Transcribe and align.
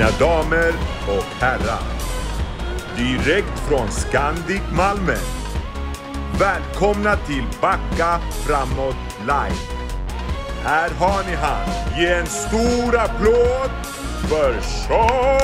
Mina 0.00 0.12
damer 0.18 0.72
och 1.08 1.24
herrar. 1.40 1.82
Direkt 2.96 3.58
från 3.68 3.90
Scandic 3.90 4.62
Malmö. 4.72 5.16
Välkomna 6.38 7.16
till 7.16 7.44
Backa 7.60 8.20
Framåt 8.46 8.96
Live. 9.20 9.60
Här 10.64 10.90
har 10.98 11.24
ni 11.24 11.34
han. 11.34 11.98
Ge 11.98 12.06
en 12.06 12.26
stor 12.26 12.98
applåd 12.98 13.70
för 14.28 14.60
Sean 14.60 15.40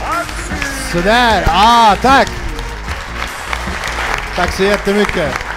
Axel! 0.00 0.92
Sådär, 0.92 1.44
ah, 1.46 1.96
tack! 2.02 2.28
Tack 4.36 4.52
så 4.52 4.62
jättemycket. 4.62 5.51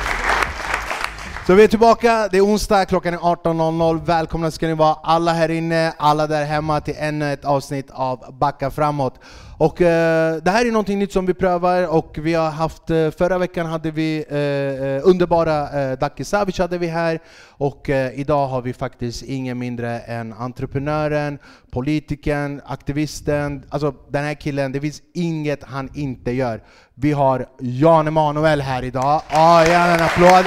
Så 1.48 1.54
vi 1.54 1.64
är 1.64 1.68
tillbaka, 1.68 2.28
det 2.32 2.38
är 2.38 2.46
onsdag, 2.46 2.86
klockan 2.86 3.14
är 3.14 3.18
18.00. 3.18 4.06
Välkomna 4.06 4.52
ska 4.52 4.68
ni 4.68 4.74
vara 4.74 4.94
alla 4.94 5.34
här 5.34 5.50
inne, 5.50 5.94
alla 5.98 6.28
där 6.28 6.46
hemma 6.46 6.82
till 6.82 6.96
ännu 6.98 7.34
ett 7.34 7.46
avsnitt 7.46 7.92
av 7.92 8.38
Backa 8.40 8.72
framåt. 8.72 9.20
Och 9.58 9.82
eh, 9.82 10.36
det 10.36 10.52
här 10.52 10.66
är 10.66 10.72
någonting 10.72 11.00
nytt 11.00 11.14
som 11.14 11.26
vi 11.26 11.34
prövar 11.34 11.88
och 11.88 12.18
vi 12.22 12.34
har 12.34 12.50
haft, 12.50 12.90
eh, 12.90 13.12
förra 13.12 13.38
veckan 13.38 13.66
hade 13.66 13.92
vi 13.92 14.26
eh, 14.30 14.38
eh 14.38 15.02
underbara 15.04 15.92
eh, 15.92 16.00
Daki 16.00 16.24
Savic 16.24 16.60
hade 16.60 16.78
vi 16.78 16.88
här 16.88 17.20
och 17.48 17.90
eh, 17.90 18.20
idag 18.20 18.48
har 18.48 18.62
vi 18.62 18.74
faktiskt 18.74 19.24
ingen 19.24 19.58
mindre 19.58 20.00
än 20.00 20.34
entreprenören, 20.34 21.40
politikern, 21.72 22.62
aktivisten, 22.66 23.64
alltså 23.70 23.94
den 24.10 24.24
här 24.24 24.34
killen, 24.34 24.72
det 24.72 24.82
finns 24.82 25.02
inget 25.14 25.64
han 25.64 25.90
inte 25.94 26.32
gör. 26.32 26.64
Vi 26.94 27.12
har 27.12 27.46
Jan 27.60 28.08
Emanuel 28.08 28.62
här 28.62 28.84
idag. 28.84 29.22
Ah, 29.30 29.66
gärna 29.66 29.94
en 29.94 30.02
applåd. 30.02 30.46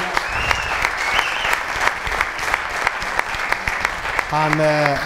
Han, 4.30 4.60
eh, 4.60 4.98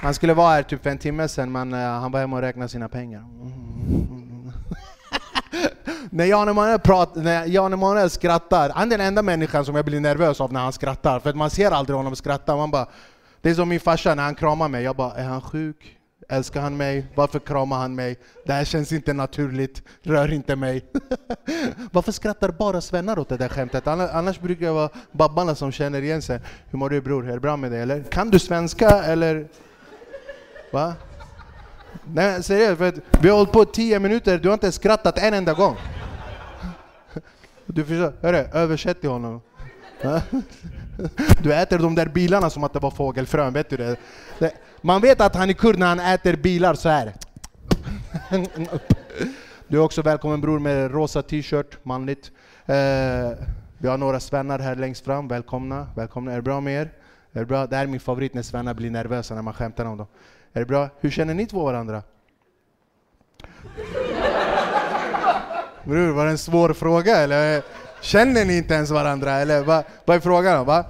han 0.00 0.14
skulle 0.14 0.34
vara 0.34 0.52
här 0.52 0.62
typ 0.62 0.82
för 0.82 0.90
en 0.90 0.98
timme 0.98 1.28
sedan, 1.28 1.52
men 1.52 1.72
eh, 1.72 1.80
han 1.80 2.12
var 2.12 2.20
hemma 2.20 2.36
och 2.36 2.42
räknade 2.42 2.68
sina 2.68 2.88
pengar. 2.88 3.20
Mm. 3.20 4.52
när 6.10 6.24
Jan 6.24 6.48
Emanuel, 6.48 6.78
prat, 6.78 7.14
när 7.14 7.46
Jan 7.46 7.72
Emanuel 7.72 8.10
skrattar, 8.10 8.70
han 8.74 8.92
är 8.92 8.98
den 8.98 9.06
enda 9.06 9.22
människan 9.22 9.64
som 9.64 9.74
jag 9.74 9.84
blir 9.84 10.00
nervös 10.00 10.40
av 10.40 10.52
när 10.52 10.60
han 10.60 10.72
skrattar, 10.72 11.20
för 11.20 11.30
att 11.30 11.36
man 11.36 11.50
ser 11.50 11.70
aldrig 11.70 11.96
honom 11.96 12.16
skratta. 12.16 12.56
Man 12.56 12.70
bara, 12.70 12.86
det 13.40 13.50
är 13.50 13.54
som 13.54 13.68
min 13.68 13.80
farsa 13.80 14.14
när 14.14 14.22
han 14.22 14.34
kramar 14.34 14.68
mig, 14.68 14.84
jag 14.84 14.96
bara, 14.96 15.14
är 15.14 15.24
han 15.24 15.40
sjuk? 15.40 15.93
Älskar 16.28 16.60
han 16.60 16.76
mig? 16.76 17.06
Varför 17.14 17.38
kramar 17.38 17.78
han 17.78 17.94
mig? 17.94 18.16
Det 18.46 18.52
här 18.52 18.64
känns 18.64 18.92
inte 18.92 19.12
naturligt, 19.12 19.82
rör 20.02 20.32
inte 20.32 20.56
mig. 20.56 20.84
Varför 21.92 22.12
skrattar 22.12 22.48
bara 22.48 22.80
svennar 22.80 23.18
åt 23.18 23.28
det 23.28 23.36
där 23.36 23.48
skämtet? 23.48 23.86
Annars, 23.86 24.40
brukar 24.40 24.66
det 24.66 24.72
vara 24.72 24.88
babbarna 25.12 25.54
som 25.54 25.72
känner 25.72 26.02
igen 26.02 26.22
sig. 26.22 26.40
Hur 26.70 26.78
mår 26.78 26.90
du 26.90 27.00
bror? 27.00 27.28
Är 27.28 27.32
det 27.32 27.40
bra 27.40 27.56
med 27.56 27.72
dig 27.72 27.80
eller? 27.80 28.02
Kan 28.02 28.30
du 28.30 28.38
svenska 28.38 28.88
eller? 28.88 29.48
Va? 30.72 30.94
Nej 32.04 32.42
seriöst, 32.42 32.78
för 32.78 32.92
vi 33.22 33.28
har 33.28 33.36
hållit 33.36 33.52
på 33.52 33.64
tio 33.64 34.00
minuter, 34.00 34.38
du 34.38 34.48
har 34.48 34.54
inte 34.54 34.72
skrattat 34.72 35.18
en 35.18 35.34
enda 35.34 35.52
gång. 35.52 35.76
Du 37.66 37.84
förstår? 37.84 38.12
Hörru, 38.22 38.36
översätt 38.52 39.00
till 39.00 39.10
honom. 39.10 39.40
Du 41.42 41.54
äter 41.54 41.78
de 41.78 41.94
där 41.94 42.06
bilarna 42.06 42.50
som 42.50 42.64
att 42.64 42.72
det 42.72 42.78
var 42.78 42.90
fågelfrön, 42.90 43.52
vet 43.52 43.70
du 43.70 43.76
det? 43.76 43.96
Man 44.84 45.00
vet 45.00 45.20
att 45.20 45.34
han 45.34 45.48
är 45.50 45.52
kurd 45.52 45.78
när 45.78 45.86
han 45.86 46.00
äter 46.00 46.36
bilar 46.36 46.74
så 46.74 46.88
här. 46.88 47.14
Du 49.68 49.76
är 49.76 49.80
också 49.80 50.02
välkommen 50.02 50.40
bror 50.40 50.58
med 50.58 50.90
rosa 50.90 51.22
t-shirt, 51.22 51.84
manligt. 51.84 52.30
Eh, 52.66 52.74
vi 53.78 53.88
har 53.88 53.98
några 53.98 54.20
svennar 54.20 54.58
här 54.58 54.74
längst 54.74 55.04
fram, 55.04 55.28
välkomna. 55.28 55.86
välkomna. 55.96 56.32
Är 56.32 56.36
det 56.36 56.42
bra 56.42 56.60
med 56.60 56.82
er? 56.82 56.92
Är 57.32 57.40
det, 57.40 57.46
bra? 57.46 57.66
det 57.66 57.76
här 57.76 57.82
är 57.82 57.86
min 57.86 58.00
favorit 58.00 58.34
när 58.34 58.42
svennar 58.42 58.74
blir 58.74 58.90
nervösa 58.90 59.34
när 59.34 59.42
man 59.42 59.54
skämtar 59.54 59.84
om 59.84 59.98
dem. 59.98 60.06
Är 60.52 60.60
det 60.60 60.66
bra? 60.66 60.88
Hur 61.00 61.10
känner 61.10 61.34
ni 61.34 61.46
två 61.46 61.64
varandra? 61.64 62.02
Bror, 65.84 66.12
var 66.12 66.24
det 66.24 66.30
en 66.30 66.38
svår 66.38 66.72
fråga 66.72 67.16
eller? 67.16 67.62
Känner 68.00 68.44
ni 68.44 68.56
inte 68.56 68.74
ens 68.74 68.90
varandra 68.90 69.32
eller 69.32 69.62
vad, 69.62 69.84
vad 70.04 70.16
är 70.16 70.20
frågan? 70.20 70.66
Va? 70.66 70.84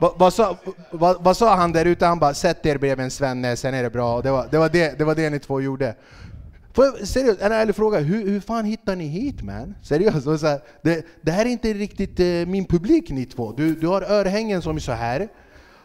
Va, 0.00 0.14
vad, 0.16 0.32
sa, 0.32 0.56
va, 0.90 1.16
va 1.20 1.34
sa 1.34 1.56
han 1.56 1.72
där 1.72 1.84
ute? 1.84 2.06
Han 2.06 2.18
bara 2.18 2.34
sätt 2.34 2.66
er 2.66 2.78
bredvid 2.78 3.04
en 3.04 3.10
svenne, 3.10 3.56
sen 3.56 3.74
är 3.74 3.82
det 3.82 3.90
bra. 3.90 4.22
Det 4.22 4.30
var 4.30 4.48
det, 4.50 4.58
var 4.58 4.68
det, 4.68 4.98
det, 4.98 5.04
var 5.04 5.14
det 5.14 5.30
ni 5.30 5.38
två 5.38 5.60
gjorde. 5.60 5.94
Får 6.74 6.84
jag, 6.84 7.08
seriöst, 7.08 7.40
en 7.40 7.52
ärlig 7.52 7.76
fråga, 7.76 7.98
hur, 7.98 8.28
hur 8.28 8.40
fan 8.40 8.64
hittar 8.64 8.96
ni 8.96 9.06
hit 9.06 9.42
man? 9.42 9.74
Seriöst, 9.82 10.24
så 10.24 10.46
här, 10.46 10.60
det, 10.82 11.06
det 11.22 11.30
här 11.30 11.44
är 11.44 11.48
inte 11.48 11.72
riktigt 11.72 12.20
eh, 12.20 12.26
min 12.26 12.64
publik 12.64 13.10
ni 13.10 13.26
två. 13.26 13.52
Du, 13.52 13.74
du 13.74 13.86
har 13.86 14.02
örhängen 14.02 14.62
som 14.62 14.76
är 14.76 14.80
så 14.80 14.92
här. 14.92 15.28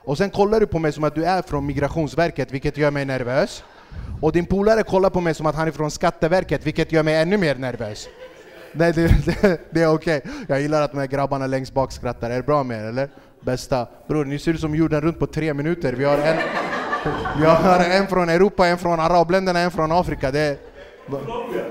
och 0.03 0.17
sen 0.17 0.29
kollar 0.29 0.59
du 0.59 0.67
på 0.67 0.79
mig 0.79 0.91
som 0.91 1.03
att 1.03 1.15
du 1.15 1.25
är 1.25 1.41
från 1.41 1.65
Migrationsverket, 1.65 2.51
vilket 2.51 2.77
gör 2.77 2.91
mig 2.91 3.05
nervös. 3.05 3.63
Och 4.21 4.31
din 4.31 4.45
polare 4.45 4.83
kollar 4.83 5.09
på 5.09 5.21
mig 5.21 5.33
som 5.33 5.45
att 5.45 5.55
han 5.55 5.67
är 5.67 5.71
från 5.71 5.91
Skatteverket, 5.91 6.65
vilket 6.65 6.91
gör 6.91 7.03
mig 7.03 7.15
ännu 7.15 7.37
mer 7.37 7.55
nervös. 7.55 8.07
Nej, 8.73 8.93
det, 8.93 9.07
det, 9.41 9.61
det 9.69 9.81
är 9.81 9.93
okej. 9.93 10.17
Okay. 10.17 10.31
Jag 10.47 10.61
gillar 10.61 10.81
att 10.81 10.91
de 10.91 10.97
här 10.97 11.07
grabbarna 11.07 11.47
längst 11.47 11.73
bak 11.73 11.91
skrattar. 11.91 12.29
Är 12.29 12.35
det 12.35 12.43
bra 12.43 12.63
med 12.63 12.79
er, 12.79 12.85
eller? 12.85 13.09
Bästa. 13.41 13.87
Bror, 14.07 14.25
ni 14.25 14.39
ser 14.39 14.53
ut 14.53 14.59
som 14.59 14.75
jorden 14.75 15.01
runt 15.01 15.19
på 15.19 15.27
tre 15.27 15.53
minuter. 15.53 15.93
Vi 15.93 16.05
har 16.05 16.17
en, 16.17 16.37
vi 17.39 17.45
har 17.45 17.79
en 17.79 18.07
från 18.07 18.29
Europa, 18.29 18.67
en 18.67 18.77
från 18.77 18.99
arabländerna, 18.99 19.59
en 19.59 19.71
från 19.71 19.91
Afrika. 19.91 20.31
Det 20.31 20.39
är, 20.39 20.57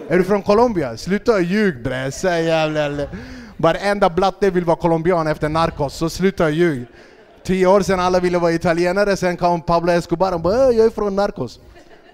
är 0.08 0.18
du 0.18 0.24
från 0.24 0.42
Colombia? 0.42 0.96
Sluta 0.96 1.40
ljug 1.40 1.82
bre, 1.82 2.12
säg. 2.12 2.50
Varenda 3.56 4.10
blatte 4.10 4.50
vill 4.50 4.64
vara 4.64 4.76
colombian 4.76 5.26
efter 5.26 5.48
narkos, 5.48 5.94
så 5.94 6.10
sluta 6.10 6.50
ljug. 6.50 6.86
Tio 7.44 7.66
år 7.66 7.80
sedan 7.80 8.00
alla 8.00 8.20
ville 8.20 8.38
vara 8.38 8.52
italienare, 8.52 9.16
sen 9.16 9.36
kom 9.36 9.60
Pablo 9.60 9.92
Escobar 9.92 10.32
och 10.32 10.40
bara 10.40 10.68
äh, 10.68 10.76
jag 10.76 10.86
är 10.86 10.90
från 10.90 11.16
narkos. 11.16 11.60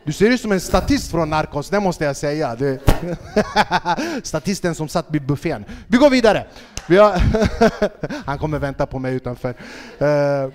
Du 0.06 0.12
ser 0.12 0.30
ut 0.30 0.40
som 0.40 0.52
en 0.52 0.60
statist 0.60 1.10
från 1.10 1.30
Narcos, 1.30 1.70
det 1.70 1.80
måste 1.80 2.04
jag 2.04 2.16
säga. 2.16 2.54
Du... 2.54 2.78
Statisten 4.22 4.74
som 4.74 4.88
satt 4.88 5.06
vid 5.08 5.26
buffén. 5.26 5.64
Vi 5.86 5.98
går 5.98 6.10
vidare! 6.10 6.46
Vi 6.88 6.96
har 6.96 7.22
Han 8.26 8.38
kommer 8.38 8.58
vänta 8.58 8.86
på 8.86 8.98
mig 8.98 9.14
utanför. 9.14 9.54
Uh... 10.02 10.52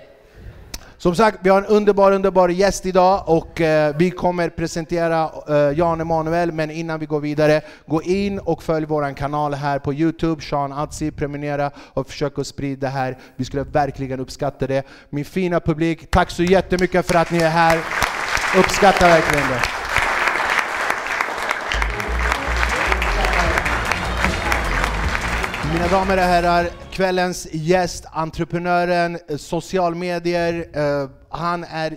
Som 1.02 1.14
sagt, 1.14 1.38
vi 1.42 1.50
har 1.50 1.58
en 1.58 1.66
underbar, 1.66 2.12
underbar 2.12 2.48
gäst 2.48 2.86
idag 2.86 3.22
och 3.26 3.60
eh, 3.60 3.96
vi 3.96 4.10
kommer 4.10 4.48
presentera 4.48 5.30
eh, 5.48 5.78
Jan 5.78 6.00
Emanuel, 6.00 6.52
men 6.52 6.70
innan 6.70 7.00
vi 7.00 7.06
går 7.06 7.20
vidare, 7.20 7.60
gå 7.86 8.02
in 8.02 8.38
och 8.38 8.62
följ 8.62 8.86
vår 8.86 9.16
kanal 9.16 9.54
här 9.54 9.78
på 9.78 9.94
Youtube, 9.94 10.42
Sean 10.42 10.72
Atzi, 10.72 11.10
prenumerera 11.10 11.70
och 11.76 12.06
försök 12.06 12.38
att 12.38 12.46
sprida 12.46 12.86
det 12.86 12.92
här. 12.92 13.18
Vi 13.36 13.44
skulle 13.44 13.62
verkligen 13.62 14.20
uppskatta 14.20 14.66
det. 14.66 14.86
Min 15.10 15.24
fina 15.24 15.60
publik, 15.60 16.10
tack 16.10 16.30
så 16.30 16.42
jättemycket 16.42 17.06
för 17.06 17.18
att 17.18 17.30
ni 17.30 17.38
är 17.38 17.50
här. 17.50 17.80
Uppskattar 18.58 19.08
verkligen 19.08 19.48
det. 19.48 19.81
Mina 25.72 25.88
damer 25.88 26.16
och 26.16 26.22
herrar, 26.22 26.68
kvällens 26.90 27.48
gäst, 27.52 28.04
entreprenören, 28.12 29.18
social 29.36 29.94
medier, 29.94 30.78
uh, 30.78 31.10
han 31.30 31.64
är 31.64 31.96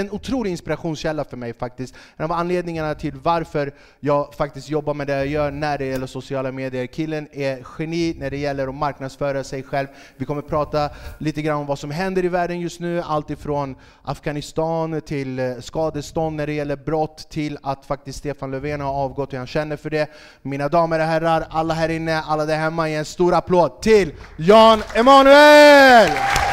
en 0.00 0.10
otrolig 0.10 0.50
inspirationskälla 0.50 1.24
för 1.24 1.36
mig 1.36 1.54
faktiskt. 1.54 1.94
En 2.16 2.24
av 2.24 2.32
anledningarna 2.32 2.94
till 2.94 3.12
varför 3.22 3.72
jag 4.00 4.34
faktiskt 4.34 4.68
jobbar 4.68 4.94
med 4.94 5.06
det 5.06 5.16
jag 5.16 5.26
gör 5.26 5.50
när 5.50 5.78
det 5.78 5.84
gäller 5.84 6.06
sociala 6.06 6.52
medier. 6.52 6.86
Killen 6.86 7.28
är 7.32 7.66
geni 7.78 8.14
när 8.18 8.30
det 8.30 8.36
gäller 8.36 8.68
att 8.68 8.74
marknadsföra 8.74 9.44
sig 9.44 9.62
själv. 9.62 9.86
Vi 10.16 10.24
kommer 10.24 10.42
prata 10.42 10.90
lite 11.18 11.42
grann 11.42 11.56
om 11.56 11.66
vad 11.66 11.78
som 11.78 11.90
händer 11.90 12.24
i 12.24 12.28
världen 12.28 12.60
just 12.60 12.80
nu, 12.80 13.02
allt 13.02 13.30
ifrån 13.30 13.76
Afghanistan 14.02 15.00
till 15.00 15.38
eh, 15.38 15.58
skadestånd 15.60 16.36
när 16.36 16.46
det 16.46 16.52
gäller 16.52 16.76
brott, 16.76 17.26
till 17.30 17.58
att 17.62 17.86
faktiskt 17.86 18.18
Stefan 18.18 18.50
Löfven 18.50 18.80
har 18.80 18.92
avgått 18.92 19.32
och 19.32 19.38
han 19.38 19.46
känner 19.46 19.76
för 19.76 19.90
det. 19.90 20.10
Mina 20.42 20.68
damer 20.68 20.98
och 20.98 21.06
herrar, 21.06 21.46
alla 21.50 21.74
här 21.74 21.88
inne, 21.88 22.20
alla 22.20 22.46
där 22.46 22.56
hemma, 22.56 22.88
ge 22.88 22.94
en 22.94 23.04
stor 23.04 23.34
applåd 23.34 23.82
till 23.82 24.12
Jan 24.36 24.82
Emanuel! 24.94 26.47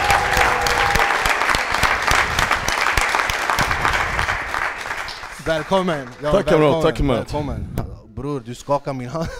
Välkommen! 5.46 6.08
Ja, 6.24 6.32
tack 6.32 6.46
kamrat, 6.46 6.84
tack 6.84 6.98
kamrat. 6.98 7.20
Välkommen. 7.20 7.68
Bror, 8.16 8.44
du 8.46 8.56
skakar 8.56 8.94
min 8.94 9.10
hand. 9.10 9.28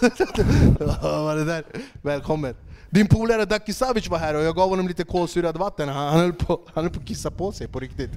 Vad 1.02 1.36
det 1.36 1.44
där? 1.44 1.64
Välkommen. 2.02 2.54
Din 2.90 3.06
polare 3.06 3.44
Daki 3.44 3.72
Savic 3.72 4.08
var 4.08 4.18
här 4.18 4.34
och 4.34 4.42
jag 4.42 4.56
gav 4.56 4.68
honom 4.68 4.88
lite 4.88 5.04
kolsyrat 5.04 5.56
vatten. 5.56 5.88
Han, 5.88 6.08
han, 6.08 6.20
höll 6.20 6.32
på, 6.32 6.60
han 6.74 6.84
höll 6.84 6.92
på 6.92 7.00
att 7.00 7.06
kissa 7.06 7.30
på 7.30 7.52
sig 7.52 7.68
på 7.68 7.80
riktigt. 7.80 8.10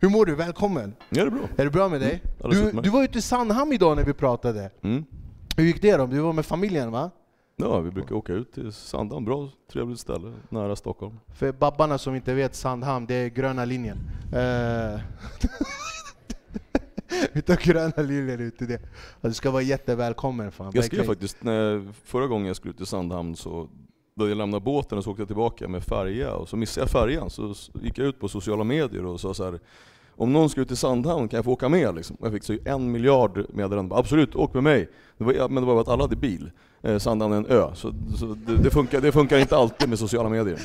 Hur 0.00 0.08
mår 0.08 0.26
du? 0.26 0.34
Välkommen! 0.34 0.94
Ja, 1.08 1.24
det 1.24 1.28
är 1.28 1.30
bra. 1.30 1.48
Är 1.56 1.64
det 1.64 1.70
bra 1.70 1.88
med 1.88 2.00
dig? 2.00 2.22
Mm, 2.44 2.76
du, 2.76 2.80
du 2.82 2.90
var 2.90 3.02
ute 3.02 3.18
i 3.18 3.22
Sandhamn 3.22 3.72
idag 3.72 3.96
när 3.96 4.04
vi 4.04 4.12
pratade. 4.12 4.70
Mm. 4.82 5.04
Hur 5.56 5.64
gick 5.64 5.82
det 5.82 5.96
då? 5.96 6.06
Du 6.06 6.18
var 6.18 6.32
med 6.32 6.46
familjen 6.46 6.90
va? 6.90 7.10
Ja, 7.56 7.80
vi 7.80 7.90
brukar 7.90 8.14
åka 8.14 8.32
ut 8.32 8.52
till 8.52 8.72
Sandhamn. 8.72 9.24
Bra, 9.24 9.48
trevligt 9.72 10.00
ställe, 10.00 10.32
nära 10.48 10.76
Stockholm. 10.76 11.20
För 11.34 11.52
babbarna 11.52 11.98
som 11.98 12.14
inte 12.14 12.34
vet, 12.34 12.54
Sandhamn, 12.54 13.06
det 13.06 13.14
är 13.14 13.28
gröna 13.28 13.64
linjen. 13.64 13.98
Uh. 14.34 15.00
Vi 17.32 17.42
tar 17.42 17.56
gröna 17.56 18.02
linjen 18.02 18.40
ut 18.40 18.62
i 18.62 18.66
det. 18.66 18.80
du 19.20 19.32
ska 19.32 19.50
vara 19.50 19.62
jättevälkommen. 19.62 20.52
Fan. 20.52 20.72
Jag 20.74 20.84
skrev 20.84 21.04
faktiskt, 21.04 21.36
när, 21.42 21.92
förra 22.04 22.26
gången 22.26 22.46
jag 22.46 22.56
skulle 22.56 22.70
ut 22.70 22.76
till 22.76 22.86
Sandhamn 22.86 23.36
så 23.36 23.68
då 24.14 24.28
jag 24.28 24.36
lämnade 24.36 24.64
båten 24.64 24.98
och 24.98 25.04
så 25.04 25.10
åkte 25.10 25.20
jag 25.20 25.28
tillbaka 25.28 25.68
med 25.68 25.84
färja 25.84 26.34
och 26.34 26.48
så 26.48 26.56
missade 26.56 26.82
jag 26.82 26.90
färjan. 26.90 27.30
Så 27.30 27.54
gick 27.82 27.98
jag 27.98 28.06
ut 28.06 28.20
på 28.20 28.28
sociala 28.28 28.64
medier 28.64 29.06
och 29.06 29.20
sa 29.20 29.34
så 29.34 29.44
här, 29.44 29.60
om 30.16 30.32
någon 30.32 30.50
ska 30.50 30.60
ut 30.60 30.68
till 30.68 30.76
Sandhamn, 30.76 31.28
kan 31.28 31.36
jag 31.36 31.44
få 31.44 31.52
åka 31.52 31.68
med? 31.68 31.94
Liksom. 31.94 32.16
Och 32.16 32.26
jag 32.26 32.32
fick 32.32 32.44
så 32.44 32.56
en 32.64 32.92
miljard 32.92 33.44
meddelanden. 33.54 33.98
Absolut, 33.98 34.34
åk 34.34 34.54
med 34.54 34.62
mig. 34.62 34.88
Det 35.18 35.24
var, 35.24 35.32
men 35.48 35.54
det 35.54 35.66
var 35.66 35.74
bara 35.74 35.80
att 35.80 35.88
alla 35.88 36.04
hade 36.04 36.16
bil. 36.16 36.50
Eh, 36.82 36.98
Sandhamn 36.98 37.32
är 37.32 37.36
en 37.36 37.46
ö, 37.46 37.70
så, 37.74 37.94
så 38.18 38.26
det, 38.26 38.56
det, 38.56 38.70
funkar, 38.70 39.00
det 39.00 39.12
funkar 39.12 39.38
inte 39.38 39.56
alltid 39.56 39.88
med 39.88 39.98
sociala 39.98 40.28
medier. 40.28 40.58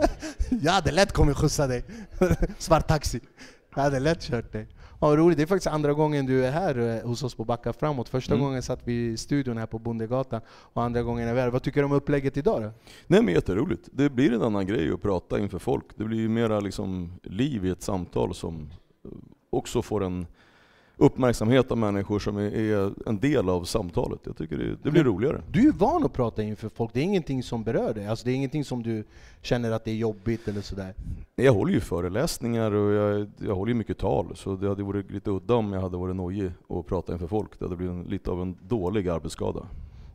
Jag 0.62 0.72
hade 0.72 0.92
lätt 0.92 1.12
kommit 1.12 1.36
skjutsa 1.36 1.66
dig. 1.66 1.84
Svart 2.58 2.88
taxi. 2.88 3.20
Jag 3.74 3.82
hade 3.82 4.00
lätt 4.00 4.22
kört 4.22 4.52
dig. 4.52 4.68
Ja, 5.00 5.16
roligt. 5.16 5.36
Det 5.38 5.42
är 5.44 5.46
faktiskt 5.46 5.66
andra 5.66 5.92
gången 5.92 6.26
du 6.26 6.44
är 6.44 6.50
här 6.50 6.78
eh, 7.02 7.08
hos 7.08 7.22
oss 7.22 7.34
på 7.34 7.44
Backa 7.44 7.72
Framåt. 7.72 8.08
Första 8.08 8.34
Mm. 8.34 8.44
gången 8.46 8.62
satt 8.62 8.80
vi 8.84 9.06
i 9.06 9.16
studion 9.16 9.56
här 9.58 9.66
på 9.66 9.78
Bondegatan, 9.78 10.40
och 10.48 10.82
andra 10.82 11.02
gången 11.02 11.28
är 11.28 11.34
vi 11.34 11.40
här. 11.40 11.50
Vad 11.50 11.62
tycker 11.62 11.80
du 11.80 11.84
om 11.84 11.92
upplägget 11.92 12.36
idag 12.36 12.62
då? 12.62 12.70
Nej 13.06 13.22
men 13.22 13.34
jätteroligt. 13.34 13.88
Det 13.92 14.10
blir 14.10 14.32
en 14.32 14.42
annan 14.42 14.66
grej 14.66 14.92
att 14.92 15.02
prata 15.02 15.38
inför 15.38 15.58
folk. 15.58 15.84
Det 15.96 16.04
blir 16.04 16.18
ju 16.18 16.28
mera 16.28 16.60
liksom 16.60 17.12
liv 17.22 17.66
i 17.66 17.70
ett 17.70 17.82
samtal 17.82 18.34
som 18.34 18.70
också 19.50 19.82
får 19.82 20.04
en 20.04 20.26
uppmärksamhet 20.98 21.70
av 21.70 21.78
människor 21.78 22.18
som 22.18 22.36
är, 22.36 23.08
en 23.08 23.18
del 23.18 23.48
av 23.48 23.64
samtalet. 23.64 24.20
Jag 24.24 24.36
tycker 24.36 24.58
det, 24.58 24.64
det 24.82 24.90
blir 24.90 24.92
Men- 24.92 25.04
roligare. 25.12 25.42
Du 25.50 25.68
är 25.68 25.72
van 25.72 26.04
att 26.04 26.12
prata 26.12 26.42
inför 26.42 26.68
folk, 26.68 26.90
det 26.92 27.00
är 27.00 27.04
ingenting 27.04 27.42
som 27.42 27.64
berör 27.64 27.94
dig. 27.94 28.06
Alltså 28.06 28.24
det 28.24 28.30
är 28.30 28.34
ingenting 28.34 28.64
som 28.64 28.82
du 28.82 29.04
känner 29.42 29.70
att 29.72 29.84
det 29.84 29.90
är 29.90 29.94
jobbigt 29.94 30.48
eller 30.48 30.60
sådär. 30.60 30.94
Jag 31.36 31.52
håller 31.52 31.72
ju 31.72 31.80
föreläsningar 31.80 32.72
och 32.72 32.92
jag, 32.92 33.30
jag 33.38 33.54
håller 33.54 33.72
ju 33.72 33.78
mycket 33.78 33.98
tal, 33.98 34.26
så 34.34 34.56
det 34.56 34.68
hade 34.68 34.82
varit 34.82 35.10
lite 35.10 35.30
udda 35.30 35.54
om 35.54 35.72
jag 35.72 35.80
hade 35.80 35.96
varit 35.96 36.16
nojig 36.16 36.50
och 36.66 36.86
prata 36.86 37.12
inför 37.12 37.26
folk. 37.26 37.58
Det 37.58 37.64
hade 37.64 37.76
blivit 37.76 37.94
en, 37.94 38.02
lite 38.02 38.30
av 38.30 38.42
en 38.42 38.56
dålig 38.68 39.08
arbetsskada. 39.08 39.66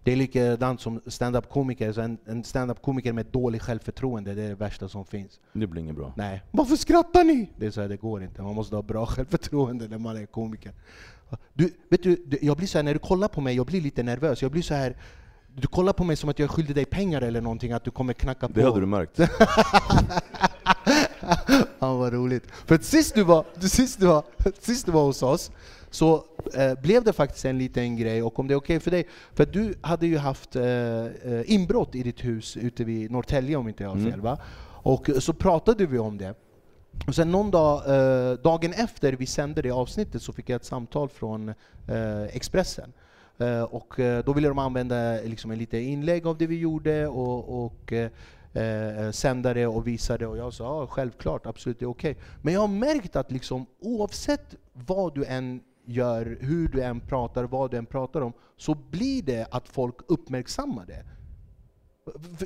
Det 0.03 0.11
är 0.11 0.15
likadant 0.15 0.81
som 0.81 1.01
stand-up-komiker, 1.07 1.93
så 1.93 2.01
en, 2.01 2.17
en 2.25 2.43
stand-up-komiker 2.43 3.13
med 3.13 3.25
dåligt 3.25 3.61
självförtroende, 3.61 4.33
det 4.33 4.43
är 4.43 4.49
det 4.49 4.55
värsta 4.55 4.89
som 4.89 5.05
finns. 5.05 5.39
Det 5.53 5.67
blir 5.67 5.81
inget 5.81 5.95
bra. 5.95 6.13
Nej. 6.15 6.41
Varför 6.51 6.75
skrattar 6.75 7.23
ni? 7.23 7.49
Det 7.57 7.65
är 7.65 7.71
så 7.71 7.81
här, 7.81 7.87
det 7.87 7.97
går 7.97 8.23
inte. 8.23 8.41
Man 8.41 8.55
måste 8.55 8.75
ha 8.75 8.83
bra 8.83 9.05
självförtroende 9.05 9.87
när 9.87 9.97
man 9.97 10.17
är 10.17 10.25
komiker. 10.25 10.73
Du, 11.53 11.73
vet 11.89 12.03
du, 12.03 12.37
jag 12.41 12.57
blir 12.57 12.67
så 12.67 12.77
här, 12.77 12.83
när 12.83 12.93
du 12.93 12.99
kollar 12.99 13.27
på 13.27 13.41
mig, 13.41 13.55
jag 13.55 13.65
blir 13.65 13.81
lite 13.81 14.03
nervös. 14.03 14.41
Jag 14.41 14.51
blir 14.51 14.61
så 14.61 14.73
här, 14.73 14.95
du 15.55 15.67
kollar 15.67 15.93
på 15.93 16.03
mig 16.03 16.15
som 16.15 16.29
att 16.29 16.39
jag 16.39 16.49
skyldig 16.49 16.75
dig 16.75 16.85
pengar 16.85 17.21
eller 17.21 17.41
någonting, 17.41 17.71
att 17.71 17.83
du 17.83 17.91
kommer 17.91 18.13
knacka 18.13 18.47
på. 18.47 18.53
Det 18.53 18.63
hade 18.63 18.79
du 18.79 18.85
märkt. 18.85 19.19
Ja, 21.79 21.95
vad 21.95 22.13
roligt. 22.13 22.43
För 22.65 22.77
sist 22.77 23.15
du 23.15 23.23
var, 23.23 23.45
sist 23.59 23.99
du 23.99 24.05
var, 24.05 24.23
sist 24.59 24.85
du 24.85 24.91
var 24.91 25.03
hos 25.03 25.23
oss, 25.23 25.51
så 25.91 26.25
eh, 26.53 26.81
blev 26.81 27.03
det 27.03 27.13
faktiskt 27.13 27.45
en 27.45 27.57
liten 27.57 27.97
grej, 27.97 28.23
och 28.23 28.39
om 28.39 28.47
det 28.47 28.53
är 28.53 28.55
okej 28.55 28.79
för 28.79 28.91
dig, 28.91 29.07
för 29.33 29.45
du 29.45 29.73
hade 29.81 30.07
ju 30.07 30.17
haft 30.17 30.55
eh, 30.55 30.63
eh, 30.63 31.05
inbrott 31.45 31.95
i 31.95 32.03
ditt 32.03 32.25
hus 32.25 32.57
ute 32.57 32.83
vid 32.83 33.11
Norrtälje 33.11 33.55
om 33.55 33.67
inte 33.67 33.83
jag 33.83 33.89
har 33.89 33.97
fel 33.97 34.07
Mm. 34.07 34.21
va? 34.21 34.37
Och 34.83 35.09
så 35.19 35.33
pratade 35.33 35.85
vi 35.85 35.99
om 35.99 36.17
det. 36.17 36.33
Och 37.07 37.15
sen 37.15 37.31
någon 37.31 37.51
dag, 37.51 37.77
eh, 37.87 38.33
dagen 38.33 38.73
efter 38.73 39.13
vi 39.13 39.25
sände 39.25 39.61
det 39.61 39.71
avsnittet 39.71 40.21
så 40.21 40.33
fick 40.33 40.49
jag 40.49 40.55
ett 40.55 40.65
samtal 40.65 41.09
från 41.09 41.49
eh, 41.49 42.23
Expressen. 42.23 42.93
Eh, 43.37 43.63
och 43.63 43.93
då 44.25 44.33
ville 44.33 44.47
de 44.47 44.59
använda 44.59 45.13
liksom, 45.23 45.51
en 45.51 45.57
lite 45.57 45.77
inlägg 45.77 46.27
av 46.27 46.37
det 46.37 46.47
vi 46.47 46.59
gjorde 46.59 47.07
och, 47.07 47.65
och 47.65 47.93
eh, 47.93 49.11
sända 49.11 49.53
det 49.53 49.67
och 49.67 49.87
visa 49.87 50.17
det. 50.17 50.27
Och 50.27 50.37
jag 50.37 50.53
sa 50.53 50.63
ja, 50.81 50.87
självklart, 50.87 51.45
absolut, 51.45 51.79
det 51.79 51.85
är 51.85 51.89
okej. 51.89 52.17
Men 52.41 52.53
jag 52.53 52.61
har 52.61 52.67
märkt 52.67 53.15
att 53.15 53.31
liksom, 53.31 53.65
oavsett 53.79 54.55
vad 54.73 55.15
du 55.15 55.25
än 55.25 55.61
gör, 55.85 56.37
hur 56.41 56.67
du 56.67 56.81
än 56.81 56.99
pratar, 56.99 57.43
vad 57.43 57.71
du 57.71 57.77
än 57.77 57.85
pratar 57.85 58.21
om, 58.21 58.33
så 58.57 58.75
blir 58.75 59.23
det 59.23 59.47
att 59.51 59.69
folk 59.69 59.95
uppmärksammar 60.07 60.85
det. 60.85 61.05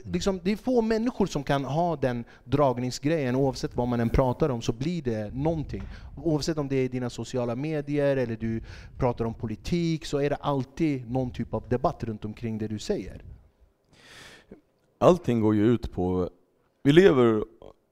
Liksom, 0.04 0.40
det 0.44 0.52
är 0.52 0.56
få 0.56 0.82
människor 0.82 1.26
som 1.26 1.44
kan 1.44 1.66
ha 1.66 1.96
den 1.96 2.24
dragningsgrejen, 2.44 3.36
oavsett 3.36 3.76
vad 3.76 3.88
man 3.88 4.00
än 4.00 4.10
pratar 4.10 4.50
om 4.50 4.62
så 4.62 4.74
blir 4.74 5.02
det 5.02 5.34
någonting. 5.34 5.84
Oavsett 6.24 6.58
om 6.58 6.68
det 6.68 6.76
är 6.76 6.90
dina 6.90 7.10
sociala 7.10 7.56
medier 7.56 8.18
eller 8.18 8.36
du 8.36 8.62
pratar 8.98 9.26
om 9.26 9.34
politik 9.34 10.06
så 10.06 10.18
är 10.18 10.30
det 10.30 10.36
alltid 10.36 11.12
någon 11.12 11.32
typ 11.32 11.54
av 11.54 11.70
debatt 11.70 12.04
runt 12.04 12.26
omkring 12.26 12.58
det 12.58 12.68
du 12.68 12.80
säger. 12.80 13.24
Allting 14.98 15.42
går 15.42 15.56
ju 15.56 15.66
ut 15.66 15.92
på... 15.92 16.30
Vi 16.84 16.92
lever 16.92 17.44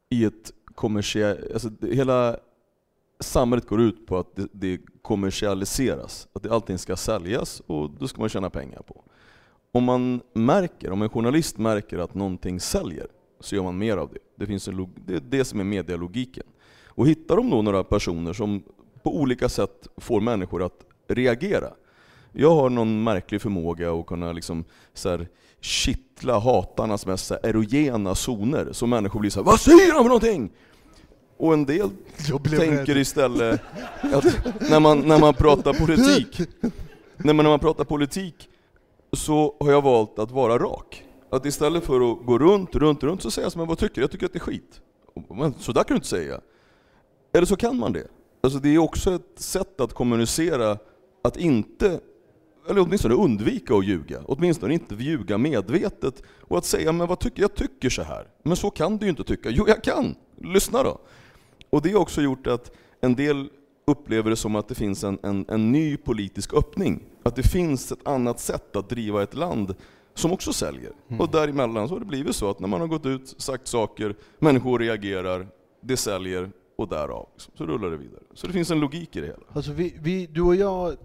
i 0.09 0.25
ett 0.25 0.51
kommersiellt... 0.75 1.51
Alltså 1.53 1.69
hela 1.81 2.37
samhället 3.19 3.67
går 3.67 3.81
ut 3.81 4.07
på 4.07 4.17
att 4.17 4.35
det, 4.35 4.47
det 4.51 4.81
kommersialiseras. 5.01 6.27
Att 6.33 6.43
det, 6.43 6.51
allting 6.51 6.77
ska 6.77 6.95
säljas 6.95 7.61
och 7.67 7.89
då 7.89 8.07
ska 8.07 8.19
man 8.19 8.29
tjäna 8.29 8.49
pengar 8.49 8.81
på. 8.81 9.03
Om 9.71 9.83
man 9.83 10.21
märker, 10.33 10.91
om 10.91 11.01
en 11.01 11.09
journalist 11.09 11.57
märker 11.57 11.97
att 11.97 12.13
någonting 12.13 12.59
säljer, 12.59 13.07
så 13.39 13.55
gör 13.55 13.63
man 13.63 13.77
mer 13.77 13.97
av 13.97 14.09
det. 14.13 14.19
Det, 14.35 14.45
finns 14.45 14.67
en 14.67 14.75
log, 14.75 14.89
det 15.05 15.15
är 15.15 15.19
det 15.29 15.45
som 15.45 15.59
är 15.59 15.63
medialogiken. 15.63 16.43
Och 16.87 17.07
hittar 17.07 17.35
de 17.35 17.49
då 17.49 17.61
några 17.61 17.83
personer 17.83 18.33
som 18.33 18.63
på 19.03 19.17
olika 19.17 19.49
sätt 19.49 19.87
får 19.97 20.21
människor 20.21 20.63
att 20.63 20.85
reagera. 21.07 21.69
Jag 22.31 22.55
har 22.55 22.69
någon 22.69 23.03
märklig 23.03 23.41
förmåga 23.41 23.93
att 23.93 24.05
kunna 24.05 24.31
liksom 24.31 24.65
så 24.93 25.09
här, 25.09 25.27
kittla 25.61 26.39
hatarnas 26.39 27.05
mest 27.05 27.31
erogena 27.31 28.15
zoner, 28.15 28.69
så 28.71 28.87
människor 28.87 29.19
blir 29.19 29.29
så 29.29 29.39
här, 29.39 29.45
Vad 29.45 29.59
säger 29.59 29.93
han 29.93 30.03
för 30.03 30.09
någonting? 30.09 30.51
Och 31.37 31.53
en 31.53 31.65
del 31.65 31.89
tänker 32.43 32.97
istället 32.97 33.61
att 34.01 34.25
när 34.69 34.79
man, 34.79 34.99
när 34.99 35.19
man 35.19 35.33
pratar 35.33 35.73
politik, 35.73 36.39
när 37.17 37.33
man, 37.33 37.43
när 37.43 37.51
man 37.51 37.59
pratar 37.59 37.83
politik 37.83 38.49
så 39.13 39.55
har 39.59 39.71
jag 39.71 39.81
valt 39.81 40.19
att 40.19 40.31
vara 40.31 40.57
rak. 40.57 41.03
Att 41.29 41.45
istället 41.45 41.83
för 41.83 42.11
att 42.11 42.25
gå 42.25 42.39
runt, 42.39 42.75
runt, 42.75 43.03
runt 43.03 43.21
så 43.21 43.31
säger 43.31 43.45
jag 43.45 43.57
men 43.57 43.67
vad 43.67 43.77
tycker 43.77 43.95
du? 43.95 44.01
Jag 44.01 44.11
tycker 44.11 44.25
att 44.25 44.33
det 44.33 44.37
är 44.37 44.41
skit. 44.41 44.81
Men 45.29 45.53
så 45.59 45.71
där 45.71 45.83
kan 45.83 45.95
du 45.95 45.95
inte 45.95 46.07
säga. 46.07 46.41
Eller 47.33 47.45
så 47.45 47.55
kan 47.55 47.77
man 47.77 47.93
det. 47.93 48.07
Alltså 48.43 48.59
det 48.59 48.69
är 48.69 48.77
också 48.77 49.15
ett 49.15 49.39
sätt 49.39 49.81
att 49.81 49.93
kommunicera 49.93 50.77
att 51.23 51.37
inte, 51.37 51.99
eller 52.69 52.81
åtminstone 52.81 53.13
undvika 53.15 53.75
att 53.75 53.85
ljuga. 53.85 54.21
Åtminstone 54.25 54.73
inte 54.73 54.95
ljuga 54.95 55.37
medvetet. 55.37 56.23
Och 56.39 56.57
att 56.57 56.65
säga, 56.65 56.91
men 56.91 57.07
vad 57.07 57.19
tycker 57.19 57.41
jag? 57.41 57.55
tycker 57.55 57.89
så 57.89 58.03
här. 58.03 58.27
Men 58.43 58.57
så 58.57 58.69
kan 58.69 58.97
du 58.97 59.05
ju 59.05 59.09
inte 59.09 59.23
tycka. 59.23 59.49
Jo, 59.49 59.65
jag 59.67 59.83
kan! 59.83 60.15
Lyssna 60.41 60.83
då! 60.83 60.99
Och 61.73 61.81
det 61.81 61.91
har 61.91 61.99
också 61.99 62.21
gjort 62.21 62.47
att 62.47 62.71
en 63.01 63.15
del 63.15 63.49
upplever 63.85 64.29
det 64.29 64.35
som 64.35 64.55
att 64.55 64.67
det 64.67 64.75
finns 64.75 65.03
en, 65.03 65.19
en, 65.23 65.45
en 65.47 65.71
ny 65.71 65.97
politisk 65.97 66.53
öppning. 66.53 67.03
Att 67.23 67.35
det 67.35 67.43
finns 67.43 67.91
ett 67.91 68.07
annat 68.07 68.39
sätt 68.39 68.75
att 68.75 68.89
driva 68.89 69.23
ett 69.23 69.33
land 69.33 69.75
som 70.13 70.31
också 70.31 70.53
säljer. 70.53 70.91
Och 71.19 71.29
däremellan 71.29 71.87
så 71.87 71.95
har 71.95 71.99
det 71.99 72.05
blivit 72.05 72.35
så 72.35 72.49
att 72.49 72.59
när 72.59 72.67
man 72.67 72.81
har 72.81 72.87
gått 72.87 73.05
ut, 73.05 73.35
sagt 73.37 73.67
saker, 73.67 74.15
människor 74.39 74.79
reagerar, 74.79 75.47
det 75.81 75.97
säljer 75.97 76.51
och 76.75 76.87
därav 76.87 77.27
liksom, 77.33 77.53
så 77.57 77.65
rullar 77.65 77.89
det 77.89 77.97
vidare. 77.97 78.21
Så 78.33 78.47
det 78.47 78.53
finns 78.53 78.71
en 78.71 78.79
logik 78.79 79.15
i 79.15 79.21
det 79.21 79.27
hela. 79.27 79.43
Alltså 79.53 79.71
vi, 79.71 79.95
vi, 80.01 80.27
du 80.27 80.41
och 80.41 80.55
jag, 80.55 80.95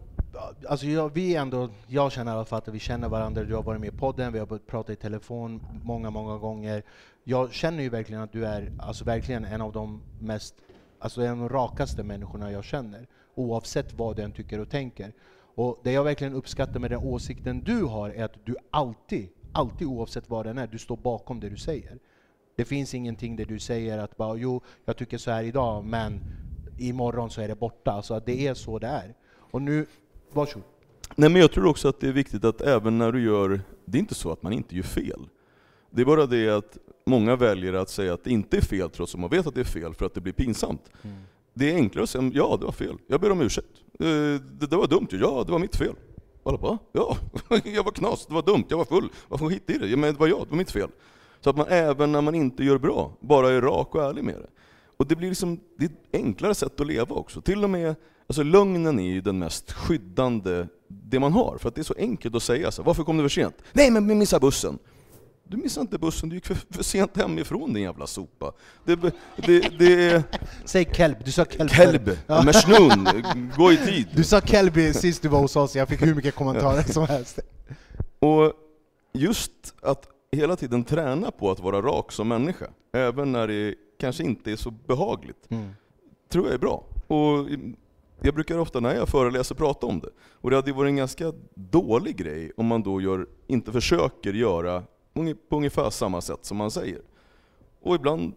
alltså 0.68 0.86
jag, 0.86 1.14
vi 1.14 1.34
ändå, 1.34 1.68
jag 1.86 2.12
känner 2.12 2.32
i 2.32 2.34
alla 2.34 2.44
fall 2.44 2.58
att 2.58 2.68
vi 2.68 2.78
känner 2.78 3.08
varandra. 3.08 3.44
Du 3.44 3.54
har 3.54 3.62
varit 3.62 3.80
med 3.80 3.94
i 3.94 3.96
podden, 3.96 4.32
vi 4.32 4.38
har 4.38 4.46
börjat 4.46 4.66
prata 4.66 4.92
i 4.92 4.96
telefon 4.96 5.62
många, 5.84 6.10
många 6.10 6.38
gånger. 6.38 6.82
Jag 7.24 7.52
känner 7.52 7.82
ju 7.82 7.88
verkligen 7.88 8.22
att 8.22 8.32
du 8.32 8.46
är 8.46 8.72
alltså 8.78 9.04
verkligen 9.04 9.44
en 9.44 9.60
av 9.60 9.72
de 9.72 10.02
mest, 10.20 10.54
alltså 10.98 11.22
en 11.22 11.30
av 11.30 11.38
de 11.38 11.48
rakaste 11.48 12.02
människorna 12.02 12.52
jag 12.52 12.64
känner. 12.64 13.06
Oavsett 13.34 13.92
vad 13.92 14.16
du 14.16 14.22
än 14.22 14.32
tycker 14.32 14.60
och 14.60 14.70
tänker. 14.70 15.12
Och 15.54 15.80
det 15.82 15.92
jag 15.92 16.04
verkligen 16.04 16.34
uppskattar 16.34 16.80
med 16.80 16.90
den 16.90 16.98
åsikten 16.98 17.60
du 17.64 17.82
har 17.84 18.10
är 18.10 18.24
att 18.24 18.44
du 18.44 18.56
alltid, 18.70 19.28
alltid 19.52 19.86
oavsett 19.86 20.30
vad 20.30 20.46
den 20.46 20.58
är, 20.58 20.66
du 20.66 20.78
står 20.78 20.96
bakom 20.96 21.40
det 21.40 21.48
du 21.48 21.56
säger. 21.56 21.98
Det 22.56 22.64
finns 22.64 22.94
ingenting 22.94 23.36
där 23.36 23.44
du 23.44 23.58
säger 23.58 23.98
att 23.98 24.16
bara, 24.16 24.36
jo, 24.36 24.60
jag 24.84 24.96
tycker 24.96 25.18
så 25.18 25.30
här 25.30 25.42
idag, 25.42 25.84
men 25.84 26.20
imorgon 26.78 27.30
så 27.30 27.40
är 27.40 27.48
det 27.48 27.54
borta. 27.54 27.90
Alltså 27.90 28.14
att 28.14 28.26
det 28.26 28.46
är 28.46 28.54
så 28.54 28.78
det 28.78 28.86
är. 28.86 29.14
Och 29.50 29.62
nu, 29.62 29.86
varsågod. 30.32 30.68
Nej 31.16 31.30
men 31.30 31.40
jag 31.40 31.52
tror 31.52 31.66
också 31.66 31.88
att 31.88 32.00
det 32.00 32.08
är 32.08 32.12
viktigt 32.12 32.44
att 32.44 32.60
även 32.60 32.98
när 32.98 33.12
du 33.12 33.24
gör, 33.24 33.60
det 33.84 33.98
är 33.98 34.00
inte 34.00 34.14
så 34.14 34.32
att 34.32 34.42
man 34.42 34.52
inte 34.52 34.76
gör 34.76 34.82
fel. 34.82 35.28
Det 35.90 36.00
är 36.00 36.06
bara 36.06 36.26
det 36.26 36.48
att 36.48 36.78
många 37.08 37.36
väljer 37.36 37.72
att 37.72 37.90
säga 37.90 38.14
att 38.14 38.24
det 38.24 38.30
inte 38.30 38.56
är 38.56 38.60
fel 38.60 38.90
trots 38.90 39.14
att 39.14 39.20
man 39.20 39.30
vet 39.30 39.46
att 39.46 39.54
det 39.54 39.60
är 39.60 39.64
fel 39.64 39.94
för 39.94 40.06
att 40.06 40.14
det 40.14 40.20
blir 40.20 40.32
pinsamt. 40.32 40.90
Det 41.54 41.70
är 41.70 41.74
enklare 41.74 42.02
att 42.02 42.10
säga 42.10 42.30
ja 42.34 42.56
det 42.60 42.64
var 42.64 42.72
fel, 42.72 42.96
jag 43.06 43.20
ber 43.20 43.30
om 43.32 43.40
ursäkt. 43.40 43.68
Eh, 44.00 44.06
Det, 44.58 44.66
det 44.70 44.76
var 44.76 44.86
dumt, 44.86 45.06
ja 45.10 45.42
det 45.46 45.52
var 45.52 45.58
mitt 45.58 45.76
fel. 45.76 45.94
Alla 46.44 46.58
bara, 46.58 46.78
ja, 46.92 47.16
jag 47.64 47.84
var 47.84 47.92
knas, 47.92 48.26
det 48.26 48.34
var 48.34 48.42
dumt, 48.42 48.64
jag 48.68 48.78
var 48.78 48.84
full, 48.84 49.08
varför 49.28 49.46
skit 49.46 49.70
i 49.70 49.78
det? 49.78 49.96
Men 49.96 50.14
det 50.14 50.20
var 50.20 50.26
jag, 50.28 50.40
det 50.40 50.50
var 50.50 50.56
mitt 50.56 50.70
fel. 50.70 50.88
Så 51.40 51.50
att 51.50 51.56
man 51.56 51.66
även 51.68 52.12
när 52.12 52.20
man 52.20 52.34
inte 52.34 52.64
gör 52.64 52.78
bra, 52.78 53.12
bara 53.20 53.50
är 53.50 53.60
rak 53.60 53.94
och 53.94 54.02
ärlig 54.02 54.24
med 54.24 54.34
det. 54.34 54.46
Och 54.96 55.06
det 55.06 55.16
blir 55.16 55.28
liksom, 55.28 55.60
det 55.78 55.84
är 55.84 55.88
ett 55.88 56.08
enklare 56.12 56.54
sätt 56.54 56.80
att 56.80 56.86
leva 56.86 57.16
också. 57.16 57.40
Till 57.40 57.64
och 57.64 57.70
med, 57.70 57.94
alltså 58.26 58.42
lögnen 58.42 58.98
är 58.98 59.08
ju 59.12 59.20
den 59.20 59.38
mest 59.38 59.72
skyddande 59.72 60.66
det 60.88 61.20
man 61.20 61.32
har. 61.32 61.58
För 61.58 61.68
att 61.68 61.74
det 61.74 61.80
är 61.80 61.84
så 61.84 61.94
enkelt 61.98 62.34
att 62.34 62.42
säga 62.42 62.70
så. 62.70 62.82
Varför 62.82 63.04
kom 63.04 63.16
du 63.16 63.22
för 63.22 63.28
sent? 63.28 63.56
Nej 63.72 63.90
men 63.90 64.08
vi 64.08 64.14
missade 64.14 64.40
bussen. 64.40 64.78
Du 65.50 65.56
missade 65.56 65.82
inte 65.82 65.98
bussen, 65.98 66.28
du 66.28 66.34
gick 66.34 66.46
för, 66.46 66.54
för 66.70 66.82
sent 66.82 67.16
hemifrån 67.16 67.72
din 67.72 67.82
jävla 67.82 68.06
sopa. 68.06 68.52
Det, 68.84 68.96
det, 69.36 69.78
det. 69.78 70.24
Säg 70.64 70.84
kelb, 70.94 71.16
du 71.24 71.32
sa 71.32 71.44
kelb. 71.44 71.70
Kelb, 71.70 72.10
Meshnun, 72.44 73.08
gå 73.56 73.72
i 73.72 73.76
tid. 73.76 74.08
Du 74.14 74.24
sa 74.24 74.40
kelb 74.40 74.94
sist 74.94 75.22
du 75.22 75.28
var 75.28 75.40
hos 75.40 75.56
oss, 75.56 75.76
jag 75.76 75.88
fick 75.88 76.02
hur 76.02 76.14
mycket 76.14 76.34
kommentarer 76.34 76.82
som 76.82 77.06
helst. 77.06 77.38
Och 78.18 78.52
just 79.12 79.74
att 79.82 80.08
hela 80.32 80.56
tiden 80.56 80.84
träna 80.84 81.30
på 81.30 81.50
att 81.50 81.60
vara 81.60 81.82
rak 81.82 82.12
som 82.12 82.28
människa, 82.28 82.66
även 82.92 83.32
när 83.32 83.48
det 83.48 83.74
kanske 84.00 84.22
inte 84.24 84.52
är 84.52 84.56
så 84.56 84.70
behagligt, 84.70 85.50
Mm. 85.50 85.68
tror 86.28 86.44
jag 86.44 86.54
är 86.54 86.58
bra. 86.58 86.84
Och 87.06 87.46
jag 88.20 88.34
brukar 88.34 88.58
ofta 88.58 88.80
när 88.80 88.94
jag 88.94 89.08
föreläser 89.08 89.54
prata 89.54 89.86
om 89.86 90.00
det. 90.00 90.10
Och 90.32 90.50
det 90.50 90.56
hade 90.56 90.72
varit 90.72 90.88
en 90.88 90.96
ganska 90.96 91.32
dålig 91.54 92.16
grej 92.16 92.52
om 92.56 92.66
man 92.66 92.82
då 92.82 93.00
gör, 93.00 93.26
inte 93.46 93.72
försöker 93.72 94.32
göra 94.32 94.82
på 95.48 95.56
ungefär 95.56 95.90
samma 95.90 96.20
sätt 96.20 96.44
som 96.44 96.56
man 96.56 96.70
säger. 96.70 97.00
Och 97.80 97.94
ibland 97.94 98.34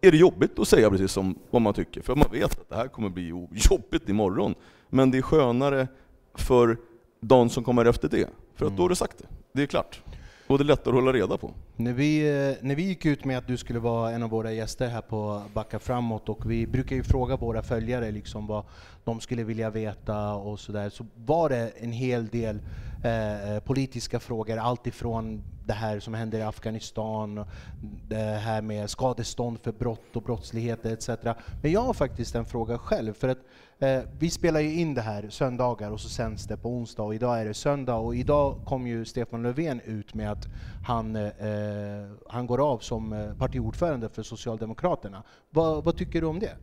är 0.00 0.10
det 0.10 0.16
jobbigt 0.16 0.58
att 0.58 0.68
säga 0.68 0.90
precis 0.90 1.12
som 1.12 1.38
vad 1.50 1.62
man 1.62 1.74
tycker, 1.74 2.02
för 2.02 2.14
man 2.14 2.28
vet 2.32 2.60
att 2.60 2.68
det 2.68 2.76
här 2.76 2.88
kommer 2.88 3.08
bli 3.08 3.28
jobbigt 3.70 4.08
imorgon. 4.08 4.54
Men 4.88 5.10
det 5.10 5.18
är 5.18 5.22
skönare 5.22 5.88
för 6.34 6.76
dagen 7.20 7.50
som 7.50 7.64
kommer 7.64 7.84
efter 7.84 8.08
det, 8.08 8.28
för 8.54 8.66
att 8.66 8.76
då 8.76 8.82
har 8.82 8.88
du 8.88 8.94
sagt 8.94 9.18
det. 9.18 9.26
Det 9.52 9.62
är 9.62 9.66
klart. 9.66 10.02
Och 10.46 10.58
det 10.58 10.62
är 10.62 10.66
lättare 10.66 10.88
att 10.88 11.02
hålla 11.02 11.12
reda 11.12 11.36
på. 11.36 11.54
När 11.80 11.92
vi, 11.92 12.20
eh, 12.20 12.56
när 12.60 12.74
vi 12.74 12.82
gick 12.82 13.06
ut 13.06 13.24
med 13.24 13.38
att 13.38 13.46
du 13.46 13.56
skulle 13.56 13.78
vara 13.78 14.10
en 14.10 14.22
av 14.22 14.30
våra 14.30 14.52
gäster 14.52 14.88
här 14.88 15.00
på 15.00 15.42
Backa 15.54 15.78
framåt 15.78 16.28
och 16.28 16.50
vi 16.50 16.66
brukar 16.66 16.96
ju 16.96 17.02
fråga 17.02 17.36
våra 17.36 17.62
följare 17.62 18.10
liksom 18.10 18.46
vad 18.46 18.64
de 19.04 19.20
skulle 19.20 19.44
vilja 19.44 19.70
veta 19.70 20.34
och 20.34 20.60
sådär, 20.60 20.88
så 20.88 21.06
var 21.14 21.48
det 21.48 21.72
en 21.76 21.92
hel 21.92 22.28
del 22.28 22.60
eh, 23.04 23.54
eh 23.54 23.60
politiska 23.60 24.20
frågor, 24.20 24.56
allt 24.56 24.86
ifrån 24.86 25.42
det 25.68 25.74
här 25.74 26.00
som 26.00 26.14
händer 26.14 26.38
i 26.38 26.42
Afghanistan, 26.42 27.44
det 28.08 28.16
här 28.16 28.62
med 28.62 28.90
skadestånd 28.90 29.58
för 29.62 29.72
brott 29.72 30.16
och 30.16 30.22
brottslighet 30.22 30.86
etc. 30.86 31.08
Men 31.62 31.72
jag 31.72 31.80
har 31.80 31.94
faktiskt 31.94 32.34
en 32.34 32.44
fråga 32.44 32.78
själv, 32.78 33.12
för 33.14 33.28
att 33.28 33.38
eh, 33.78 34.00
vi 34.18 34.30
spelar 34.30 34.60
ju 34.60 34.74
in 34.74 34.94
det 34.94 35.02
här 35.02 35.28
söndagar 35.30 35.90
och 35.90 36.00
så 36.00 36.08
sänds 36.08 36.44
det 36.44 36.56
på 36.56 36.68
onsdag 36.68 37.02
och 37.02 37.14
idag 37.14 37.40
är 37.40 37.44
det 37.44 37.54
söndag 37.54 37.96
och 37.96 38.16
idag 38.16 38.56
kom 38.64 38.86
ju 38.86 39.04
Stefan 39.04 39.42
Löfven 39.42 39.80
ut 39.80 40.14
med 40.14 40.32
att 40.32 40.46
han, 40.86 41.16
eh, 41.16 41.26
eh 41.26 41.67
han 42.28 42.46
går 42.46 42.72
av 42.72 42.78
som 42.78 43.12
eh, 43.12 43.34
partiordförande 43.34 44.08
för 44.08 44.22
Socialdemokraterna. 44.22 45.22
Va, 45.50 45.80
vad 45.80 45.96
tycker 45.96 46.20
du 46.20 46.26
om 46.26 46.38
det? 46.38 46.56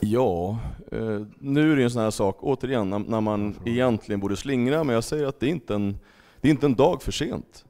Ja, 0.00 0.58
eh, 0.92 1.22
nu 1.38 1.72
är 1.72 1.76
det 1.76 1.82
en 1.82 1.90
sån 1.90 2.02
här 2.02 2.10
sak, 2.10 2.36
återigen, 2.40 2.90
när 2.90 3.20
man 3.20 3.56
egentligen 3.64 4.20
borde 4.20 4.36
slingra, 4.36 4.84
men 4.84 4.94
jag 4.94 5.04
säger 5.04 5.26
att 5.26 5.40
det 5.40 5.46
är 5.46 5.50
inte 5.50 5.74
en, 5.74 5.98
det 6.40 6.48
är 6.48 6.50
inte 6.50 6.66
en 6.66 6.74
dag 6.74 7.02
för 7.02 7.12
sent. 7.12 7.64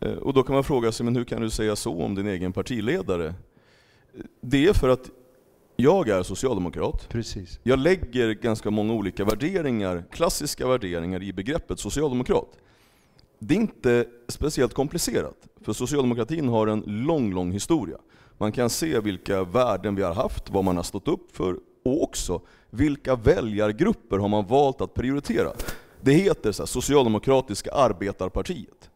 Eh, 0.00 0.12
och 0.12 0.34
då 0.34 0.42
kan 0.42 0.54
man 0.54 0.64
fråga 0.64 0.92
sig, 0.92 1.04
men 1.04 1.16
hur 1.16 1.24
kan 1.24 1.42
du 1.42 1.50
säga 1.50 1.76
så 1.76 2.02
om 2.02 2.14
din 2.14 2.26
egen 2.26 2.52
partiledare? 2.52 3.34
Det 4.40 4.66
är 4.66 4.72
för 4.72 4.88
att 4.88 5.10
jag 5.76 6.08
är 6.08 6.22
socialdemokrat. 6.22 7.08
Precis. 7.08 7.60
Jag 7.62 7.78
lägger 7.78 8.32
ganska 8.32 8.70
många 8.70 8.92
olika 8.92 9.24
värderingar, 9.24 10.04
klassiska 10.10 10.68
värderingar, 10.68 11.22
i 11.22 11.32
begreppet 11.32 11.78
socialdemokrat. 11.78 12.48
Det 13.38 13.54
är 13.54 13.58
inte 13.58 14.06
speciellt 14.28 14.74
komplicerat, 14.74 15.36
för 15.60 15.72
socialdemokratin 15.72 16.48
har 16.48 16.66
en 16.66 16.82
lång, 16.86 17.34
lång 17.34 17.52
historia. 17.52 17.96
Man 18.38 18.52
kan 18.52 18.70
se 18.70 19.00
vilka 19.00 19.44
värden 19.44 19.94
vi 19.94 20.02
har 20.02 20.14
haft, 20.14 20.50
vad 20.50 20.64
man 20.64 20.76
har 20.76 20.82
stått 20.82 21.08
upp 21.08 21.36
för 21.36 21.56
och 21.84 22.02
också 22.02 22.40
vilka 22.70 23.16
väljargrupper 23.16 24.18
har 24.18 24.28
man 24.28 24.46
valt 24.46 24.80
att 24.80 24.94
prioritera. 24.94 25.52
Det 26.00 26.12
heter 26.12 26.52
så 26.52 26.62
här, 26.62 26.66
Socialdemokratiska 26.66 27.72
arbetarpartiet. 27.72 28.90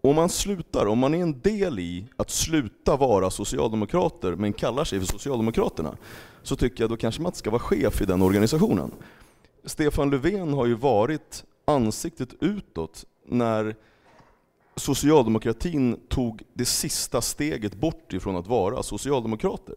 Om 0.00 0.16
man 0.16 0.28
slutar, 0.28 0.86
om 0.86 0.98
man 0.98 1.14
är 1.14 1.22
en 1.22 1.40
del 1.40 1.78
i 1.78 2.06
att 2.16 2.30
sluta 2.30 2.96
vara 2.96 3.30
socialdemokrater 3.30 4.36
men 4.36 4.52
kallar 4.52 4.84
sig 4.84 4.98
för 5.00 5.06
Socialdemokraterna, 5.06 5.96
så 6.42 6.56
tycker 6.56 6.82
jag 6.82 6.90
då 6.90 6.96
kanske 6.96 7.22
man 7.22 7.30
inte 7.30 7.38
ska 7.38 7.50
vara 7.50 7.62
chef 7.62 8.02
i 8.02 8.04
den 8.04 8.22
organisationen. 8.22 8.92
Stefan 9.64 10.10
Löfven 10.10 10.52
har 10.52 10.66
ju 10.66 10.74
varit 10.74 11.44
ansiktet 11.72 12.34
utåt 12.40 13.04
när 13.26 13.76
socialdemokratin 14.76 16.00
tog 16.08 16.42
det 16.52 16.64
sista 16.64 17.20
steget 17.20 17.74
bort 17.74 18.12
ifrån 18.12 18.36
att 18.36 18.46
vara 18.46 18.82
socialdemokrater. 18.82 19.74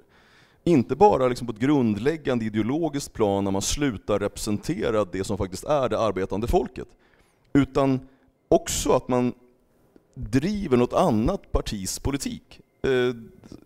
Inte 0.64 0.96
bara 0.96 1.28
liksom 1.28 1.48
på 1.48 1.54
ett 1.54 1.60
grundläggande 1.60 2.46
ideologiskt 2.46 3.14
plan 3.14 3.44
när 3.44 3.52
man 3.52 3.62
slutar 3.62 4.20
representera 4.20 5.06
det 5.06 5.24
som 5.24 5.38
faktiskt 5.38 5.64
är 5.64 5.90
det 5.90 6.00
arbetande 6.00 6.48
folket, 6.48 6.88
utan 7.54 8.00
också 8.48 8.92
att 8.92 9.08
man 9.08 9.34
driver 10.14 10.78
något 10.78 10.94
annat 10.94 11.52
partis 11.52 12.00
politik. 12.00 12.60
Eh, 12.82 13.16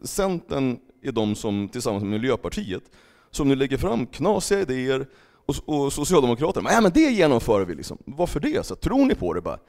Centern 0.04 0.80
är 1.02 1.12
de 1.12 1.36
som 1.36 1.70
tillsammans 1.70 2.04
med 2.04 2.12
Miljöpartiet 2.12 2.84
som 3.32 3.48
nu 3.48 3.56
lägger 3.56 3.78
fram 3.78 4.06
knasiga 4.06 4.62
idéer 4.62 5.08
och, 5.50 5.56
och 5.84 5.94
Socialdemokraterna, 5.94 6.72
ja 6.72 6.82
men 6.82 6.92
det 6.92 7.12
genomför 7.12 7.66
vi 7.66 7.76
liksom. 7.76 7.98
Varför 8.06 8.40
det? 8.40 8.66
Så, 8.66 8.76
tror 8.76 9.06
ni 9.06 9.16
på 9.16 9.34
det 9.34 9.42
bara? 9.42 9.60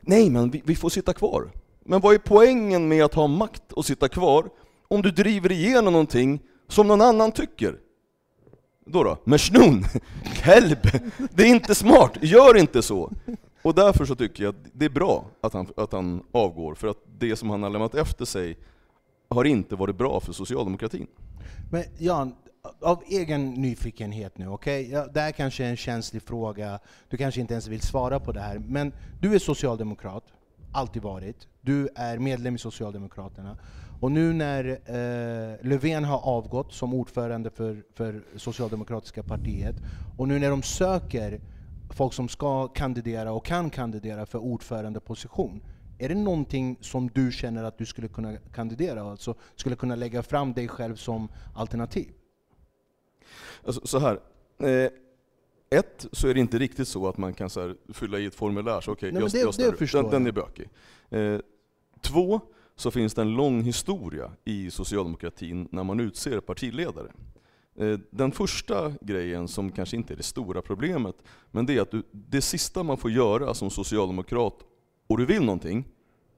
Nej, 0.00 0.30
men 0.30 0.50
vi, 0.50 0.62
vi 0.64 0.76
får 0.76 0.88
sitta 0.88 1.12
kvar. 1.12 1.50
Men 1.84 2.00
vad 2.00 2.14
är 2.14 2.18
poängen 2.18 2.88
med 2.88 3.04
att 3.04 3.14
ha 3.14 3.26
makt 3.26 3.72
och 3.72 3.84
sitta 3.84 4.08
kvar 4.08 4.50
om 4.88 5.02
du 5.02 5.10
driver 5.10 5.52
igenom 5.52 5.92
någonting 5.92 6.40
som 6.68 6.88
någon 6.88 7.00
annan 7.00 7.32
tycker? 7.32 7.78
Då 8.86 9.04
då? 9.04 9.18
Meshnun! 9.24 9.84
Kelb! 10.44 10.78
Det 11.34 11.42
är 11.42 11.46
inte 11.46 11.74
smart, 11.74 12.12
gör 12.22 12.56
inte 12.56 12.82
så! 12.82 13.12
Och 13.62 13.74
därför 13.74 14.04
så 14.04 14.14
tycker 14.14 14.44
jag 14.44 14.54
att 14.54 14.64
det 14.72 14.84
är 14.84 14.90
bra 14.90 15.24
att 15.40 15.52
han, 15.52 15.66
att 15.76 15.92
han 15.92 16.22
avgår, 16.32 16.74
för 16.74 16.88
att 16.88 16.98
det 17.18 17.36
som 17.36 17.50
han 17.50 17.62
har 17.62 17.70
lämnat 17.70 17.94
efter 17.94 18.24
sig 18.24 18.58
har 19.28 19.44
inte 19.44 19.76
varit 19.76 19.96
bra 19.96 20.20
för 20.20 20.32
socialdemokratin. 20.32 21.06
Men 21.70 21.84
Jan, 21.98 22.34
av 22.80 23.02
egen 23.06 23.50
nyfikenhet 23.50 24.38
nu, 24.38 24.48
okej? 24.48 24.86
Okay? 24.86 24.98
Ja, 24.98 25.06
det 25.06 25.20
här 25.20 25.32
kanske 25.32 25.64
är 25.64 25.70
en 25.70 25.76
känslig 25.76 26.22
fråga, 26.22 26.78
du 27.08 27.16
kanske 27.16 27.40
inte 27.40 27.54
ens 27.54 27.66
vill 27.66 27.80
svara 27.80 28.20
på 28.20 28.32
det 28.32 28.40
här, 28.40 28.58
men 28.58 28.92
du 29.20 29.34
är 29.34 29.38
socialdemokrat, 29.38 30.24
alltid 30.72 31.02
varit. 31.02 31.48
Du 31.60 31.88
är 31.94 32.18
medlem 32.18 32.54
i 32.54 32.58
Socialdemokraterna. 32.58 33.58
Och 34.00 34.12
nu 34.12 34.32
när 34.32 34.64
eh, 34.64 35.66
Löfven 35.66 36.04
har 36.04 36.18
avgått 36.18 36.72
som 36.72 36.94
ordförande 36.94 37.50
för, 37.50 37.82
för 37.94 38.22
Socialdemokratiska 38.36 39.22
partiet, 39.22 39.76
och 40.18 40.28
nu 40.28 40.38
när 40.38 40.50
de 40.50 40.62
söker 40.62 41.40
folk 41.90 42.12
som 42.12 42.28
ska 42.28 42.68
kandidera 42.68 43.32
och 43.32 43.44
kan 43.44 43.70
kandidera 43.70 44.26
för 44.26 44.38
ordförandeposition, 44.38 45.62
är 45.98 46.08
det 46.08 46.14
någonting 46.14 46.76
som 46.80 47.08
du 47.08 47.32
känner 47.32 47.64
att 47.64 47.78
du 47.78 47.86
skulle 47.86 48.08
kunna 48.08 48.36
kandidera, 48.36 49.02
alltså 49.02 49.34
skulle 49.56 49.76
kunna 49.76 49.94
lägga 49.94 50.22
fram 50.22 50.52
dig 50.52 50.68
själv 50.68 50.96
som 50.96 51.28
alternativ? 51.54 52.12
Alltså, 53.64 53.86
så 53.86 53.98
här. 53.98 54.20
Eh, 54.58 54.90
ett, 55.70 56.06
så 56.12 56.28
är 56.28 56.34
det 56.34 56.40
inte 56.40 56.58
riktigt 56.58 56.88
så 56.88 57.08
att 57.08 57.18
man 57.18 57.34
kan 57.34 57.50
så 57.50 57.60
här, 57.60 57.76
fylla 57.92 58.18
i 58.18 58.26
ett 58.26 58.34
formulär, 58.34 58.80
så 58.80 58.92
okej, 58.92 59.08
okay, 59.08 59.20
jag, 59.20 59.30
det, 59.30 59.38
jag 59.38 59.74
det 59.78 59.92
den, 59.92 60.10
den 60.10 60.26
är 60.26 60.32
bökig. 60.32 60.68
Eh, 61.10 61.38
två, 62.00 62.40
så 62.76 62.90
finns 62.90 63.14
det 63.14 63.22
en 63.22 63.34
lång 63.34 63.62
historia 63.62 64.30
i 64.44 64.70
socialdemokratin 64.70 65.68
när 65.70 65.84
man 65.84 66.00
utser 66.00 66.40
partiledare. 66.40 67.12
Eh, 67.76 67.98
den 68.10 68.32
första 68.32 68.92
grejen, 69.00 69.48
som 69.48 69.72
kanske 69.72 69.96
inte 69.96 70.14
är 70.14 70.16
det 70.16 70.22
stora 70.22 70.62
problemet, 70.62 71.16
men 71.50 71.66
det 71.66 71.76
är 71.76 71.82
att 71.82 71.90
du, 71.90 72.02
det 72.10 72.40
sista 72.40 72.82
man 72.82 72.96
får 72.96 73.10
göra 73.10 73.54
som 73.54 73.70
socialdemokrat, 73.70 74.54
och 75.06 75.18
du 75.18 75.26
vill 75.26 75.42
någonting, 75.44 75.88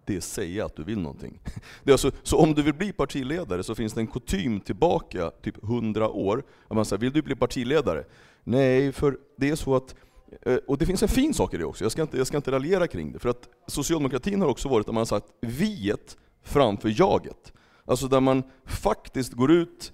det 0.06 0.12
är 0.14 0.18
att 0.18 0.24
säga 0.24 0.64
att 0.64 0.76
du 0.76 0.84
vill 0.84 0.98
någonting. 0.98 1.40
Det 1.84 1.90
är 1.90 1.92
alltså, 1.92 2.10
så 2.22 2.38
om 2.38 2.54
du 2.54 2.62
vill 2.62 2.74
bli 2.74 2.92
partiledare 2.92 3.62
så 3.62 3.74
finns 3.74 3.92
det 3.92 4.00
en 4.00 4.06
kutym 4.06 4.60
tillbaka, 4.60 5.30
typ 5.30 5.64
100 5.64 6.08
år, 6.08 6.44
att 6.68 6.76
man 6.76 6.84
säger 6.84 7.00
vill 7.00 7.12
du 7.12 7.22
bli 7.22 7.36
partiledare? 7.36 8.04
Nej, 8.44 8.92
för 8.92 9.18
det 9.36 9.50
är 9.50 9.56
så 9.56 9.76
att 9.76 9.94
eh, 10.42 10.56
och 10.56 10.78
det 10.78 10.86
finns 10.86 11.02
en 11.02 11.08
fin 11.08 11.34
sak 11.34 11.54
i 11.54 11.56
det 11.56 11.64
också, 11.64 11.84
jag 11.84 11.92
ska 11.92 12.02
inte, 12.02 12.16
jag 12.16 12.26
ska 12.26 12.36
inte 12.36 12.50
raljera 12.50 12.86
kring 12.86 13.12
det, 13.12 13.18
för 13.18 13.28
att 13.28 13.48
socialdemokratin 13.66 14.40
har 14.40 14.48
också 14.48 14.68
varit 14.68 14.88
att 14.88 14.94
man 14.94 15.00
har 15.00 15.04
sagt 15.04 15.26
viet 15.40 16.16
framför 16.42 17.00
jaget. 17.00 17.52
Alltså 17.84 18.08
där 18.08 18.20
man 18.20 18.42
faktiskt 18.66 19.32
går 19.32 19.52
ut 19.52 19.92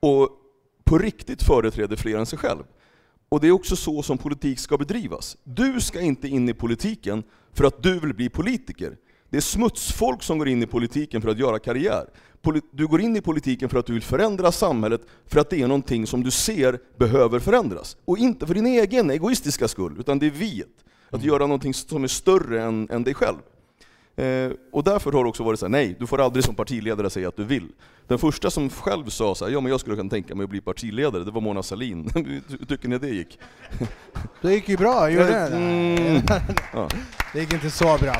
och 0.00 0.28
på 0.84 0.98
riktigt 0.98 1.42
företräder 1.42 1.96
fler 1.96 2.18
än 2.18 2.26
sig 2.26 2.38
själv. 2.38 2.62
Och 3.28 3.40
det 3.40 3.48
är 3.48 3.52
också 3.52 3.76
så 3.76 4.02
som 4.02 4.18
politik 4.18 4.58
ska 4.58 4.78
bedrivas. 4.78 5.36
Du 5.44 5.80
ska 5.80 6.00
inte 6.00 6.28
in 6.28 6.48
i 6.48 6.54
politiken 6.54 7.22
för 7.52 7.64
att 7.64 7.82
du 7.82 8.00
vill 8.00 8.14
bli 8.14 8.28
politiker. 8.28 8.96
Det 9.30 9.36
är 9.36 9.40
smutsfolk 9.40 10.22
som 10.22 10.38
går 10.38 10.48
in 10.48 10.62
i 10.62 10.66
politiken 10.66 11.22
för 11.22 11.28
att 11.28 11.38
göra 11.38 11.58
karriär. 11.58 12.06
Du 12.70 12.86
går 12.86 13.00
in 13.00 13.16
i 13.16 13.20
politiken 13.20 13.68
för 13.68 13.78
att 13.78 13.86
du 13.86 13.92
vill 13.92 14.02
förändra 14.02 14.52
samhället, 14.52 15.00
för 15.26 15.40
att 15.40 15.50
det 15.50 15.62
är 15.62 15.68
någonting 15.68 16.06
som 16.06 16.22
du 16.22 16.30
ser 16.30 16.78
behöver 16.98 17.38
förändras. 17.38 17.96
Och 18.04 18.18
inte 18.18 18.46
för 18.46 18.54
din 18.54 18.66
egen 18.66 19.10
egoistiska 19.10 19.68
skull, 19.68 19.96
utan 19.98 20.18
det 20.18 20.26
är 20.26 20.30
viet. 20.30 20.68
Att 21.08 21.14
mm. 21.14 21.26
göra 21.26 21.46
någonting 21.46 21.74
som 21.74 22.04
är 22.04 22.08
större 22.08 22.62
än, 22.62 22.88
än 22.90 23.04
dig 23.04 23.14
själv. 23.14 23.36
Eh, 24.16 24.50
och 24.72 24.84
därför 24.84 25.12
har 25.12 25.24
det 25.24 25.28
också 25.28 25.42
varit 25.42 25.60
så 25.60 25.66
här, 25.66 25.70
nej, 25.70 25.96
du 25.98 26.06
får 26.06 26.20
aldrig 26.20 26.44
som 26.44 26.54
partiledare 26.54 27.10
säga 27.10 27.28
att 27.28 27.36
du 27.36 27.44
vill. 27.44 27.68
Den 28.06 28.18
första 28.18 28.50
som 28.50 28.70
själv 28.70 29.08
sa 29.08 29.34
så 29.34 29.44
här, 29.44 29.52
ja 29.52 29.60
men 29.60 29.70
jag 29.70 29.80
skulle 29.80 29.96
kunna 29.96 30.10
tänka 30.10 30.34
mig 30.34 30.44
att 30.44 30.50
bli 30.50 30.60
partiledare, 30.60 31.24
det 31.24 31.30
var 31.30 31.40
Mona 31.40 31.62
Sahlin. 31.62 32.10
Hur 32.48 32.66
tycker 32.66 32.88
ni 32.88 32.98
det 32.98 33.08
gick? 33.08 33.38
Det 34.42 34.52
gick 34.52 34.68
ju 34.68 34.76
bra, 34.76 35.10
gjorde 35.10 35.26
det? 35.26 35.56
Mm. 35.56 36.22
Ja. 36.72 36.88
Det 37.32 37.40
gick 37.40 37.52
inte 37.52 37.70
så 37.70 37.98
bra. 38.00 38.14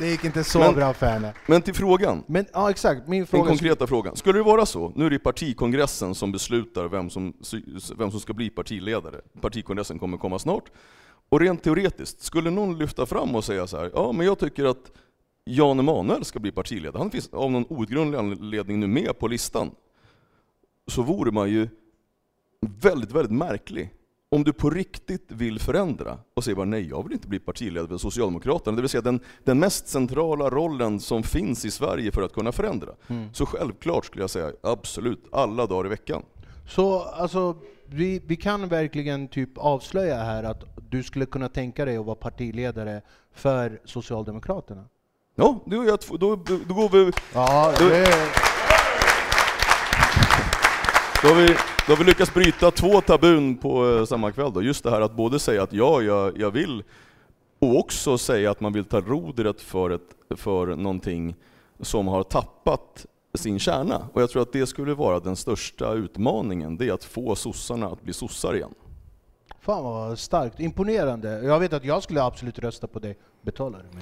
Det 0.00 0.10
gick 0.10 0.24
inte 0.24 0.44
så 0.44 0.58
men, 0.58 0.74
bra 0.74 0.92
för 0.92 1.06
henne. 1.06 1.34
Men 1.46 1.62
till 1.62 1.74
frågan. 1.74 2.24
Men, 2.26 2.46
ja, 2.52 2.70
exakt. 2.70 3.08
Min 3.08 3.26
fråga 3.26 3.44
Den 3.44 3.48
konkreta 3.48 3.86
frågan. 3.86 4.16
Skulle 4.16 4.38
det 4.38 4.42
vara 4.42 4.66
så, 4.66 4.92
nu 4.96 5.06
är 5.06 5.10
det 5.10 5.18
partikongressen 5.18 6.14
som 6.14 6.32
beslutar 6.32 6.88
vem 6.88 7.10
som, 7.10 7.34
vem 7.96 8.10
som 8.10 8.20
ska 8.20 8.32
bli 8.32 8.50
partiledare. 8.50 9.20
Partikongressen 9.40 9.98
kommer 9.98 10.18
komma 10.18 10.38
snart. 10.38 10.64
Och 11.28 11.40
rent 11.40 11.62
teoretiskt, 11.62 12.22
skulle 12.22 12.50
någon 12.50 12.78
lyfta 12.78 13.06
fram 13.06 13.34
och 13.34 13.44
säga 13.44 13.66
så 13.66 13.76
här, 13.76 13.90
ja 13.94 14.12
men 14.12 14.26
jag 14.26 14.38
tycker 14.38 14.64
att 14.64 14.92
Jan 15.44 15.78
Emanuel 15.78 16.24
ska 16.24 16.38
bli 16.38 16.52
partiledare. 16.52 17.00
Han 17.00 17.10
finns 17.10 17.28
av 17.32 17.50
någon 17.50 17.66
outgrundlig 17.68 18.18
anledning 18.18 18.80
nu 18.80 18.86
med 18.86 19.18
på 19.18 19.28
listan. 19.28 19.70
så 20.86 21.02
vore 21.02 21.30
man 21.30 21.50
ju 21.50 21.68
väldigt, 22.60 23.12
väldigt 23.12 23.38
märklig 23.38 23.94
om 24.32 24.44
du 24.44 24.52
på 24.52 24.70
riktigt 24.70 25.24
vill 25.28 25.58
förändra 25.58 26.18
och 26.34 26.44
säger 26.44 26.56
bara 26.56 26.66
nej, 26.66 26.88
jag 26.88 27.02
vill 27.02 27.12
inte 27.12 27.28
bli 27.28 27.38
partiledare 27.38 27.88
för 27.88 27.98
Socialdemokraterna, 27.98 28.76
det 28.76 28.82
vill 28.82 28.88
säga 28.88 29.02
den, 29.02 29.20
den 29.44 29.58
mest 29.58 29.88
centrala 29.88 30.50
rollen 30.50 31.00
som 31.00 31.22
finns 31.22 31.64
i 31.64 31.70
Sverige 31.70 32.12
för 32.12 32.22
att 32.22 32.32
kunna 32.32 32.52
förändra. 32.52 32.90
Mm. 33.08 33.34
Så 33.34 33.46
självklart 33.46 34.04
skulle 34.04 34.22
jag 34.22 34.30
säga 34.30 34.52
absolut, 34.62 35.24
alla 35.32 35.66
dagar 35.66 35.86
i 35.86 35.88
veckan. 35.88 36.22
Så 36.68 37.02
alltså, 37.02 37.56
vi, 37.86 38.22
vi 38.26 38.36
kan 38.36 38.68
verkligen 38.68 39.28
typ 39.28 39.58
avslöja 39.58 40.16
här 40.16 40.42
att 40.42 40.64
du 40.90 41.02
skulle 41.02 41.26
kunna 41.26 41.48
tänka 41.48 41.84
dig 41.84 41.96
att 41.96 42.06
vara 42.06 42.16
partiledare 42.16 43.02
för 43.34 43.80
Socialdemokraterna? 43.84 44.84
Ja, 45.34 45.62
då, 45.66 45.84
jag, 45.84 45.98
då, 46.20 46.36
då 46.68 46.74
går 46.74 46.88
vi... 46.88 47.12
Ja, 47.34 47.74
det... 47.78 48.49
Då 51.22 51.28
har, 51.28 51.34
vi, 51.34 51.46
då 51.86 51.92
har 51.92 51.96
vi 51.96 52.04
lyckats 52.04 52.34
bryta 52.34 52.70
två 52.70 53.00
tabun 53.00 53.56
på 53.56 53.98
eh, 53.98 54.04
samma 54.04 54.32
kväll. 54.32 54.52
Då. 54.52 54.62
Just 54.62 54.84
det 54.84 54.90
här 54.90 55.00
att 55.00 55.12
både 55.12 55.38
säga 55.38 55.62
att 55.62 55.72
ja, 55.72 56.02
jag, 56.02 56.38
jag 56.38 56.50
vill, 56.50 56.82
och 57.58 57.78
också 57.78 58.18
säga 58.18 58.50
att 58.50 58.60
man 58.60 58.72
vill 58.72 58.84
ta 58.84 59.00
rodret 59.00 59.60
för, 59.60 59.90
ett, 59.90 60.36
för 60.36 60.66
någonting 60.66 61.34
som 61.80 62.08
har 62.08 62.22
tappat 62.22 63.06
sin 63.34 63.58
kärna. 63.58 64.08
Och 64.12 64.22
jag 64.22 64.30
tror 64.30 64.42
att 64.42 64.52
det 64.52 64.66
skulle 64.66 64.94
vara 64.94 65.20
den 65.20 65.36
största 65.36 65.92
utmaningen, 65.92 66.76
det 66.76 66.88
är 66.88 66.92
att 66.92 67.04
få 67.04 67.34
sossarna 67.34 67.86
att 67.86 68.02
bli 68.02 68.12
sossar 68.12 68.54
igen. 68.54 68.74
Fan 69.60 69.84
vad 69.84 70.18
starkt, 70.18 70.60
imponerande. 70.60 71.42
Jag 71.42 71.60
vet 71.60 71.72
att 71.72 71.84
jag 71.84 72.02
skulle 72.02 72.22
absolut 72.22 72.58
rösta 72.58 72.86
på 72.86 72.98
dig. 72.98 73.18
Betalar 73.42 73.78
du? 73.78 73.98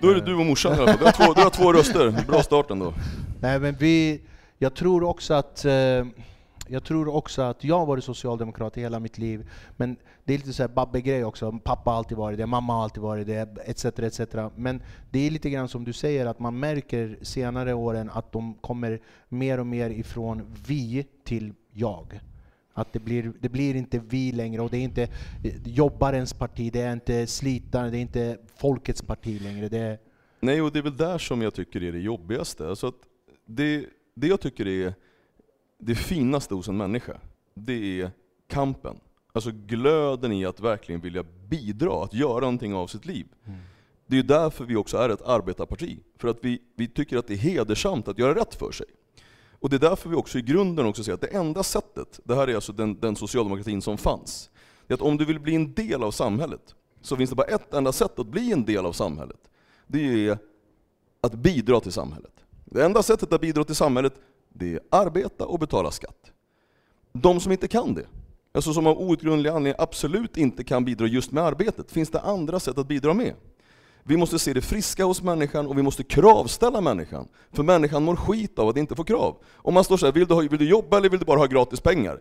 Då 0.00 0.10
är 0.10 0.14
det 0.14 0.20
du 0.20 0.34
och 0.34 0.46
morsan 0.46 0.72
i 0.72 0.78
alla 0.78 0.86
fall. 0.86 0.98
Du 0.98 1.04
har 1.04 1.12
två, 1.12 1.32
du 1.32 1.42
har 1.42 1.50
två 1.50 1.72
röster. 1.72 2.24
Bra 2.28 2.42
start 2.42 2.70
ändå. 2.70 2.94
Nej 3.40 3.60
men 3.60 3.76
vi, 3.78 4.20
jag 4.58 4.74
tror 4.74 5.04
också 5.04 5.34
att 5.34 5.64
eh, 5.64 6.04
jag 6.68 6.84
tror 6.84 7.08
också 7.08 7.42
att 7.42 7.64
jag 7.64 7.78
har 7.78 7.86
varit 7.86 8.04
socialdemokrat 8.04 8.78
i 8.78 8.80
hela 8.80 9.00
mitt 9.00 9.18
liv, 9.18 9.50
men 9.76 9.96
det 10.24 10.34
är 10.34 10.38
lite 10.38 10.52
så 10.52 10.62
här 10.62 10.68
Babbe-grej 10.68 11.24
också. 11.24 11.58
Pappa 11.64 11.90
har 11.90 11.96
alltid 11.96 12.18
varit 12.18 12.38
det, 12.38 12.46
mamma 12.46 12.72
har 12.72 12.82
alltid 12.82 13.02
varit 13.02 13.26
det, 13.26 13.58
etc. 13.64 13.84
etc. 13.84 14.20
Men 14.56 14.82
det 15.10 15.26
är 15.26 15.30
lite 15.30 15.50
grann 15.50 15.68
som 15.68 15.84
du 15.84 15.92
säger, 15.92 16.26
att 16.26 16.38
man 16.38 16.58
märker 16.58 17.18
senare 17.22 17.74
åren 17.74 18.10
att 18.12 18.32
de 18.32 18.54
kommer 18.54 19.00
mer 19.28 19.60
och 19.60 19.66
mer 19.66 19.90
ifrån 19.90 20.54
vi 20.66 21.06
till 21.24 21.52
jag. 21.72 22.20
Att 22.72 22.92
det 22.92 22.98
blir, 22.98 23.32
det 23.40 23.48
blir 23.48 23.76
inte 23.76 23.98
vi 23.98 24.32
längre, 24.32 24.62
och 24.62 24.70
det 24.70 24.76
är 24.76 24.82
inte 24.82 25.08
jobbarens 25.64 26.34
parti, 26.34 26.72
det 26.72 26.80
är 26.80 26.92
inte 26.92 27.26
slitaren, 27.26 27.92
det 27.92 27.98
är 27.98 28.00
inte 28.00 28.38
folkets 28.56 29.02
parti 29.02 29.40
längre. 29.42 29.68
Det 29.68 29.78
är, 29.78 29.98
Nej, 30.40 30.62
och 30.62 30.72
det 30.72 30.78
är 30.78 30.82
väl 30.82 30.96
där 30.96 31.18
som 31.18 31.42
jag 31.42 31.54
tycker 31.54 31.82
är 31.82 31.92
det 31.92 31.98
jobbigaste. 31.98 32.68
Alltså 32.68 32.86
att 32.86 32.94
det, 33.46 33.86
det 34.16 34.26
jag 34.26 34.40
tycker 34.40 34.66
är 34.66 34.94
det 35.78 35.94
finaste 35.94 36.54
hos 36.54 36.68
en 36.68 36.76
människa, 36.76 37.20
det 37.54 38.00
är 38.00 38.10
kampen. 38.46 39.00
Alltså 39.32 39.50
glöden 39.50 40.32
i 40.32 40.46
att 40.46 40.60
verkligen 40.60 41.00
vilja 41.00 41.24
bidra, 41.48 42.04
att 42.04 42.14
göra 42.14 42.40
någonting 42.40 42.74
av 42.74 42.86
sitt 42.86 43.06
liv. 43.06 43.26
Det 44.06 44.18
är 44.18 44.22
därför 44.22 44.64
vi 44.64 44.76
också 44.76 44.96
är 44.96 45.08
ett 45.08 45.22
arbetarparti. 45.22 45.98
För 46.18 46.28
att 46.28 46.38
vi, 46.40 46.62
vi 46.76 46.88
tycker 46.88 47.16
att 47.16 47.26
det 47.26 47.34
är 47.34 47.38
hedersamt 47.38 48.08
att 48.08 48.18
göra 48.18 48.34
rätt 48.34 48.54
för 48.54 48.72
sig. 48.72 48.86
Och 49.60 49.70
det 49.70 49.76
är 49.76 49.80
därför 49.80 50.10
vi 50.10 50.16
också 50.16 50.38
i 50.38 50.42
grunden 50.42 50.86
också 50.86 51.04
säger 51.04 51.14
att 51.14 51.20
det 51.20 51.36
enda 51.36 51.62
sättet, 51.62 52.20
det 52.24 52.34
här 52.34 52.48
är 52.48 52.54
alltså 52.54 52.72
den, 52.72 53.00
den 53.00 53.16
socialdemokratin 53.16 53.82
som 53.82 53.98
fanns, 53.98 54.50
det 54.86 54.92
är 54.92 54.94
att 54.94 55.02
om 55.02 55.16
du 55.16 55.24
vill 55.24 55.40
bli 55.40 55.54
en 55.54 55.74
del 55.74 56.02
av 56.02 56.10
samhället, 56.10 56.74
så 57.00 57.16
finns 57.16 57.30
det 57.30 57.36
bara 57.36 57.46
ett 57.46 57.74
enda 57.74 57.92
sätt 57.92 58.18
att 58.18 58.26
bli 58.26 58.52
en 58.52 58.64
del 58.64 58.86
av 58.86 58.92
samhället. 58.92 59.50
Det 59.86 60.28
är 60.28 60.38
att 61.20 61.34
bidra 61.34 61.80
till 61.80 61.92
samhället. 61.92 62.35
Det 62.70 62.84
enda 62.84 63.02
sättet 63.02 63.32
att 63.32 63.40
bidra 63.40 63.64
till 63.64 63.74
samhället, 63.74 64.14
det 64.48 64.74
är 64.74 64.80
arbeta 64.90 65.46
och 65.46 65.58
betala 65.58 65.90
skatt. 65.90 66.32
De 67.12 67.40
som 67.40 67.52
inte 67.52 67.68
kan 67.68 67.94
det, 67.94 68.06
alltså 68.52 68.72
som 68.72 68.86
av 68.86 68.98
outgrundlig 68.98 69.50
anledning 69.50 69.74
absolut 69.78 70.36
inte 70.36 70.64
kan 70.64 70.84
bidra 70.84 71.06
just 71.06 71.32
med 71.32 71.44
arbetet, 71.44 71.92
finns 71.92 72.10
det 72.10 72.20
andra 72.20 72.60
sätt 72.60 72.78
att 72.78 72.88
bidra 72.88 73.14
med. 73.14 73.34
Vi 74.02 74.16
måste 74.16 74.38
se 74.38 74.52
det 74.52 74.60
friska 74.60 75.04
hos 75.04 75.22
människan 75.22 75.66
och 75.66 75.78
vi 75.78 75.82
måste 75.82 76.02
kravställa 76.02 76.80
människan. 76.80 77.28
För 77.52 77.62
människan 77.62 78.02
mår 78.02 78.16
skit 78.16 78.58
av 78.58 78.68
att 78.68 78.76
inte 78.76 78.94
få 78.94 79.04
krav. 79.04 79.36
Om 79.54 79.74
man 79.74 79.84
står 79.84 79.96
så 79.96 80.06
här, 80.06 80.12
vill 80.12 80.26
du, 80.26 80.34
ha, 80.34 80.40
vill 80.40 80.58
du 80.58 80.68
jobba 80.68 80.96
eller 80.96 81.08
vill 81.08 81.20
du 81.20 81.26
bara 81.26 81.38
ha 81.38 81.46
gratis 81.46 81.80
pengar? 81.80 82.20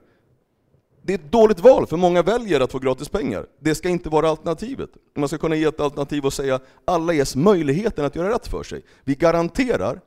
Det 1.01 1.13
är 1.13 1.17
ett 1.17 1.31
dåligt 1.31 1.59
val, 1.59 1.87
för 1.87 1.97
många 1.97 2.21
väljer 2.21 2.59
att 2.59 2.71
få 2.71 2.79
gratis 2.79 3.09
pengar. 3.09 3.45
Det 3.59 3.75
ska 3.75 3.89
inte 3.89 4.09
vara 4.09 4.29
alternativet. 4.29 4.89
Man 5.15 5.27
ska 5.27 5.37
kunna 5.37 5.55
ge 5.55 5.63
ett 5.65 5.79
alternativ 5.79 6.25
och 6.25 6.33
säga 6.33 6.59
alla 6.85 7.13
ges 7.13 7.35
möjligheten 7.35 8.05
att 8.05 8.15
göra 8.15 8.29
rätt 8.29 8.47
för 8.47 8.63
sig. 8.63 8.81
Vi 9.03 9.15
garanterar 9.15 10.01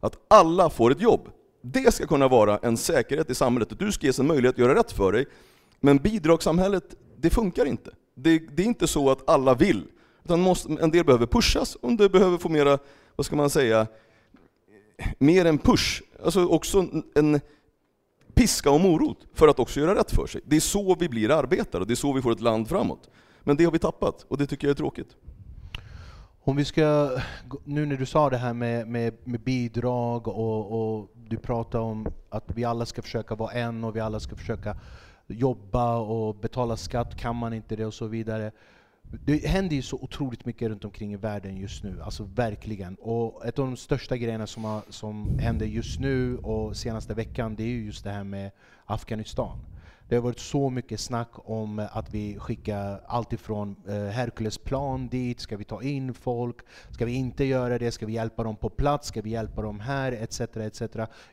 att 0.00 0.18
alla 0.28 0.70
får 0.70 0.90
ett 0.90 1.00
jobb. 1.00 1.28
Det 1.62 1.94
ska 1.94 2.06
kunna 2.06 2.28
vara 2.28 2.58
en 2.58 2.76
säkerhet 2.76 3.30
i 3.30 3.34
samhället, 3.34 3.72
att 3.72 3.78
du 3.78 3.92
ska 3.92 4.06
ges 4.06 4.18
en 4.18 4.26
möjlighet 4.26 4.54
att 4.54 4.58
göra 4.58 4.74
rätt 4.74 4.92
för 4.92 5.12
dig. 5.12 5.26
Men 5.80 5.96
bidragssamhället, 5.96 6.94
det 7.16 7.30
funkar 7.30 7.66
inte. 7.66 7.90
Det, 8.14 8.38
det 8.38 8.62
är 8.62 8.66
inte 8.66 8.86
så 8.86 9.10
att 9.10 9.30
alla 9.30 9.54
vill. 9.54 9.84
Utan 10.24 10.40
måste, 10.40 10.72
en 10.80 10.90
del 10.90 11.04
behöver 11.04 11.26
pushas, 11.26 11.74
och 11.74 11.90
en 11.90 11.96
del 11.96 12.10
behöver 12.10 12.38
få 12.38 12.48
mera, 12.48 12.78
vad 13.16 13.26
ska 13.26 13.36
man 13.36 13.50
säga, 13.50 13.86
mer 15.18 15.44
än 15.44 15.58
push. 15.58 16.02
Alltså 16.24 16.46
också 16.46 16.78
en, 16.78 17.04
en 17.14 17.40
piska 18.34 18.70
och 18.70 18.80
morot 18.80 19.26
för 19.34 19.48
att 19.48 19.58
också 19.58 19.80
göra 19.80 19.94
rätt 19.94 20.10
för 20.10 20.26
sig. 20.26 20.40
Det 20.44 20.56
är 20.56 20.60
så 20.60 20.94
vi 20.94 21.08
blir 21.08 21.30
arbetare, 21.30 21.80
och 21.80 21.86
det 21.86 21.94
är 21.94 21.96
så 21.96 22.12
vi 22.12 22.22
får 22.22 22.32
ett 22.32 22.40
land 22.40 22.68
framåt. 22.68 23.10
Men 23.40 23.56
det 23.56 23.64
har 23.64 23.72
vi 23.72 23.78
tappat, 23.78 24.26
och 24.28 24.38
det 24.38 24.46
tycker 24.46 24.66
jag 24.66 24.72
är 24.72 24.76
tråkigt. 24.76 25.16
Om 26.48 26.56
vi 26.56 26.64
ska, 26.64 27.10
nu 27.64 27.86
när 27.86 27.96
du 27.96 28.06
sa 28.06 28.30
det 28.30 28.36
här 28.36 28.54
med, 28.54 28.88
med, 28.88 29.14
med 29.24 29.40
bidrag 29.40 30.28
och, 30.28 30.98
och 30.98 31.08
du 31.14 31.36
pratar 31.36 31.78
om 31.78 32.06
att 32.28 32.44
vi 32.54 32.64
alla 32.64 32.86
ska 32.86 33.02
försöka 33.02 33.34
vara 33.34 33.52
en 33.52 33.84
och 33.84 33.96
vi 33.96 34.00
alla 34.00 34.20
ska 34.20 34.36
försöka 34.36 34.76
jobba 35.26 35.96
och 35.96 36.34
betala 36.34 36.76
skatt, 36.76 37.16
kan 37.16 37.36
man 37.36 37.52
inte 37.52 37.76
det 37.76 37.86
och 37.86 37.94
så 37.94 38.06
vidare. 38.06 38.52
Det 39.02 39.46
händer 39.46 39.76
ju 39.76 39.82
så 39.82 39.96
otroligt 39.96 40.44
mycket 40.44 40.68
runt 40.68 40.84
omkring 40.84 41.12
i 41.12 41.16
världen 41.16 41.56
just 41.56 41.84
nu, 41.84 42.02
alltså 42.02 42.24
verkligen. 42.24 42.94
Och 42.94 43.46
ett 43.46 43.58
av 43.58 43.66
de 43.66 43.76
största 43.76 44.16
grejerna 44.16 44.46
som, 44.46 44.64
har, 44.64 44.82
som 44.88 45.38
händer 45.38 45.66
just 45.66 46.00
nu 46.00 46.38
och 46.38 46.76
senaste 46.76 47.14
veckan, 47.14 47.54
det 47.56 47.62
är 47.62 47.68
ju 47.68 47.84
just 47.84 48.04
det 48.04 48.10
här 48.10 48.24
med 48.24 48.50
Afghanistan. 48.86 49.58
Det 50.08 50.16
har 50.16 50.22
varit 50.22 50.38
så 50.38 50.70
mycket 50.70 51.00
snack 51.00 51.30
om 51.34 51.78
eh, 51.78 51.96
att 51.96 52.14
vi 52.14 52.38
skickar 52.38 53.00
allt 53.06 53.32
ifrån 53.32 53.76
eh, 53.88 53.94
Herculesplan 53.94 55.08
dit, 55.08 55.40
ska 55.40 55.56
vi 55.56 55.64
ta 55.64 55.82
in 55.82 56.14
folk, 56.14 56.56
ska 56.90 57.04
vi 57.04 57.12
inte 57.12 57.44
göra 57.44 57.78
det, 57.78 57.90
ska 57.90 58.06
vi 58.06 58.12
hjälpa 58.12 58.44
dem 58.44 58.56
på 58.56 58.70
plats, 58.70 59.08
ska 59.08 59.22
vi 59.22 59.30
hjälpa 59.30 59.62
dem 59.62 59.80
här, 59.80 60.12
etc. 60.12 60.40
etc. 60.40 60.82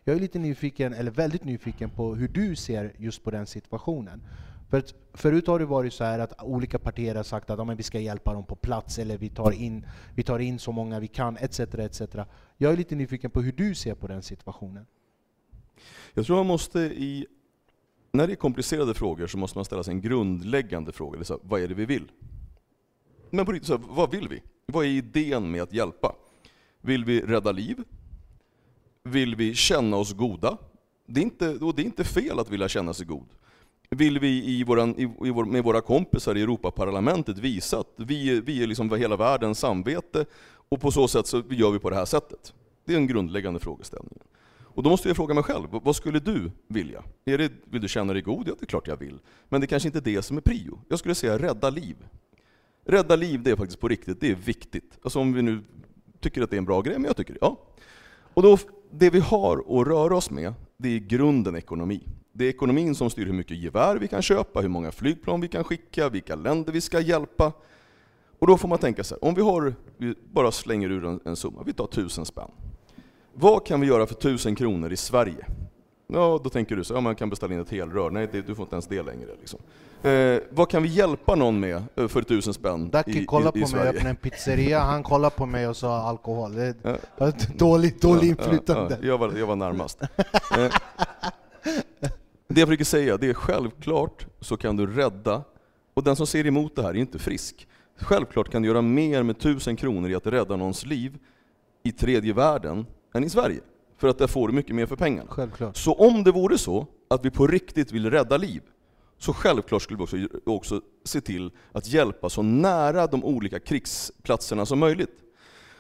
Jag 0.04 0.16
är 0.16 0.20
lite 0.20 0.40
nyfiken, 0.40 0.94
eller 0.94 1.12
väldigt 1.12 1.44
nyfiken 1.44 1.90
på 1.90 2.16
hur 2.16 2.28
du 2.28 2.56
ser 2.56 2.94
just 2.98 3.24
på 3.24 3.32
den 3.32 3.46
situationen. 3.46 4.22
För 4.70 4.78
att 4.78 4.94
förut 5.14 5.48
har 5.48 5.60
det 5.60 5.66
varit 5.66 5.94
så 5.94 6.04
här 6.04 6.20
att 6.20 6.44
olika 6.44 6.80
partier 6.80 7.16
har 7.16 7.24
sagt 7.24 7.50
att 7.50 7.58
ja, 7.58 7.64
men 7.64 7.78
vi 7.78 7.84
ska 7.84 8.00
hjälpa 8.00 8.34
dem 8.34 8.44
på 8.44 8.56
plats, 8.56 9.00
eller 9.00 9.18
vi 9.18 9.30
tar 9.30 9.52
in, 9.52 9.86
vi 10.16 10.24
tar 10.24 10.40
in 10.40 10.60
så 10.60 10.72
många 10.72 11.00
vi 11.00 11.08
kan, 11.08 11.38
etc. 11.38 11.60
etc. 11.60 12.02
Jag 12.58 12.74
är 12.74 12.78
lite 12.78 12.96
nyfiken 12.96 13.32
på 13.32 13.42
hur 13.42 13.52
du 13.52 13.76
ser 13.76 13.96
på 13.96 14.08
den 14.08 14.22
situationen. 14.22 14.86
Jag 16.14 16.26
tror 16.26 16.38
man 16.38 16.48
måste 16.48 16.80
i, 16.80 17.28
när 18.18 18.28
det 18.28 18.34
är 18.34 18.36
komplicerade 18.36 18.94
frågor 18.94 19.28
så 19.28 19.38
måste 19.38 19.58
man 19.58 19.66
ställa 19.66 19.84
sig 19.84 19.94
en 19.94 20.02
grundläggande 20.02 20.92
fråga. 20.92 21.18
Det 21.18 21.22
är 21.22 21.26
så 21.26 21.34
här, 21.34 21.42
vad 21.44 21.62
är 21.62 21.68
det 21.68 21.74
vi 21.74 21.86
vill? 21.86 22.12
Men 23.30 23.46
på 23.46 23.52
riktigt, 23.52 23.68
så 23.68 23.78
här, 23.78 23.84
vad 23.90 24.12
vill 24.12 24.28
vi? 24.28 24.42
Vad 24.66 24.86
är 24.86 24.90
idén 24.90 25.52
med 25.52 25.62
att 25.62 25.74
hjälpa? 25.74 26.16
Vill 26.82 27.06
vi 27.06 27.22
rädda 27.22 27.52
liv? 27.52 27.84
Vill 29.04 29.36
vi 29.36 29.56
känna 29.56 29.98
oss 29.98 30.14
goda? 30.14 30.58
Det 31.06 31.20
är 31.20 31.24
inte, 31.24 31.50
och 31.50 31.76
det 31.76 31.82
är 31.82 31.86
inte 31.86 32.04
fel 32.04 32.40
att 32.40 32.50
vilja 32.50 32.68
känna 32.68 32.94
sig 32.94 33.06
god. 33.06 33.28
Vill 33.90 34.20
vi 34.20 34.46
i 34.46 34.64
våran, 34.64 34.96
i, 34.98 35.04
i 35.28 35.30
vår, 35.30 35.46
med 35.46 35.64
våra 35.64 35.82
kompisar 35.82 36.38
i 36.38 36.42
Europaparlamentet 36.42 37.38
visa 37.38 37.80
att 37.80 37.94
vi, 37.96 38.42
vi 38.42 38.64
är 38.64 38.68
liksom 38.68 38.92
hela 38.92 39.16
världens 39.16 39.60
samvete 39.60 40.26
och 40.70 40.82
på 40.82 40.92
så 40.92 41.08
sätt 41.08 41.28
så 41.28 41.44
gör 41.50 41.72
vi 41.72 41.80
på 41.80 41.90
det 41.90 41.96
här 41.96 42.06
sättet? 42.06 42.54
Det 42.86 42.94
är 42.94 42.98
en 42.98 43.08
grundläggande 43.08 43.60
frågeställning. 43.60 44.20
Och 44.76 44.84
då 44.84 44.90
måste 44.90 45.10
jag 45.10 45.16
fråga 45.16 45.34
mig 45.34 45.44
själv, 45.44 45.68
vad 45.72 45.96
skulle 45.96 46.20
du 46.20 46.52
vilja? 46.68 47.04
Är 47.26 47.38
det, 47.38 47.52
vill 47.66 47.82
du 47.82 47.88
känna 47.88 48.14
dig 48.14 48.22
god? 48.22 48.48
Ja, 48.48 48.54
det 48.60 48.64
är 48.64 48.68
klart 48.68 48.88
jag 48.88 48.98
vill. 48.98 49.20
Men 49.50 49.62
det 49.62 49.66
är 49.66 49.68
kanske 49.68 49.90
inte 49.90 50.00
är 50.00 50.16
det 50.16 50.22
som 50.22 50.38
är 50.38 50.42
prio. 50.42 50.80
Jag 50.90 51.00
skulle 51.00 51.16
säga 51.16 51.38
rädda 51.38 51.70
liv. 51.70 51.96
Rädda 52.86 53.16
liv, 53.16 53.44
det 53.44 53.52
är 53.52 53.56
faktiskt 53.56 53.80
på 53.80 53.88
riktigt, 53.88 54.22
det 54.22 54.32
är 54.32 54.36
viktigt. 54.36 55.00
Alltså 55.04 55.20
om 55.20 55.34
vi 55.34 55.42
nu 55.42 55.64
tycker 56.20 56.42
att 56.42 56.50
det 56.50 56.56
är 56.56 56.58
en 56.58 56.66
bra 56.66 56.82
grej, 56.82 56.96
men 56.96 57.06
jag 57.06 57.18
tycker 57.18 57.34
det, 57.34 57.40
ja. 57.42 57.58
Och 58.34 58.44
då, 58.44 58.58
det 58.92 59.10
vi 59.10 59.20
har 59.20 59.58
att 59.58 59.88
röra 59.88 60.16
oss 60.16 60.32
med, 60.32 60.54
det 60.78 60.90
är 60.90 60.94
i 60.94 61.00
grunden 61.00 61.56
ekonomi. 61.56 62.08
Det 62.32 62.46
är 62.46 62.50
ekonomin 62.50 62.96
som 62.96 63.10
styr 63.10 63.26
hur 63.26 63.34
mycket 63.34 63.58
gevär 63.58 63.98
vi 63.98 64.08
kan 64.08 64.22
köpa, 64.22 64.62
hur 64.62 64.70
många 64.70 64.92
flygplan 64.92 65.42
vi 65.42 65.48
kan 65.48 65.64
skicka, 65.64 66.10
vilka 66.10 66.36
länder 66.36 66.74
vi 66.74 66.82
ska 66.82 67.00
hjälpa. 67.00 67.52
Och 68.40 68.48
då 68.48 68.58
får 68.58 68.68
man 68.68 68.78
tänka 68.78 69.04
sig, 69.04 69.18
om 69.22 69.36
vi 69.36 69.42
har, 69.42 69.76
vi 69.98 70.16
bara 70.32 70.52
slänger 70.52 70.90
ur 70.90 71.06
en, 71.06 71.20
en 71.26 71.36
summa, 71.36 71.64
vi 71.66 71.74
tar 71.74 71.88
tusen 71.88 72.26
spänn. 72.26 72.52
Vad 73.38 73.66
kan 73.66 73.82
vi 73.82 73.88
göra 73.88 74.08
för 74.08 74.16
tusen 74.16 74.56
kronor 74.56 74.92
i 74.92 74.98
Sverige? 74.98 75.46
Ja, 76.08 76.40
då 76.44 76.50
tänker 76.50 76.76
du 76.76 76.84
så, 76.84 76.94
ja 76.94 77.02
man 77.02 77.16
kan 77.16 77.30
beställa 77.30 77.54
in 77.54 77.60
ett 77.60 77.70
helrör. 77.70 78.10
Nej, 78.10 78.30
det, 78.32 78.42
du 78.42 78.56
får 78.56 78.64
inte 78.64 78.76
ens 78.76 78.88
det 78.88 79.04
längre. 79.04 79.30
Liksom. 79.40 79.60
Eh, 80.04 80.40
vad 80.50 80.70
kan 80.70 80.84
vi 80.84 80.90
hjälpa 80.90 81.36
någon 81.36 81.60
med 81.60 81.84
eh, 81.96 82.08
för 82.08 82.22
tusen 82.22 82.54
spänn 82.54 82.90
Dacke 82.90 83.12
i, 83.12 83.26
kollade 83.26 83.60
i, 83.60 83.62
i 83.62 83.66
på 83.66 83.70
mig, 83.72 83.80
Sverige? 83.80 83.90
öppnade 83.90 84.10
en 84.10 84.16
pizzeria, 84.16 84.80
han 84.80 85.04
kollade 85.04 85.36
på 85.36 85.46
mig 85.46 85.68
och 85.68 85.78
sa 85.78 85.98
alkohol. 85.98 86.54
Det 86.56 86.76
Ja. 86.84 86.96
var 87.18 87.28
ett 87.28 87.60
dåligt, 87.60 88.02
dåligt 88.02 88.24
inflytande. 88.24 88.94
Ja, 88.94 88.98
ja, 89.02 89.08
jag, 89.08 89.18
var, 89.18 89.34
jag 89.38 89.48
var 89.48 89.56
närmast. 89.56 90.02
Eh, 90.02 90.08
Det 92.48 92.60
jag 92.60 92.68
försöker 92.68 92.86
säga, 92.86 93.18
det 93.18 93.30
är 93.30 93.34
självklart 93.34 94.26
så 94.42 94.58
kan 94.58 94.76
du 94.76 94.88
rädda, 94.88 95.44
och 95.94 96.04
den 96.04 96.16
som 96.16 96.28
säger 96.28 96.48
emot 96.48 96.76
det 96.76 96.82
här 96.84 96.90
är 96.90 96.94
inte 96.96 97.20
frisk. 97.20 97.68
Självklart 98.00 98.50
kan 98.52 98.62
du 98.62 98.68
göra 98.68 98.82
mer 98.82 99.24
med 99.24 99.40
tusen 99.40 99.76
kronor 99.76 100.10
i 100.10 100.16
att 100.16 100.28
rädda 100.28 100.56
någons 100.56 100.86
liv 100.86 101.18
i 101.84 101.92
tredje 101.92 102.34
världen 102.34 102.86
än 103.16 103.24
i 103.24 103.30
Sverige. 103.30 103.60
För 103.98 104.08
att 104.08 104.18
där 104.18 104.28
får 104.28 104.48
du 104.48 104.54
mycket 104.54 104.76
mer 104.76 104.86
för 104.86 104.96
pengarna. 104.96 105.30
Självklart. 105.30 105.78
Så 105.78 105.94
om 105.94 106.24
det 106.24 106.32
vore 106.32 106.58
så 106.58 106.88
att 107.08 107.26
vi 107.26 107.32
på 107.32 107.48
riktigt 107.48 107.92
vill 107.92 108.12
rädda 108.12 108.38
liv, 108.38 108.62
så 109.18 109.34
självklart 109.34 109.82
skulle 109.82 109.98
vi 109.98 110.04
också, 110.04 110.18
också 110.46 110.82
se 111.04 111.22
till 111.22 111.52
att 111.72 111.88
hjälpa 111.88 112.30
så 112.30 112.42
nära 112.42 113.08
de 113.08 113.24
olika 113.24 113.60
krigsplatserna 113.60 114.66
som 114.66 114.80
möjligt. 114.80 115.22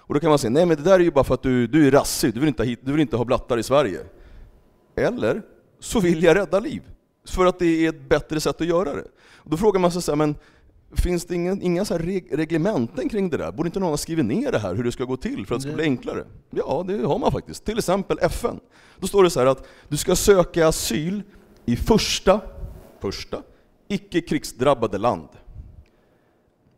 Och 0.08 0.14
då 0.14 0.20
kan 0.20 0.30
man 0.30 0.40
säga, 0.40 0.52
nej 0.52 0.66
men 0.66 0.78
det 0.78 0.84
där 0.84 1.00
är 1.00 1.04
ju 1.04 1.12
bara 1.12 1.24
för 1.24 1.34
att 1.34 1.44
du, 1.44 1.68
du 1.68 1.88
är 1.88 1.92
rassig, 1.92 2.34
du 2.34 2.40
vill, 2.40 2.48
inte 2.48 2.64
ha 2.64 2.68
hit, 2.68 2.80
du 2.84 2.92
vill 2.92 3.02
inte 3.02 3.18
ha 3.18 3.26
blattar 3.26 3.58
i 3.58 3.64
Sverige. 3.64 4.00
Eller 4.96 5.42
så 5.80 6.00
vill 6.00 6.24
jag 6.24 6.38
rädda 6.38 6.60
liv, 6.60 6.82
för 7.28 7.46
att 7.46 7.60
det 7.60 7.86
är 7.86 7.90
ett 7.90 8.10
bättre 8.10 8.40
sätt 8.40 8.62
att 8.62 8.68
göra 8.68 8.94
det. 8.94 9.08
Och 9.36 9.50
då 9.50 9.58
frågar 9.58 9.80
man 9.80 9.92
sig 9.92 10.02
så 10.02 10.12
här, 10.12 10.16
men 10.16 10.36
finns 10.96 11.26
det 11.26 11.36
inga, 11.36 11.58
inga 11.62 11.86
så 11.86 11.98
reg 11.98 12.28
reglementen 12.32 13.10
kring 13.10 13.30
det 13.30 13.38
där? 13.38 13.52
Borde 13.52 13.68
inte 13.68 13.80
någon 13.80 13.90
ha 13.90 13.98
skrivit 13.98 14.26
ner 14.26 14.52
det 14.52 14.60
här, 14.60 14.76
hur 14.76 14.84
det 14.84 14.92
ska 14.92 15.04
gå 15.04 15.18
till 15.18 15.46
för 15.46 15.56
att 15.56 15.62
det 15.62 15.68
ska 15.68 15.76
bli 15.76 15.84
enklare? 15.84 16.26
Ja, 16.50 16.86
det 16.88 16.98
har 16.98 17.20
man 17.20 17.32
faktiskt. 17.32 17.66
Till 17.66 17.78
exempel 17.78 18.20
FN. 18.22 18.60
Då 19.00 19.08
står 19.08 19.24
det 19.24 19.30
så 19.30 19.40
här 19.40 19.48
att 19.48 19.68
du 19.88 19.98
ska 19.98 20.16
söka 20.16 20.68
asyl 20.68 21.24
i 21.66 21.76
första, 21.76 22.42
första 23.00 23.42
icke 23.88 24.22
krigsdrabbade 24.22 24.98
land. 24.98 25.28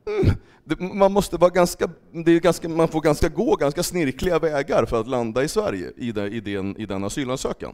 Mm. 0.08 0.36
Det, 0.64 0.80
man 0.80 1.12
måste 1.12 1.38
vara 1.38 1.50
ganska, 1.50 1.90
det 2.12 2.32
är 2.32 2.40
ganska, 2.40 2.70
man 2.70 2.88
får 2.88 3.02
ganska 3.02 3.30
gå 3.30 3.56
ganska 3.56 3.84
snirkliga 3.84 4.40
vägar 4.40 4.86
för 4.86 5.02
att 5.02 5.08
landa 5.08 5.44
i 5.44 5.48
Sverige 5.48 5.92
i, 5.98 6.12
den, 6.12 6.34
i, 6.34 6.40
den, 6.40 6.78
i 6.78 6.86
den 6.86 7.04
asylansökan. 7.04 7.74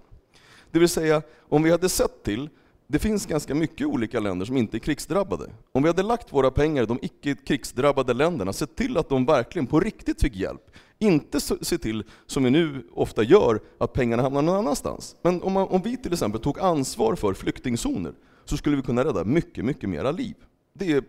Det 0.71 0.79
vill 0.79 0.89
säga, 0.89 1.21
om 1.49 1.63
vi 1.63 1.71
hade 1.71 1.89
sett 1.89 2.23
till 2.23 2.49
det 2.93 2.99
finns 2.99 3.25
ganska 3.25 3.55
mycket 3.55 3.87
olika 3.87 4.19
länder 4.19 4.45
som 4.45 4.57
inte 4.57 4.77
är 4.77 4.79
krigsdrabbade. 4.79 5.49
Om 5.71 5.83
vi 5.83 5.89
hade 5.89 6.03
lagt 6.03 6.33
våra 6.33 6.51
pengar 6.51 6.83
i 6.83 6.85
de 6.85 6.99
icke 7.01 7.35
krigsdrabbade 7.35 8.13
länderna, 8.13 8.53
sett 8.53 8.75
till 8.75 8.97
att 8.97 9.09
de 9.09 9.25
verkligen 9.25 9.67
på 9.67 9.79
riktigt 9.79 10.21
fick 10.21 10.35
hjälp. 10.35 10.61
Inte 10.99 11.39
se 11.41 11.77
till, 11.77 12.03
som 12.27 12.43
vi 12.43 12.49
nu 12.49 12.87
ofta 12.93 13.23
gör, 13.23 13.59
att 13.77 13.93
pengarna 13.93 14.23
hamnar 14.23 14.41
någon 14.41 14.55
annanstans. 14.55 15.15
Men 15.21 15.41
om, 15.41 15.53
man, 15.53 15.67
om 15.67 15.81
vi 15.81 15.97
till 15.97 16.13
exempel 16.13 16.41
tog 16.41 16.59
ansvar 16.59 17.15
för 17.15 17.33
flyktingzoner, 17.33 18.13
så 18.45 18.57
skulle 18.57 18.75
vi 18.75 18.81
kunna 18.81 19.05
rädda 19.05 19.23
mycket, 19.23 19.65
mycket 19.65 19.89
mera 19.89 20.11
liv. 20.11 20.35
Det, 20.73 21.05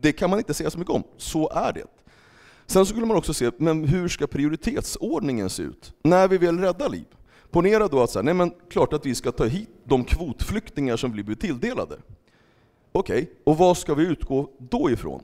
det 0.00 0.12
kan 0.12 0.30
man 0.30 0.38
inte 0.38 0.54
säga 0.54 0.70
så 0.70 0.78
mycket 0.78 0.94
om, 0.94 1.02
så 1.16 1.50
är 1.50 1.72
det. 1.72 1.86
Sen 2.66 2.86
skulle 2.86 3.06
man 3.06 3.16
också 3.16 3.34
se, 3.34 3.50
men 3.56 3.84
hur 3.84 4.08
ska 4.08 4.26
prioritetsordningen 4.26 5.50
se 5.50 5.62
ut? 5.62 5.92
När 6.02 6.28
vi 6.28 6.38
vill 6.38 6.58
rädda 6.58 6.88
liv. 6.88 7.06
Ponera 7.50 7.88
då 7.88 8.02
att 8.02 8.10
så 8.10 8.18
här, 8.18 8.24
nej 8.24 8.34
men 8.34 8.52
klart 8.70 8.92
att 8.92 9.06
vi 9.06 9.14
ska 9.14 9.32
ta 9.32 9.44
hit 9.44 9.68
de 9.88 10.04
kvotflyktingar 10.04 10.96
som 10.96 11.12
vi 11.12 11.22
blir 11.22 11.36
tilldelade. 11.36 11.96
Okej, 12.92 13.22
okay, 13.22 13.34
och 13.44 13.58
vad 13.58 13.78
ska 13.78 13.94
vi 13.94 14.06
utgå 14.06 14.50
då 14.58 14.90
ifrån? 14.90 15.22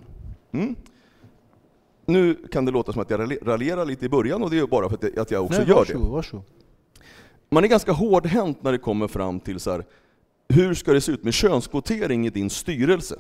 Mm. 0.53 0.75
Nu 2.07 2.35
kan 2.35 2.65
det 2.65 2.71
låta 2.73 2.93
som 2.93 3.03
att 3.03 3.11
jag 3.11 3.39
raljerar 3.43 3.85
lite 3.85 4.07
i 4.07 4.09
början 4.09 4.43
och 4.43 4.51
det 4.51 4.59
är 4.59 4.67
bara 4.67 4.89
för 4.89 5.21
att 5.21 5.31
jag 5.31 5.45
också 5.45 5.59
nej, 5.59 5.69
gör 5.69 5.77
varsågod, 5.77 6.07
det. 6.07 6.11
Varsågod. 6.11 6.45
Man 7.51 7.65
är 7.65 7.69
ganska 7.69 7.93
hårdhänt 7.93 8.63
när 8.63 8.73
det 8.73 8.79
kommer 8.79 9.09
fram 9.09 9.41
till 9.41 9.61
så 9.61 9.71
här, 9.71 9.85
hur 10.49 10.75
ska 10.75 10.93
det 10.93 11.01
se 11.01 11.13
ut 11.13 11.25
med 11.25 11.35
könskvotering 11.35 12.27
i 12.27 12.31
din 12.31 12.51
styrelse? 12.51 13.19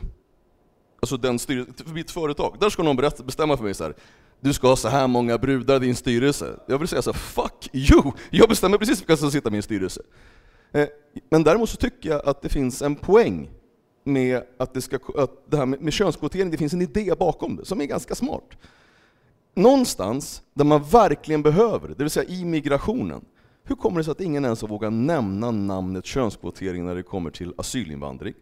Alltså 1.00 1.16
den 1.16 1.38
styrelse, 1.38 1.72
mitt 1.87 2.11
företag, 2.11 2.57
där 2.61 2.70
ska 2.70 2.83
någon 2.83 2.96
berätta, 2.96 3.22
bestämma 3.22 3.57
för 3.57 3.64
mig 3.64 3.74
så 3.74 3.85
här, 3.85 3.94
du 4.40 4.52
ska 4.52 4.68
ha 4.68 4.76
så 4.76 4.88
här 4.88 5.07
många 5.07 5.38
brudar 5.38 5.76
i 5.76 5.78
din 5.78 5.96
styrelse. 5.96 6.61
Jag 6.66 6.78
vill 6.78 6.88
säga 6.88 7.02
så 7.02 7.12
fuck 7.12 7.70
you! 7.72 8.12
Jag 8.30 8.48
bestämmer 8.48 8.78
precis 8.78 9.00
vilka 9.00 9.16
som 9.16 9.30
ska 9.30 9.38
sitta 9.38 9.48
i 9.48 9.52
min 9.52 9.62
styrelse. 9.62 10.02
Eh, 10.74 10.88
men 11.30 11.44
däremot 11.44 11.70
så 11.70 11.76
tycker 11.76 12.10
jag 12.10 12.26
att 12.26 12.42
det 12.42 12.48
finns 12.48 12.82
en 12.82 12.96
poäng 12.96 13.50
med 14.04 14.42
att 14.58 14.74
det, 14.74 14.80
ska, 14.80 14.98
att 15.16 15.50
det 15.50 15.56
här 15.56 15.66
med, 15.66 15.80
med 15.80 15.92
könskvotering, 15.92 16.50
det 16.50 16.56
finns 16.56 16.72
en 16.72 16.82
idé 16.82 17.14
bakom 17.18 17.56
det 17.56 17.64
som 17.64 17.80
är 17.80 17.84
ganska 17.84 18.14
smart. 18.14 18.50
Någonstans 19.54 20.42
där 20.54 20.64
man 20.64 20.82
verkligen 20.82 21.42
behöver 21.42 21.88
det, 21.88 21.94
vill 21.94 22.10
säga 22.10 22.28
i 22.28 22.44
migrationen, 22.44 23.24
hur 23.64 23.76
kommer 23.76 23.98
det 23.98 24.04
sig 24.04 24.12
att 24.12 24.20
ingen 24.20 24.44
ens 24.44 24.62
vågar 24.62 24.90
nämna 24.90 25.50
namnet 25.50 26.06
könskvotering 26.06 26.84
när 26.84 26.94
det 26.94 27.02
kommer 27.02 27.30
till 27.30 27.54
asylinvandring? 27.56 28.34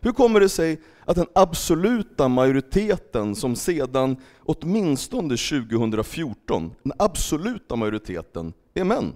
Hur 0.00 0.12
kommer 0.12 0.40
det 0.40 0.48
sig 0.48 0.80
att 1.04 1.16
den 1.16 1.26
absoluta 1.32 2.28
majoriteten 2.28 3.34
som 3.34 3.56
sedan 3.56 4.16
åtminstone 4.38 5.36
2014, 5.36 6.74
den 6.82 6.92
absoluta 6.98 7.76
majoriteten, 7.76 8.52
är 8.74 8.84
män? 8.84 9.12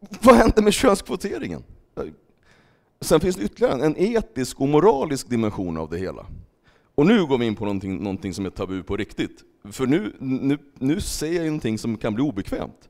Vad 0.00 0.34
händer 0.34 0.62
med 0.62 0.72
könskvoteringen? 0.72 1.62
Sen 3.00 3.20
finns 3.20 3.36
det 3.36 3.42
ytterligare 3.42 3.84
en 3.84 3.96
etisk 3.98 4.60
och 4.60 4.68
moralisk 4.68 5.28
dimension 5.28 5.76
av 5.76 5.90
det 5.90 5.98
hela. 5.98 6.26
Och 6.94 7.06
nu 7.06 7.26
går 7.26 7.38
vi 7.38 7.46
in 7.46 7.56
på 7.56 7.64
någonting, 7.64 8.02
någonting 8.02 8.34
som 8.34 8.46
är 8.46 8.50
tabu 8.50 8.82
på 8.82 8.96
riktigt. 8.96 9.44
För 9.72 9.86
nu, 9.86 10.12
nu, 10.18 10.58
nu 10.74 11.00
säger 11.00 11.36
jag 11.36 11.46
någonting 11.46 11.78
som 11.78 11.96
kan 11.96 12.14
bli 12.14 12.24
obekvämt. 12.24 12.88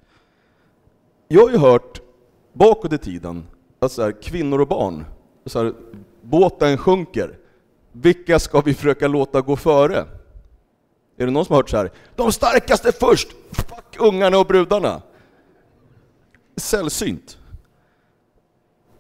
Jag 1.29 1.43
har 1.43 1.51
ju 1.51 1.59
hört 1.59 2.01
bakåt 2.53 2.93
i 2.93 2.99
tiden 2.99 3.47
att 3.79 3.93
så 3.93 4.03
här, 4.03 4.23
kvinnor 4.23 4.61
och 4.61 4.69
barn 4.69 5.05
så 5.47 5.63
här, 5.65 5.75
båten 6.23 6.79
sjunker. 6.79 7.39
Vilka 7.93 8.39
ska 8.39 8.61
vi 8.61 8.75
försöka 8.75 9.09
låta 9.09 9.41
gå 9.41 9.57
före? 9.57 9.99
Är 11.17 11.27
det 11.27 11.31
någon 11.31 11.45
som 11.45 11.53
har 11.53 11.63
hört 11.63 11.71
så 11.71 11.77
här? 11.77 11.91
De 12.17 12.33
starkaste 12.33 12.93
först! 12.93 13.29
Fuck 13.51 13.97
ungarna 13.99 14.39
och 14.39 14.47
brudarna! 14.47 15.03
Sällsynt. 16.59 17.39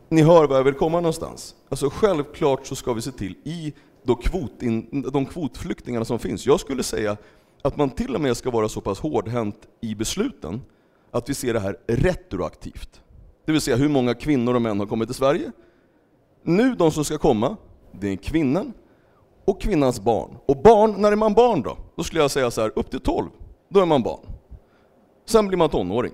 Ni 0.08 0.22
hör 0.22 0.46
var 0.46 0.56
jag 0.56 0.64
vill 0.64 0.74
komma 0.74 1.00
någonstans. 1.00 1.54
Alltså 1.68 1.90
självklart 1.90 2.66
så 2.66 2.76
ska 2.76 2.92
vi 2.92 3.02
se 3.02 3.12
till 3.12 3.34
i 3.44 3.74
då 4.02 4.14
kvot 4.14 4.62
in, 4.62 5.04
de 5.12 5.26
kvotflyktingarna 5.26 6.04
som 6.04 6.18
finns. 6.18 6.46
Jag 6.46 6.60
skulle 6.60 6.82
säga 6.82 7.16
att 7.62 7.76
man 7.76 7.90
till 7.90 8.14
och 8.14 8.20
med 8.20 8.36
ska 8.36 8.50
vara 8.50 8.68
så 8.68 8.80
pass 8.80 9.00
hårdhänt 9.00 9.68
i 9.80 9.94
besluten 9.94 10.60
att 11.10 11.28
vi 11.28 11.34
ser 11.34 11.54
det 11.54 11.60
här 11.60 11.76
retroaktivt. 11.86 13.00
Det 13.44 13.52
vill 13.52 13.60
säga 13.60 13.76
hur 13.76 13.88
många 13.88 14.14
kvinnor 14.14 14.54
och 14.54 14.62
män 14.62 14.80
har 14.80 14.86
kommit 14.86 15.08
till 15.08 15.14
Sverige, 15.14 15.52
nu 16.42 16.74
de 16.74 16.92
som 16.92 17.04
ska 17.04 17.18
komma, 17.18 17.56
det 17.92 18.08
är 18.08 18.16
kvinnan 18.16 18.72
och 19.44 19.60
kvinnans 19.60 20.00
barn. 20.00 20.36
Och 20.46 20.56
barn, 20.56 20.94
när 20.98 21.12
är 21.12 21.16
man 21.16 21.34
barn 21.34 21.62
då? 21.62 21.76
Då 21.96 22.02
skulle 22.04 22.20
jag 22.20 22.30
säga 22.30 22.50
så 22.50 22.60
här, 22.60 22.72
upp 22.76 22.90
till 22.90 23.00
12, 23.00 23.30
då 23.68 23.80
är 23.80 23.86
man 23.86 24.02
barn. 24.02 24.26
Sen 25.26 25.48
blir 25.48 25.58
man 25.58 25.68
tonåring. 25.68 26.12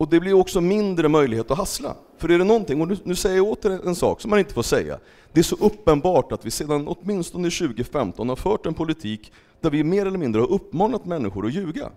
Och 0.00 0.08
det 0.08 0.20
blir 0.20 0.34
också 0.34 0.60
mindre 0.60 1.08
möjlighet 1.08 1.50
att 1.50 1.58
hassla. 1.58 1.94
För 2.18 2.30
är 2.30 2.38
det 2.38 2.44
någonting, 2.44 2.80
och 2.80 2.88
nu, 2.88 2.96
nu 3.04 3.14
säger 3.14 3.36
jag 3.36 3.46
åter 3.46 3.80
en 3.86 3.94
sak 3.94 4.20
som 4.20 4.30
man 4.30 4.38
inte 4.38 4.54
får 4.54 4.62
säga. 4.62 4.98
Det 5.32 5.40
är 5.40 5.44
så 5.44 5.56
uppenbart 5.60 6.32
att 6.32 6.46
vi 6.46 6.50
sedan 6.50 6.88
åtminstone 6.88 7.50
2015 7.50 8.28
har 8.28 8.36
fört 8.36 8.66
en 8.66 8.74
politik 8.74 9.32
där 9.60 9.70
vi 9.70 9.84
mer 9.84 10.06
eller 10.06 10.18
mindre 10.18 10.40
har 10.40 10.52
uppmanat 10.52 11.04
människor 11.04 11.46
att 11.46 11.52
ljuga. 11.52 11.90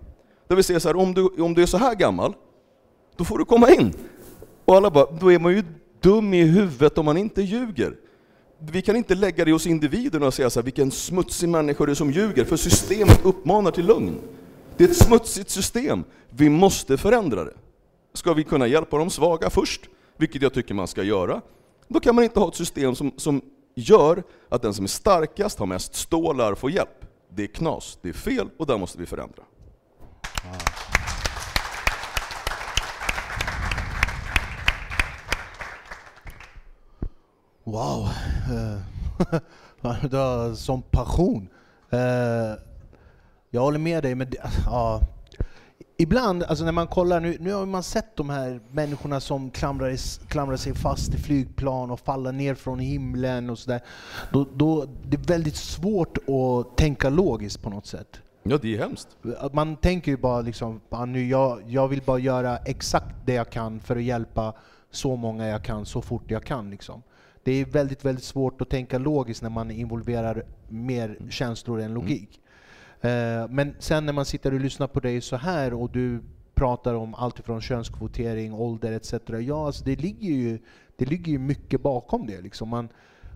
Där 0.48 0.56
vi 0.56 0.62
säger 0.62 0.80
så 0.80 0.88
här, 0.88 0.96
om 0.96 1.14
du, 1.14 1.26
om 1.26 1.54
du 1.54 1.62
är 1.62 1.66
så 1.66 1.76
här 1.76 1.94
gammal, 1.94 2.34
då 3.16 3.24
får 3.24 3.38
du 3.38 3.44
komma 3.44 3.70
in. 3.70 3.94
Och 4.64 4.76
alla 4.76 4.90
bara, 4.90 5.06
då 5.20 5.32
är 5.32 5.38
man 5.38 5.52
ju 5.52 5.62
dum 6.00 6.34
i 6.34 6.42
huvudet 6.42 6.98
om 6.98 7.04
man 7.04 7.16
inte 7.16 7.42
ljuger. 7.42 7.96
Vi 8.58 8.82
kan 8.82 8.96
inte 8.96 9.14
lägga 9.14 9.44
det 9.44 9.52
hos 9.52 9.66
individerna 9.66 10.26
och 10.26 10.34
säga 10.34 10.50
så 10.50 10.60
här, 10.60 10.64
vilken 10.64 10.90
smutsig 10.90 11.48
människa 11.48 11.86
det 11.86 11.92
är 11.92 11.94
som 11.94 12.10
ljuger, 12.10 12.44
för 12.44 12.56
systemet 12.56 13.24
uppmanar 13.24 13.70
till 13.70 13.86
lögn. 13.86 14.14
Det 14.76 14.84
är 14.84 14.88
ett 14.88 14.96
smutsigt 14.96 15.50
system. 15.50 16.04
Vi 16.30 16.48
måste 16.48 16.96
förändra 16.96 17.44
det. 17.44 17.54
Ska 18.14 18.34
vi 18.34 18.44
kunna 18.44 18.66
hjälpa 18.66 18.98
de 18.98 19.10
svaga 19.10 19.50
först, 19.50 19.80
vilket 20.16 20.42
jag 20.42 20.54
tycker 20.54 20.74
man 20.74 20.88
ska 20.88 21.02
göra, 21.02 21.40
då 21.88 22.00
kan 22.00 22.14
man 22.14 22.24
inte 22.24 22.40
ha 22.40 22.48
ett 22.48 22.54
system 22.54 22.94
som, 22.94 23.12
som 23.16 23.42
gör 23.74 24.22
att 24.48 24.62
den 24.62 24.74
som 24.74 24.84
är 24.84 24.88
starkast, 24.88 25.58
har 25.58 25.66
mest 25.66 25.94
stålar, 25.94 26.54
får 26.54 26.70
hjälp. 26.70 27.06
Det 27.28 27.42
är 27.42 27.46
knas, 27.46 27.98
det 28.02 28.08
är 28.08 28.12
fel 28.12 28.48
och 28.58 28.66
där 28.66 28.78
måste 28.78 28.98
vi 28.98 29.06
förändra. 29.06 29.42
Wow! 37.64 38.08
du 40.10 40.16
har 40.16 40.54
sån 40.54 40.82
passion. 40.82 41.48
Eh, 41.90 41.98
jag 43.50 43.60
håller 43.60 43.78
med 43.78 44.02
dig, 44.02 44.14
men 44.14 44.28
ibland, 45.96 46.42
alltså 46.42 46.64
när 46.64 46.72
man 46.72 46.86
kollar, 46.86 47.20
nu, 47.20 47.36
nu 47.40 47.52
har 47.52 47.66
man 47.66 47.82
sett 47.82 48.16
de 48.16 48.30
här 48.30 48.60
människorna 48.70 49.20
som 49.20 49.50
klamrar, 49.50 49.96
klamrar 50.28 50.56
sig 50.56 50.74
fast 50.74 51.14
i 51.14 51.18
flygplan 51.18 51.90
och 51.90 52.00
faller 52.00 52.32
ner 52.32 52.54
från 52.54 52.78
himlen 52.78 53.50
och 53.50 53.58
sådär. 53.58 53.80
Då, 54.32 54.46
då, 54.54 54.86
det 55.08 55.16
är 55.16 55.26
väldigt 55.26 55.56
svårt 55.56 56.18
att 56.18 56.76
tänka 56.76 57.10
logiskt 57.10 57.62
på 57.62 57.70
något 57.70 57.86
sätt. 57.86 58.20
Ja, 58.42 58.58
det 58.62 58.74
är 58.74 58.78
hemskt. 58.78 59.08
Man 59.52 59.76
tänker 59.76 60.10
ju 60.10 60.16
bara 60.16 60.40
liksom, 60.40 60.80
nu, 61.06 61.28
jag, 61.28 61.62
jag 61.66 61.88
vill 61.88 62.02
bara 62.02 62.18
göra 62.18 62.56
exakt 62.56 63.14
det 63.26 63.34
jag 63.34 63.50
kan 63.50 63.80
för 63.80 63.96
att 63.96 64.02
hjälpa 64.02 64.54
så 64.90 65.16
många 65.16 65.46
jag 65.46 65.64
kan, 65.64 65.86
så 65.86 66.02
fort 66.02 66.30
jag 66.30 66.44
kan. 66.44 66.70
Liksom 66.70 67.02
det 67.44 67.52
är 67.52 67.64
väldigt, 67.64 68.04
väldigt 68.04 68.24
svårt 68.24 68.60
att 68.60 68.68
tänka 68.68 68.98
logiskt 68.98 69.42
när 69.42 69.50
man 69.50 69.70
involverar 69.70 70.42
mer 70.68 71.18
känslor 71.30 71.80
än 71.80 71.94
logik. 71.94 72.28
Mm. 72.36 72.43
Men 73.50 73.74
sen 73.78 74.06
när 74.06 74.12
man 74.12 74.24
sitter 74.24 74.54
och 74.54 74.60
lyssnar 74.60 74.86
på 74.86 75.00
dig 75.00 75.20
så 75.20 75.36
här 75.36 75.74
och 75.74 75.90
du 75.90 76.20
pratar 76.54 76.94
om 76.94 77.14
allt 77.14 77.38
från 77.38 77.60
könskvotering, 77.60 78.52
ålder 78.52 78.92
etc. 78.92 79.14
Ja, 79.40 79.66
alltså 79.66 79.84
det 79.84 79.96
ligger 79.96 80.28
ju 80.28 80.58
det 80.96 81.04
ligger 81.04 81.32
ju 81.32 81.38
mycket 81.38 81.80
bakom 81.80 82.26
det. 82.26 82.40
Liksom. 82.40 82.68
Man, 82.68 82.88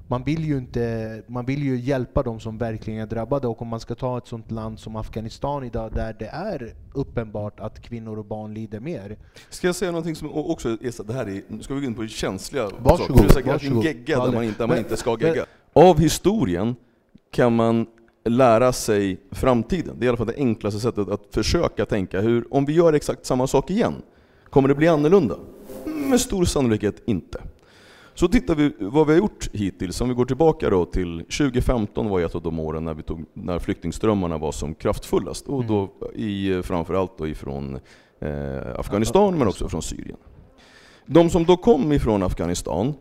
man, 0.06 0.24
vill 0.24 0.44
ju 0.44 0.58
inte, 0.58 1.22
man 1.26 1.44
vill 1.44 1.62
ju 1.62 1.76
hjälpa 1.76 2.22
de 2.22 2.40
som 2.40 2.58
verkligen 2.58 3.00
är 3.00 3.06
drabbade 3.06 3.46
och 3.46 3.62
om 3.62 3.68
man 3.68 3.80
ska 3.80 3.94
ta 3.94 4.18
ett 4.18 4.26
sånt 4.26 4.50
land 4.50 4.78
som 4.78 4.96
Afghanistan 4.96 5.64
idag 5.64 5.92
där 5.94 6.16
det 6.18 6.26
är 6.26 6.74
uppenbart 6.94 7.60
att 7.60 7.82
kvinnor 7.82 8.18
och 8.18 8.24
barn 8.24 8.54
lider 8.54 8.80
mer. 8.80 9.16
Ska 9.50 9.66
jag 9.66 9.76
säga 9.76 9.90
någonting 9.90 10.16
som 10.16 10.32
också 10.32 10.68
är 10.80 10.90
så 10.90 11.02
det 11.02 11.12
här 11.12 11.28
är, 11.28 11.42
nu 11.48 11.62
ska 11.62 11.74
vi 11.74 11.80
gå 11.80 11.86
in 11.86 11.94
på 11.94 12.06
känsliga 12.06 12.70
Varsågod, 12.78 13.30
saker. 13.30 13.52
Varsågod. 13.52 13.76
en 13.76 13.82
gegga 13.82 14.24
där 14.24 14.32
man 14.32 14.44
inte, 14.44 14.58
där 14.58 14.66
man 14.66 14.78
inte 14.78 14.96
ska 14.96 15.18
gegga. 15.20 15.46
Av 15.72 16.00
historien 16.00 16.76
kan 17.30 17.56
man 17.56 17.86
lära 18.28 18.72
sig 18.72 19.20
framtiden. 19.30 19.96
Det 19.98 20.04
är 20.04 20.06
i 20.06 20.08
alla 20.08 20.16
fall 20.16 20.26
det 20.26 20.36
enklaste 20.36 20.80
sättet 20.80 21.08
att 21.08 21.22
försöka 21.30 21.86
tänka 21.86 22.20
hur, 22.20 22.54
om 22.54 22.64
vi 22.64 22.72
gör 22.72 22.92
exakt 22.92 23.26
samma 23.26 23.46
sak 23.46 23.70
igen, 23.70 23.94
kommer 24.50 24.68
det 24.68 24.74
bli 24.74 24.88
annorlunda? 24.88 25.36
Mm, 25.86 26.10
Med 26.10 26.20
stor 26.20 26.44
sannolikhet 26.44 27.02
inte. 27.06 27.40
Så 28.14 28.28
tittar 28.28 28.54
vi 28.54 28.72
vad 28.78 29.06
vi 29.06 29.12
har 29.12 29.18
gjort 29.18 29.48
hittills. 29.52 30.00
Om 30.00 30.08
vi 30.08 30.14
går 30.14 30.24
tillbaka 30.24 30.70
då 30.70 30.84
till 30.84 31.18
2015 31.18 32.08
var 32.08 32.20
ett 32.20 32.34
av 32.34 32.42
de 32.42 32.58
åren 32.58 32.84
när, 32.84 32.94
vi 32.94 33.02
tog, 33.02 33.24
när 33.34 33.58
flyktingströmmarna 33.58 34.38
var 34.38 34.52
som 34.52 34.74
kraftfullast. 34.74 35.48
Och 35.48 35.64
då 35.64 35.90
i, 36.14 36.62
framförallt 36.62 37.18
då 37.18 37.28
ifrån 37.28 37.78
eh, 38.20 38.78
Afghanistan 38.78 39.38
men 39.38 39.48
också 39.48 39.68
från 39.68 39.82
Syrien. 39.82 40.16
De 41.06 41.30
som 41.30 41.44
då 41.44 41.56
kom 41.56 41.92
ifrån 41.92 42.22
Afghanistan 42.22 42.94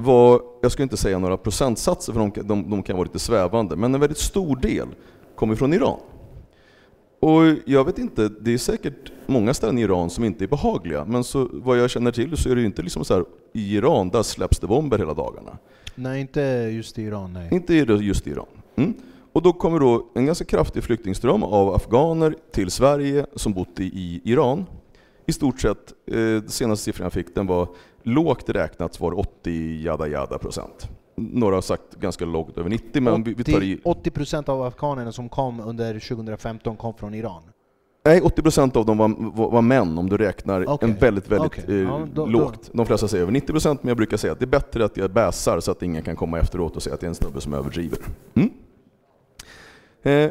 var, 0.00 0.40
jag 0.62 0.72
ska 0.72 0.82
inte 0.82 0.96
säga 0.96 1.18
några 1.18 1.36
procentsatser 1.36 2.12
för 2.12 2.20
de, 2.20 2.30
kan- 2.30 2.46
de, 2.46 2.70
de 2.70 2.82
kan 2.82 2.96
vara 2.96 3.04
lite 3.04 3.18
svävande, 3.18 3.76
men 3.76 3.94
en 3.94 4.00
väldigt 4.00 4.18
stor 4.18 4.56
del 4.56 4.88
kom 5.36 5.52
ifrån 5.52 5.72
Iran. 5.72 5.98
Och 7.20 7.42
jag 7.64 7.84
vet 7.84 7.98
inte, 7.98 8.28
det 8.28 8.54
är 8.54 8.58
säkert 8.58 9.12
många 9.26 9.54
ställen 9.54 9.78
i 9.78 9.82
Iran 9.82 10.10
som 10.10 10.24
inte 10.24 10.44
är 10.44 10.48
behagliga, 10.48 11.04
men 11.04 11.24
så, 11.24 11.48
vad 11.52 11.78
jag 11.78 11.90
känner 11.90 12.12
till 12.12 12.36
så 12.36 12.50
är 12.50 12.54
det 12.54 12.60
ju 12.60 12.66
inte 12.66 12.82
liksom 12.82 13.04
så 13.04 13.14
här, 13.14 13.24
i 13.52 13.76
Iran, 13.76 14.08
där 14.08 14.22
släpps 14.22 14.58
det 14.58 14.66
bomber 14.66 14.98
hela 14.98 15.14
dagarna. 15.14 15.58
Nej, 15.94 16.20
inte 16.20 16.40
just 16.72 16.98
i 16.98 17.02
Iran. 17.02 17.32
Nej. 17.32 17.48
Inte 17.52 17.74
just 17.74 18.26
i 18.26 18.30
Iran. 18.30 18.46
Mm. 18.76 18.94
Och 19.32 19.42
då 19.42 19.52
kommer 19.52 19.80
då 19.80 20.06
en 20.14 20.26
ganska 20.26 20.44
kraftig 20.44 20.84
flyktingström 20.84 21.42
av 21.42 21.74
afghaner 21.74 22.34
till 22.52 22.70
Sverige 22.70 23.26
som 23.34 23.52
bott 23.52 23.80
i, 23.80 23.84
i 23.84 24.20
Iran. 24.24 24.66
I 25.26 25.32
stort 25.32 25.60
sett, 25.60 25.92
eh, 26.06 26.16
den 26.16 26.48
senaste 26.48 26.84
siffran 26.84 27.04
jag 27.04 27.12
fick, 27.12 27.34
den 27.34 27.46
var 27.46 27.68
lågt 28.14 28.48
räknat 28.48 29.00
var 29.00 29.10
det 29.10 29.16
80 29.16 29.82
jada 29.84 30.08
jada 30.08 30.38
procent. 30.38 30.88
Några 31.16 31.54
har 31.54 31.62
sagt 31.62 31.94
ganska 31.96 32.24
lågt 32.24 32.58
över 32.58 32.70
90, 32.70 33.02
men 33.02 33.22
vi, 33.22 33.34
vi 33.34 33.44
tar 33.44 33.62
i... 33.62 33.80
80 33.84 34.10
procent 34.10 34.48
av 34.48 34.62
afghanerna 34.62 35.12
som 35.12 35.28
kom 35.28 35.60
under 35.60 35.98
2015 36.08 36.76
kom 36.76 36.94
från 36.94 37.14
Iran. 37.14 37.42
Nej, 38.04 38.20
80 38.20 38.42
procent 38.42 38.76
av 38.76 38.86
dem 38.86 38.98
var, 38.98 39.14
var, 39.18 39.50
var 39.50 39.62
män 39.62 39.98
om 39.98 40.08
du 40.08 40.16
räknar 40.16 40.68
Okej. 40.68 40.88
en 40.90 40.96
väldigt, 40.96 41.28
väldigt 41.28 41.52
Okej. 41.64 41.74
eh, 41.80 41.80
Ja, 41.82 42.06
då- 42.14 42.26
lågt. 42.26 42.70
De 42.72 42.86
flesta 42.86 43.08
säger 43.08 43.22
över 43.22 43.32
90 43.32 43.52
procent, 43.52 43.82
men 43.82 43.88
jag 43.88 43.96
brukar 43.96 44.16
säga 44.16 44.32
att 44.32 44.38
det 44.38 44.44
är 44.44 44.46
bättre 44.46 44.84
att 44.84 44.96
jag 44.96 45.10
bäsar 45.10 45.60
så 45.60 45.70
att 45.70 45.82
ingen 45.82 46.02
kan 46.02 46.16
komma 46.16 46.38
efteråt 46.38 46.76
och 46.76 46.82
säga 46.82 46.94
att 46.94 47.00
det 47.00 47.06
är 47.06 47.08
en 47.08 47.14
snubbe 47.14 47.40
som 47.40 47.54
överdriver. 47.54 47.98
Mm? 48.34 48.50
Eh, 50.02 50.30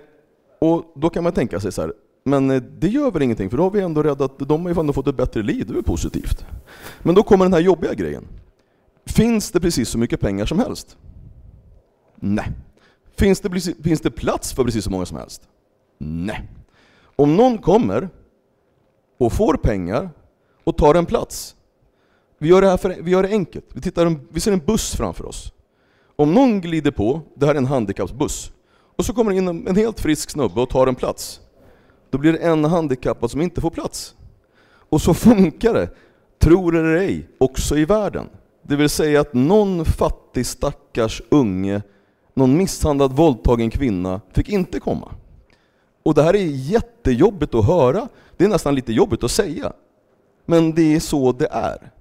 och 0.62 0.84
då 0.96 1.10
kan 1.10 1.24
man 1.24 1.34
tänka 1.34 1.60
sig 1.60 1.72
så 1.72 1.82
här, 1.82 1.94
men 2.30 2.52
eh, 2.52 2.62
det 2.62 2.88
gör 2.88 3.12
väl 3.12 3.22
ingenting 3.22 3.50
för 3.50 3.58
då 3.58 3.64
har 3.64 3.72
vi 3.72 3.82
ändå 3.82 4.04
räddat, 4.04 4.40
de 4.40 4.66
har 4.66 4.74
ju 4.74 4.80
ändå 4.80 4.94
fått 4.94 5.08
ett 5.08 5.18
bättre 5.18 5.44
liv, 5.44 5.66
det 5.66 5.72
är 5.72 5.76
väl 5.76 5.84
positivt. 5.84 6.46
Men 7.02 7.16
då 7.16 7.24
kommer 7.24 7.46
den 7.46 7.54
här 7.54 7.60
jobbiga 7.60 7.94
grejen. 7.94 8.28
Finns 9.06 9.52
det 9.52 9.60
precis 9.60 9.90
så 9.90 9.98
mycket 9.98 10.20
pengar 10.20 10.46
som 10.46 10.60
helst? 10.60 10.98
Nej. 12.16 12.52
Finns 13.18 13.40
det, 13.40 13.62
finns 13.84 14.02
det 14.02 14.12
plats 14.12 14.54
för 14.54 14.64
precis 14.64 14.84
så 14.84 14.92
många 14.92 15.06
som 15.06 15.18
helst? 15.18 15.42
Nej. 15.98 16.50
Om 17.16 17.36
någon 17.36 17.58
kommer 17.58 18.10
och 19.18 19.34
får 19.34 19.54
pengar 19.54 20.10
och 20.64 20.78
tar 20.78 20.96
en 20.96 21.06
plats. 21.06 21.56
Vi 22.38 22.48
gör 22.50 22.62
det, 22.62 22.68
här 22.68 22.78
för, 22.78 22.96
vi 23.02 23.12
gör 23.12 23.24
det 23.24 23.30
enkelt. 23.30 23.66
Vi, 23.74 23.82
tittar 23.82 24.20
vi 24.32 24.40
ser 24.40 24.52
en 24.52 24.66
buss 24.66 24.96
framför 24.96 25.26
oss. 25.26 25.54
Om 26.16 26.34
någon 26.34 26.62
glider 26.62 26.92
på, 26.92 27.22
det 27.36 27.46
här 27.46 27.54
är 27.54 27.58
en 27.58 27.66
handikappsbuss, 27.66 28.52
och 28.96 29.06
så 29.06 29.14
kommer 29.14 29.32
det 29.32 29.38
in 29.38 29.48
en, 29.48 29.68
en 29.68 29.76
helt 29.76 30.00
frisk 30.00 30.30
snubbe 30.30 30.62
och 30.62 30.70
tar 30.70 30.88
en 30.88 30.96
plats. 30.96 31.42
Då 32.10 32.18
blir 32.18 32.34
det 32.34 32.38
en 32.38 32.66
handikappad 32.66 33.32
som 33.32 33.42
inte 33.42 33.62
får 33.62 33.70
plats. 33.70 34.16
Och 34.90 35.02
så 35.02 35.14
funkar 35.14 35.74
det, 35.74 35.90
tror 36.40 36.76
eller 36.76 36.96
ej, 36.96 37.28
också 37.38 37.78
i 37.78 37.86
världen. 37.86 38.30
Det 38.62 38.76
vill 38.76 38.90
säga 38.90 39.22
att 39.22 39.34
någon 39.34 39.86
fattig 39.86 40.46
stackars 40.46 41.22
unge, 41.30 41.82
någon 42.34 42.58
misshandlad, 42.58 43.14
våldtagen 43.14 43.70
kvinna 43.70 44.22
fick 44.34 44.50
inte 44.50 44.80
komma. 44.80 45.12
Och 46.04 46.14
det 46.14 46.24
här 46.24 46.36
är 46.36 46.46
jättejobbigt 46.46 47.56
att 47.56 47.66
höra. 47.66 48.08
Det 48.38 48.46
är 48.46 48.50
nästan 48.50 48.76
lite 48.76 48.94
jobbigt 48.94 49.24
att 49.24 49.32
säga. 49.32 49.74
Men 50.46 50.74
det 50.76 50.96
är 50.96 51.00
så 51.00 51.32
det 51.32 51.48
är. 51.52 51.92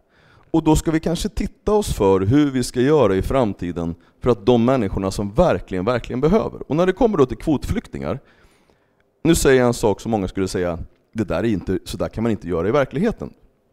Och 0.51 0.63
då 0.63 0.77
ska 0.77 0.91
vi 0.91 1.01
kanske 1.01 1.29
titta 1.29 1.73
oss 1.73 1.95
för 1.95 2.21
hur 2.21 2.51
vi 2.51 2.65
ska 2.65 2.81
göra 2.81 3.17
i 3.17 3.23
framtiden 3.23 3.95
för 4.21 4.31
att 4.31 4.47
de 4.47 4.65
människorna 4.65 5.11
som 5.11 5.33
verkligen, 5.35 5.85
verkligen 5.85 6.21
behöver. 6.21 6.71
Och 6.71 6.77
när 6.77 6.87
det 6.87 6.93
kommer 6.93 7.19
då 7.19 7.27
till 7.27 7.37
kvotflyktingar, 7.37 8.21
nu 9.23 9.35
säger 9.35 9.59
jag 9.59 9.67
en 9.67 9.75
sak 9.75 10.01
som 10.01 10.11
många 10.11 10.29
skulle 10.29 10.49
säga, 10.49 10.79
det 11.13 11.25
där 11.25 11.39
är 11.39 11.45
inte, 11.45 11.79
så 11.85 11.97
där 11.97 12.09
kan 12.09 12.23
man 12.23 12.33
inte 12.33 12.49
göra 12.49 12.69
i 12.69 12.71
verkligheten. 12.71 13.31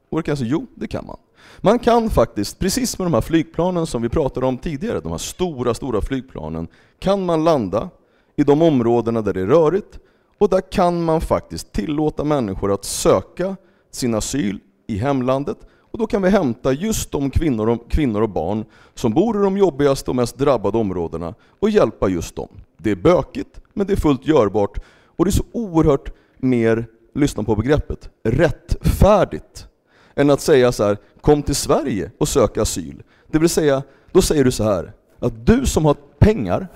Och 0.09 0.19
det 0.19 0.23
kan 0.23 0.31
jag 0.31 0.37
säga, 0.37 0.49
jo, 0.49 0.65
det 0.75 0.87
kan 0.87 1.05
man. 1.05 1.17
Man 1.61 1.79
kan 1.79 2.09
faktiskt, 2.09 2.59
precis 2.59 2.99
med 2.99 3.05
de 3.05 3.13
här 3.13 3.21
flygplanen 3.21 3.87
som 3.87 4.01
vi 4.01 4.09
pratade 4.09 4.45
om 4.45 4.57
tidigare, 4.57 4.99
de 4.99 5.11
här 5.11 5.17
stora, 5.17 5.73
stora 5.73 6.01
flygplanen, 6.01 6.67
kan 6.99 7.25
man 7.25 7.43
landa 7.43 7.89
i 8.35 8.43
de 8.43 8.61
områdena 8.61 9.21
där 9.21 9.33
det 9.33 9.41
är 9.41 9.45
rörigt 9.45 9.99
och 10.37 10.49
där 10.49 10.71
kan 10.71 11.03
man 11.03 11.21
faktiskt 11.21 11.71
tillåta 11.71 12.23
människor 12.23 12.73
att 12.73 12.85
söka 12.85 13.55
sin 13.91 14.15
asyl 14.15 14.59
i 14.87 14.97
hemlandet 14.97 15.57
och 15.95 15.99
då 15.99 16.07
kan 16.07 16.21
vi 16.21 16.29
hämta 16.29 16.73
just 16.73 17.11
de 17.11 17.29
kvinnor 17.29 17.69
och, 17.69 17.91
kvinnor 17.91 18.21
och 18.21 18.29
barn 18.29 18.65
som 18.93 19.13
bor 19.13 19.39
i 19.39 19.43
de 19.43 19.57
jobbigaste 19.57 20.09
och 20.09 20.15
mest 20.15 20.37
drabbade 20.37 20.77
områdena 20.77 21.33
och 21.59 21.69
hjälpa 21.69 22.09
just 22.09 22.35
dem. 22.35 22.49
Det 22.77 22.91
är 22.91 22.95
bökigt, 22.95 23.61
men 23.73 23.87
det 23.87 23.93
är 23.93 23.97
fullt 23.97 24.27
görbart 24.27 24.79
och 25.15 25.25
det 25.25 25.29
är 25.29 25.31
så 25.31 25.45
oerhört 25.51 26.13
mer, 26.37 26.85
lyssna 27.13 27.43
på 27.43 27.55
begreppet, 27.55 28.09
rättfärdigt 28.23 29.67
än 30.15 30.29
att 30.29 30.41
säga 30.41 30.71
så 30.71 30.83
här, 30.83 30.97
kom 31.21 31.43
till 31.43 31.55
Sverige 31.55 32.11
och 32.17 32.27
sök 32.27 32.57
asyl. 32.57 33.03
Det 33.27 33.39
vill 33.39 33.49
säga, 33.49 33.83
då 34.11 34.21
säger 34.21 34.43
du 34.43 34.51
så 34.51 34.63
här, 34.63 34.93
att 35.19 35.45
du 35.45 35.65
som 35.65 35.85
har 35.85 35.95
pengar, 36.19 36.67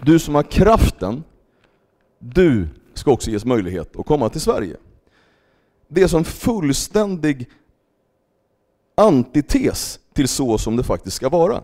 du 0.00 0.18
som 0.18 0.34
har 0.34 0.42
kraften, 0.42 1.24
du 2.18 2.68
ska 2.94 3.10
också 3.10 3.30
ges 3.30 3.44
möjlighet 3.44 3.96
att 3.96 4.06
komma 4.06 4.28
till 4.28 4.40
Sverige. 4.40 4.76
Det 5.88 6.02
är 6.02 6.08
som 6.08 6.24
fullständig 6.24 7.48
antites 8.94 10.00
till 10.12 10.28
så 10.28 10.58
som 10.58 10.76
det 10.76 10.82
faktiskt 10.82 11.16
ska 11.16 11.28
vara. 11.28 11.62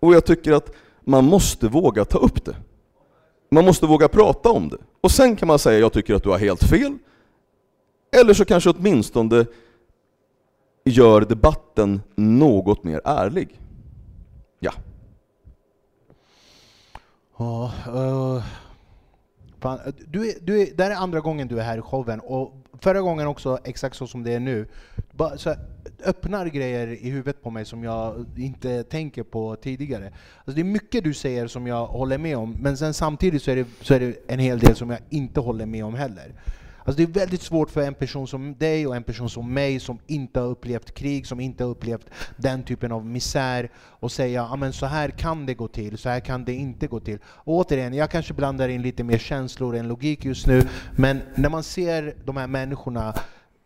Och 0.00 0.14
jag 0.14 0.24
tycker 0.24 0.52
att 0.52 0.72
man 1.00 1.24
måste 1.24 1.68
våga 1.68 2.04
ta 2.04 2.18
upp 2.18 2.44
det. 2.44 2.56
Man 3.48 3.64
måste 3.64 3.86
våga 3.86 4.08
prata 4.08 4.50
om 4.50 4.68
det. 4.68 4.78
Och 5.00 5.10
sen 5.10 5.36
kan 5.36 5.48
man 5.48 5.58
säga, 5.58 5.78
jag 5.78 5.92
tycker 5.92 6.14
att 6.14 6.22
du 6.22 6.28
har 6.28 6.38
helt 6.38 6.64
fel. 6.64 6.98
Eller 8.20 8.34
så 8.34 8.44
kanske 8.44 8.70
åtminstone 8.70 9.46
gör 10.84 11.20
debatten 11.20 12.02
något 12.14 12.84
mer 12.84 13.00
ärlig. 13.04 13.60
Ja. 14.58 14.72
Ja, 17.38 17.72
uh, 17.88 18.42
fan, 19.60 19.78
du 20.08 20.28
är, 20.28 20.34
du 20.40 20.62
är, 20.62 20.68
det 20.74 20.84
här 20.84 20.90
är 20.90 20.94
andra 20.94 21.20
gången 21.20 21.48
du 21.48 21.60
är 21.60 21.64
här 21.64 21.78
i 21.78 21.82
showen 21.82 22.20
och 22.20 22.52
förra 22.80 23.00
gången 23.00 23.26
också 23.26 23.58
exakt 23.64 23.96
så 23.96 24.06
som 24.06 24.22
det 24.22 24.32
är 24.32 24.40
nu. 24.40 24.68
Bara, 25.16 25.38
så 25.38 25.48
här, 25.48 25.58
öppnar 26.04 26.46
grejer 26.46 26.86
i 26.86 27.10
huvudet 27.10 27.42
på 27.42 27.50
mig 27.50 27.64
som 27.64 27.84
jag 27.84 28.26
inte 28.36 28.82
tänker 28.82 29.22
på 29.22 29.56
tidigare. 29.56 30.12
Alltså, 30.36 30.52
det 30.52 30.60
är 30.60 30.64
mycket 30.64 31.04
du 31.04 31.14
säger 31.14 31.46
som 31.46 31.66
jag 31.66 31.86
håller 31.86 32.18
med 32.18 32.36
om, 32.36 32.56
men 32.60 32.76
sen 32.76 32.94
samtidigt 32.94 33.42
så 33.42 33.50
är, 33.50 33.56
det, 33.56 33.66
så 33.80 33.94
är 33.94 34.00
det 34.00 34.16
en 34.26 34.38
hel 34.38 34.58
del 34.58 34.76
som 34.76 34.90
jag 34.90 34.98
inte 35.10 35.40
håller 35.40 35.66
med 35.66 35.84
om 35.84 35.94
heller. 35.94 36.34
Alltså 36.86 36.96
det 36.96 37.02
är 37.02 37.20
väldigt 37.20 37.42
svårt 37.42 37.70
för 37.70 37.82
en 37.82 37.94
person 37.94 38.26
som 38.26 38.56
dig 38.58 38.86
och 38.86 38.96
en 38.96 39.02
person 39.02 39.30
som 39.30 39.54
mig 39.54 39.80
som 39.80 39.98
inte 40.06 40.40
har 40.40 40.46
upplevt 40.46 40.94
krig, 40.94 41.26
som 41.26 41.40
inte 41.40 41.64
har 41.64 41.70
upplevt 41.70 42.06
den 42.36 42.62
typen 42.62 42.92
av 42.92 43.06
misär 43.06 43.70
och 43.76 44.12
säga 44.12 44.44
att 44.44 44.58
men 44.58 44.72
så 44.72 44.86
här 44.86 45.08
kan 45.08 45.46
det 45.46 45.54
gå 45.54 45.68
till, 45.68 45.98
så 45.98 46.08
här 46.08 46.20
kan 46.20 46.44
det 46.44 46.54
inte 46.54 46.86
gå 46.86 47.00
till. 47.00 47.18
Och 47.24 47.54
återigen, 47.54 47.94
jag 47.94 48.10
kanske 48.10 48.34
blandar 48.34 48.68
in 48.68 48.82
lite 48.82 49.04
mer 49.04 49.18
känslor 49.18 49.76
än 49.76 49.88
logik 49.88 50.24
just 50.24 50.46
nu, 50.46 50.62
men 50.96 51.20
när 51.34 51.48
man 51.48 51.62
ser 51.62 52.14
de 52.24 52.36
här 52.36 52.46
människorna 52.46 53.14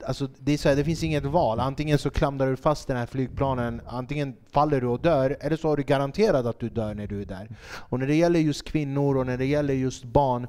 Alltså 0.03 0.29
det, 0.39 0.53
är 0.53 0.59
så 0.59 0.69
här, 0.69 0.77
det 0.77 0.85
finns 0.85 1.03
inget 1.03 1.25
val, 1.25 1.61
antingen 1.61 1.99
så 1.99 2.11
klamrar 2.11 2.51
du 2.51 2.57
fast 2.57 2.89
den 2.89 2.97
här 2.97 3.07
flygplanen, 3.07 3.81
antingen 3.87 4.37
faller 4.51 4.81
du 4.81 4.87
och 4.87 5.01
dör, 5.01 5.37
eller 5.41 5.57
så 5.57 5.69
har 5.69 5.77
du 5.77 5.83
garanterat 5.83 6.47
att 6.47 6.61
du 6.61 6.69
dör 6.69 6.95
när 6.95 7.07
du 7.07 7.21
är 7.21 7.27
där. 7.27 7.49
Och 7.63 7.99
när 7.99 8.07
det 8.07 8.15
gäller 8.15 8.41
just 8.41 8.65
kvinnor 8.65 9.17
och 9.17 9.27
när 9.27 9.39
det 9.39 9.47
gäller 9.47 9.75
just 9.75 10.05
barn, 10.05 10.47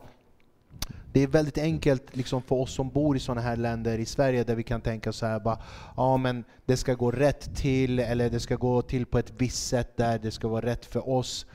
det 1.13 1.23
är 1.23 1.27
väldigt 1.27 1.57
enkelt 1.57 2.15
liksom 2.15 2.41
för 2.41 2.55
oss 2.55 2.73
som 2.73 2.89
bor 2.89 3.15
i 3.15 3.19
sådana 3.19 3.41
här 3.41 3.55
länder 3.55 3.97
i 3.97 4.05
Sverige 4.05 4.43
där 4.43 4.55
vi 4.55 4.63
kan 4.63 4.81
tänka 4.81 5.11
så 5.11 5.25
här 5.25 5.39
bara, 5.39 5.57
ja 5.97 6.17
men 6.17 6.43
det 6.65 6.77
ska 6.77 6.93
gå 6.93 7.11
rätt 7.11 7.55
till, 7.55 7.99
eller 7.99 8.29
det 8.29 8.39
ska 8.39 8.55
gå 8.55 8.81
till 8.81 9.05
på 9.05 9.19
ett 9.19 9.33
visst 9.37 9.67
sätt 9.67 9.97
där 9.97 10.19
det 10.19 10.31
ska 10.31 10.47
vara 10.47 10.65
rätt 10.65 10.85
för 10.85 11.09
oss. 11.09 11.45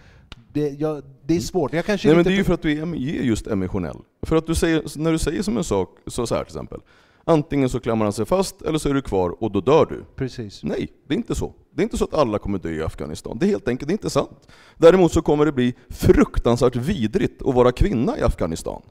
Det, 0.52 0.68
ja, 0.68 1.02
det 1.26 1.36
är 1.36 1.40
svårt. 1.40 1.72
Jag 1.72 1.84
kanske 1.84 2.08
Nej 2.08 2.14
men 2.14 2.20
inte 2.20 2.30
det 2.30 2.34
är 2.34 2.38
ju 2.38 2.44
för 2.44 2.54
att 2.54 2.62
du 2.62 2.72
är 2.72 2.82
är 2.82 3.22
just 3.22 3.46
emotionell. 3.46 3.96
För 4.22 4.36
att 4.36 4.46
du 4.46 4.54
säger, 4.54 4.98
när 4.98 5.12
du 5.12 5.18
säger 5.18 5.42
som 5.42 5.56
en 5.56 5.64
sak, 5.64 5.96
så, 6.06 6.26
så 6.26 6.34
här 6.34 6.44
till 6.44 6.50
exempel, 6.50 6.80
Antingen 7.28 7.68
så 7.68 7.80
klämmer 7.80 8.04
han 8.04 8.12
sig 8.12 8.26
fast 8.26 8.62
eller 8.62 8.78
så 8.78 8.88
är 8.88 8.94
du 8.94 9.02
kvar 9.02 9.42
och 9.42 9.52
då 9.52 9.60
dör 9.60 9.86
du. 9.86 10.04
Precis. 10.16 10.62
Nej, 10.62 10.88
det 11.08 11.14
är 11.14 11.16
inte 11.16 11.34
så. 11.34 11.52
Det 11.74 11.80
är 11.80 11.84
inte 11.84 11.98
så 11.98 12.04
att 12.04 12.14
alla 12.14 12.38
kommer 12.38 12.58
dö 12.58 12.70
i 12.70 12.82
Afghanistan. 12.82 13.38
Det 13.38 13.46
är 13.46 13.48
helt 13.48 13.68
enkelt 13.68 13.90
inte 13.90 14.10
sant. 14.10 14.48
Däremot 14.76 15.12
så 15.12 15.22
kommer 15.22 15.44
det 15.44 15.52
bli 15.52 15.74
fruktansvärt 15.88 16.76
vidrigt 16.76 17.42
att 17.42 17.54
vara 17.54 17.72
kvinna 17.72 18.18
i 18.18 18.22
Afghanistan. 18.22 18.82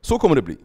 Så 0.00 0.18
kommer 0.18 0.36
det 0.36 0.42
bli. 0.42 0.56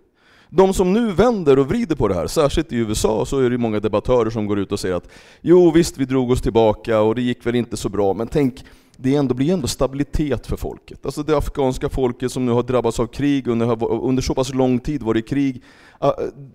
De 0.49 0.73
som 0.73 0.93
nu 0.93 1.11
vänder 1.11 1.59
och 1.59 1.67
vrider 1.67 1.95
på 1.95 2.07
det 2.07 2.15
här, 2.15 2.27
särskilt 2.27 2.73
i 2.73 2.75
USA, 2.75 3.25
så 3.25 3.39
är 3.39 3.49
det 3.49 3.57
många 3.57 3.79
debattörer 3.79 4.29
som 4.29 4.47
går 4.47 4.59
ut 4.59 4.71
och 4.71 4.79
säger 4.79 4.95
att 4.95 5.09
jo 5.41 5.71
visst, 5.71 5.97
vi 5.97 6.05
drog 6.05 6.31
oss 6.31 6.41
tillbaka 6.41 7.01
och 7.01 7.15
det 7.15 7.21
gick 7.21 7.45
väl 7.45 7.55
inte 7.55 7.77
så 7.77 7.89
bra, 7.89 8.13
men 8.13 8.27
tänk, 8.27 8.63
det 8.97 9.15
ändå, 9.15 9.35
blir 9.35 9.53
ändå 9.53 9.67
stabilitet 9.67 10.47
för 10.47 10.57
folket. 10.57 11.05
Alltså 11.05 11.23
det 11.23 11.37
afghanska 11.37 11.89
folket 11.89 12.31
som 12.31 12.45
nu 12.45 12.51
har 12.51 12.63
drabbats 12.63 12.99
av 12.99 13.07
krig 13.07 13.47
under, 13.47 13.83
under 13.83 14.21
så 14.21 14.33
pass 14.33 14.53
lång 14.53 14.79
tid 14.79 15.03
varit 15.03 15.25
i 15.25 15.27
krig. 15.27 15.63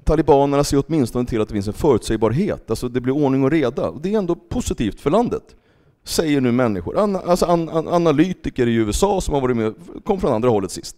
Talibanerna 0.05 0.65
ser 0.65 0.85
åtminstone 0.87 1.27
till 1.27 1.41
att 1.41 1.49
det 1.49 1.55
finns 1.55 1.67
en 1.67 1.73
förutsägbarhet, 1.73 2.71
alltså 2.71 2.89
det 2.89 3.01
blir 3.01 3.15
ordning 3.15 3.45
och 3.45 3.51
reda. 3.51 3.93
Det 3.93 4.15
är 4.15 4.19
ändå 4.19 4.35
positivt 4.35 5.01
för 5.01 5.11
landet, 5.11 5.57
säger 6.05 6.41
nu 6.41 6.53
människor. 6.53 6.99
An, 6.99 7.17
alltså 7.17 7.47
an, 7.47 7.69
an, 7.69 7.89
analytiker 7.89 8.67
i 8.67 8.75
USA 8.75 9.21
som 9.21 9.35
har 9.35 9.41
varit 9.41 9.57
med, 9.57 9.75
kom 10.05 10.21
från 10.21 10.33
andra 10.33 10.49
hållet 10.49 10.71
sist. 10.71 10.97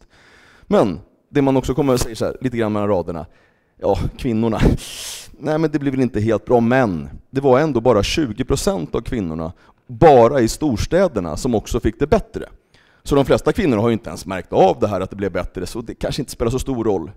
Men 0.63 1.01
det 1.31 1.43
man 1.43 1.57
också 1.57 1.75
kommer 1.75 1.95
att 1.95 2.01
säga 2.01 2.17
så 2.17 2.25
här, 2.25 2.37
lite 2.41 2.57
grann 2.57 2.73
mellan 2.73 2.89
raderna, 2.89 3.27
ja, 3.81 3.99
kvinnorna, 4.19 4.61
nej 5.39 5.59
men 5.59 5.71
det 5.71 5.79
blir 5.79 5.91
väl 5.91 6.01
inte 6.01 6.21
helt 6.21 6.45
bra, 6.45 6.61
men 6.61 7.09
det 7.31 7.41
var 7.41 7.61
ändå 7.61 7.81
bara 7.81 8.03
20% 8.03 8.97
av 8.97 9.01
kvinnorna, 9.01 9.53
bara 9.87 10.41
i 10.41 10.49
storstäderna, 10.49 11.37
som 11.37 11.55
också 11.55 11.81
fick 11.81 11.99
det 11.99 12.07
bättre. 12.07 12.49
Så 13.03 13.15
de 13.15 13.25
flesta 13.25 13.53
kvinnor 13.53 13.77
har 13.77 13.89
ju 13.89 13.93
inte 13.93 14.09
ens 14.09 14.27
märkt 14.27 14.53
av 14.53 14.81
det 14.81 14.89
här 14.89 15.01
att 15.01 15.11
det 15.11 15.17
blev 15.17 15.33
bättre, 15.33 15.67
så 15.67 15.81
det 15.81 15.95
kanske 15.95 16.23
inte 16.23 16.33
spelar 16.33 16.51
så 16.51 16.59
stor 16.59 16.85
roll. 16.85 17.11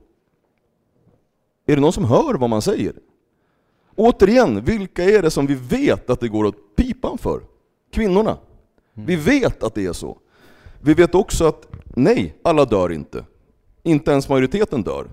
Är 1.69 1.75
det 1.75 1.81
någon 1.81 1.93
som 1.93 2.05
hör 2.05 2.33
vad 2.33 2.49
man 2.49 2.61
säger? 2.61 2.93
Återigen, 3.95 4.63
vilka 4.63 5.03
är 5.03 5.21
det 5.21 5.31
som 5.31 5.47
vi 5.47 5.55
vet 5.55 6.09
att 6.09 6.19
det 6.19 6.27
går 6.27 6.45
åt 6.45 6.75
pipan 6.75 7.17
för? 7.17 7.41
Kvinnorna. 7.91 8.37
Vi 8.93 9.15
vet 9.15 9.63
att 9.63 9.75
det 9.75 9.85
är 9.85 9.93
så. 9.93 10.17
Vi 10.81 10.93
vet 10.93 11.15
också 11.15 11.45
att 11.45 11.67
nej, 11.85 12.35
alla 12.43 12.65
dör 12.65 12.91
inte. 12.91 13.25
Inte 13.83 14.11
ens 14.11 14.29
majoriteten 14.29 14.83
dör. 14.83 15.07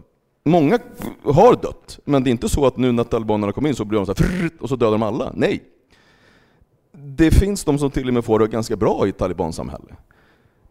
Många 0.44 0.78
har 1.24 1.62
dött, 1.62 1.98
men 2.04 2.24
det 2.24 2.30
är 2.30 2.32
inte 2.32 2.48
så 2.48 2.66
att 2.66 2.76
nu 2.76 2.92
när 2.92 3.04
talibanerna 3.04 3.52
kom 3.52 3.66
in 3.66 3.74
så 3.74 3.84
blir 3.84 3.98
de 3.98 4.06
så 4.06 4.14
här, 4.24 4.50
och 4.60 4.68
så 4.68 4.76
dödar 4.76 4.92
de 4.92 5.02
alla. 5.02 5.32
Nej. 5.34 5.62
Det 6.92 7.30
finns 7.30 7.64
de 7.64 7.78
som 7.78 7.90
till 7.90 8.08
och 8.08 8.14
med 8.14 8.24
får 8.24 8.38
det 8.38 8.46
ganska 8.46 8.76
bra 8.76 9.06
i 9.06 9.08
ett 9.08 9.18
talibansamhälle. 9.18 9.96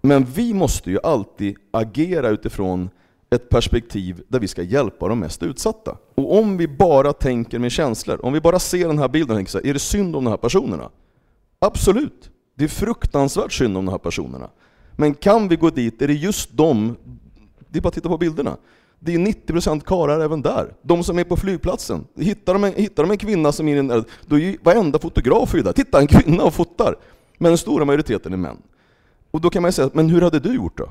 Men 0.02 0.26
vi 0.26 0.54
måste 0.54 0.92
ju 0.92 1.00
alltid 1.04 1.56
agera 1.72 2.30
utifrån 2.30 2.90
ett 3.34 3.50
perspektiv 3.50 4.22
där 4.28 4.40
vi 4.40 4.48
ska 4.48 4.64
hjälpa 4.64 5.08
de 5.08 5.20
mest 5.20 5.44
utsatta. 5.44 5.98
Och 6.16 6.40
om 6.40 6.58
vi 6.58 6.68
bara 6.68 7.14
tänker 7.14 7.60
med 7.60 7.72
känslor, 7.72 8.26
om 8.26 8.34
vi 8.34 8.42
bara 8.42 8.60
ser 8.60 8.88
den 8.88 9.00
här 9.00 9.08
bilden 9.08 9.32
och 9.32 9.38
tänker 9.38 9.52
så 9.52 9.58
här, 9.58 9.68
är 9.68 9.74
det 9.74 9.80
synd 9.80 10.16
om 10.16 10.24
de 10.24 10.30
här 10.30 10.38
personerna? 10.38 10.90
Absolut, 11.60 12.30
det 12.56 12.64
är 12.64 12.68
fruktansvärt 12.68 13.54
synd 13.54 13.78
om 13.78 13.86
de 13.86 13.92
här 13.92 14.00
personerna. 14.00 14.50
Men 14.96 15.14
kan 15.14 15.48
vi 15.48 15.56
gå 15.56 15.70
dit, 15.70 16.02
är 16.02 16.08
det 16.08 16.14
just 16.14 16.50
de, 16.58 16.96
det 17.70 17.80
är 17.80 17.82
bara 17.82 17.88
att 17.88 17.94
titta 17.94 18.10
på 18.10 18.18
bilderna. 18.18 18.58
Det 19.00 19.14
är 19.14 19.20
90% 19.20 19.80
karar 19.80 20.20
även 20.20 20.42
där. 20.42 20.74
De 20.82 21.04
som 21.04 21.20
är 21.20 21.24
på 21.24 21.38
flygplatsen. 21.38 22.08
Hittar 22.16 22.54
de 22.54 22.64
en, 22.64 22.74
hittar 22.74 23.04
de 23.04 23.12
en 23.12 23.18
kvinna 23.18 23.52
som 23.52 23.68
är 23.68 23.74
i 23.74 23.76
den 23.76 24.06
då 24.26 24.36
är 24.36 24.40
ju 24.40 24.58
varenda 24.64 25.00
fotograf 25.00 25.54
är 25.54 25.64
där. 25.64 25.74
Titta, 25.74 26.00
en 26.00 26.08
kvinna 26.08 26.44
och 26.44 26.54
fotar! 26.54 26.96
Men 27.38 27.52
den 27.52 27.58
stora 27.58 27.86
majoriteten 27.86 28.34
är 28.34 28.38
män. 28.38 28.58
Och 29.32 29.42
då 29.42 29.50
kan 29.50 29.62
man 29.62 29.68
ju 29.70 29.74
säga, 29.74 29.90
men 29.94 30.10
hur 30.10 30.22
hade 30.22 30.40
du 30.40 30.56
gjort 30.56 30.78
då? 30.78 30.90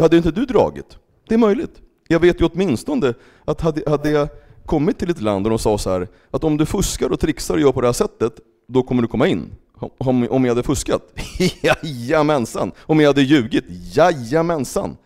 Hade 0.00 0.16
inte 0.16 0.30
du 0.30 0.46
dragit? 0.46 0.98
Det 1.28 1.34
är 1.34 1.38
möjligt. 1.38 1.80
Jag 2.08 2.20
vet 2.20 2.40
ju 2.40 2.44
åtminstone 2.44 3.14
att 3.44 3.60
hade, 3.60 3.90
hade 3.90 4.10
jag 4.10 4.28
kommit 4.66 4.98
till 4.98 5.10
ett 5.10 5.20
land 5.20 5.46
och 5.46 5.50
de 5.50 5.58
sa 5.58 5.78
så 5.78 5.90
här, 5.90 6.08
att 6.30 6.44
om 6.44 6.56
du 6.56 6.66
fuskar 6.66 7.12
och 7.12 7.20
trixar 7.20 7.54
och 7.54 7.60
gör 7.60 7.72
på 7.72 7.80
det 7.80 7.88
här 7.88 7.92
sättet, 7.92 8.40
då 8.68 8.82
kommer 8.82 9.02
du 9.02 9.08
komma 9.08 9.26
in. 9.26 9.54
Om, 9.98 10.26
om 10.30 10.44
jag 10.44 10.50
hade 10.50 10.62
fuskat? 10.62 11.14
Jajamensan! 11.62 12.72
Om 12.78 13.00
jag 13.00 13.06
hade 13.06 13.22
ljugit? 13.22 13.64
Jajamensan! 13.68 14.96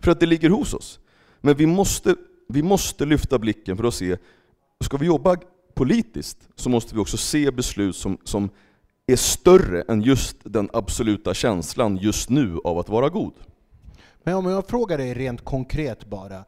För 0.00 0.10
att 0.10 0.20
det 0.20 0.26
ligger 0.26 0.50
hos 0.50 0.74
oss. 0.74 0.98
Men 1.40 1.56
vi 1.56 1.66
måste, 1.66 2.16
vi 2.48 2.62
måste 2.62 3.04
lyfta 3.04 3.38
blicken 3.38 3.76
för 3.76 3.84
att 3.84 3.94
se, 3.94 4.16
ska 4.84 4.96
vi 4.96 5.06
jobba 5.06 5.36
politiskt 5.74 6.48
så 6.56 6.68
måste 6.68 6.94
vi 6.94 7.00
också 7.00 7.16
se 7.16 7.50
beslut 7.50 7.96
som, 7.96 8.18
som 8.24 8.50
är 9.06 9.16
större 9.16 9.82
än 9.88 10.02
just 10.02 10.36
den 10.44 10.70
absoluta 10.72 11.34
känslan 11.34 11.96
just 11.96 12.30
nu 12.30 12.58
av 12.64 12.78
att 12.78 12.88
vara 12.88 13.08
god. 13.08 13.32
Men 14.26 14.34
om 14.34 14.46
jag 14.46 14.66
frågar 14.66 14.98
dig 14.98 15.14
rent 15.14 15.44
konkret 15.44 16.06
bara, 16.06 16.44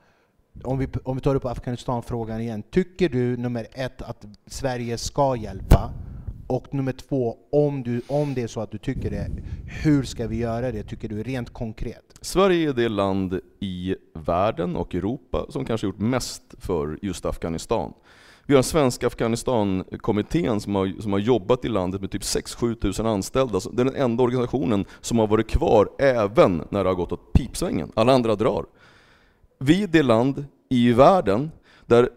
om 0.64 0.78
vi, 0.78 0.88
om 1.04 1.16
vi 1.16 1.22
tar 1.22 1.34
upp 1.34 1.44
Afghanistan-frågan 1.44 2.40
igen. 2.40 2.62
Tycker 2.62 3.08
du 3.08 3.36
nummer 3.36 3.66
ett 3.72 4.02
att 4.02 4.26
Sverige 4.46 4.98
ska 4.98 5.36
hjälpa? 5.36 5.90
Och 6.46 6.74
nummer 6.74 6.92
två, 6.92 7.36
om, 7.52 7.82
du, 7.82 8.02
om 8.08 8.34
det 8.34 8.42
är 8.42 8.46
så 8.46 8.60
att 8.60 8.70
du 8.70 8.78
tycker 8.78 9.10
det, 9.10 9.30
hur 9.82 10.02
ska 10.02 10.26
vi 10.26 10.36
göra 10.36 10.72
det, 10.72 10.82
tycker 10.82 11.08
du 11.08 11.22
rent 11.22 11.50
konkret? 11.50 12.18
Sverige 12.20 12.68
är 12.68 12.72
det 12.72 12.88
land 12.88 13.40
i 13.60 13.96
världen 14.14 14.76
och 14.76 14.94
Europa 14.94 15.46
som 15.48 15.64
kanske 15.64 15.86
gjort 15.86 15.98
mest 15.98 16.42
för 16.58 16.98
just 17.02 17.26
Afghanistan. 17.26 17.92
Vi 18.50 18.54
har 18.54 18.62
Svenska 18.62 19.06
Afghanistan-kommittén 19.06 20.60
som 20.60 20.74
har, 20.74 21.00
som 21.00 21.12
har 21.12 21.18
jobbat 21.18 21.64
i 21.64 21.68
landet 21.68 22.00
med 22.00 22.10
typ 22.10 22.22
6-7 22.22 22.74
tusen 22.74 23.06
anställda. 23.06 23.60
Det 23.72 23.82
är 23.82 23.84
den 23.84 23.96
enda 23.96 24.22
organisationen 24.22 24.84
som 25.00 25.18
har 25.18 25.26
varit 25.26 25.48
kvar 25.48 25.88
även 25.98 26.62
när 26.70 26.84
det 26.84 26.90
har 26.90 26.94
gått 26.94 27.12
åt 27.12 27.32
pipsvängen. 27.32 27.92
Alla 27.94 28.12
andra 28.12 28.34
drar. 28.34 28.66
Vi 29.58 29.82
är 29.82 29.86
det 29.86 30.02
land 30.02 30.44
i 30.68 30.92
världen 30.92 31.50
där 31.86 32.08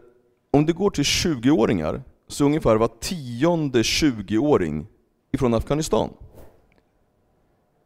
om 0.52 0.66
det 0.66 0.74
går 0.74 0.90
till 0.90 1.04
20-åringar 1.04 2.02
så 2.28 2.46
ungefär 2.46 2.76
var 2.76 2.90
tionde 3.00 3.82
20-åring 3.82 4.88
ifrån 5.32 5.54
Afghanistan. 5.54 6.10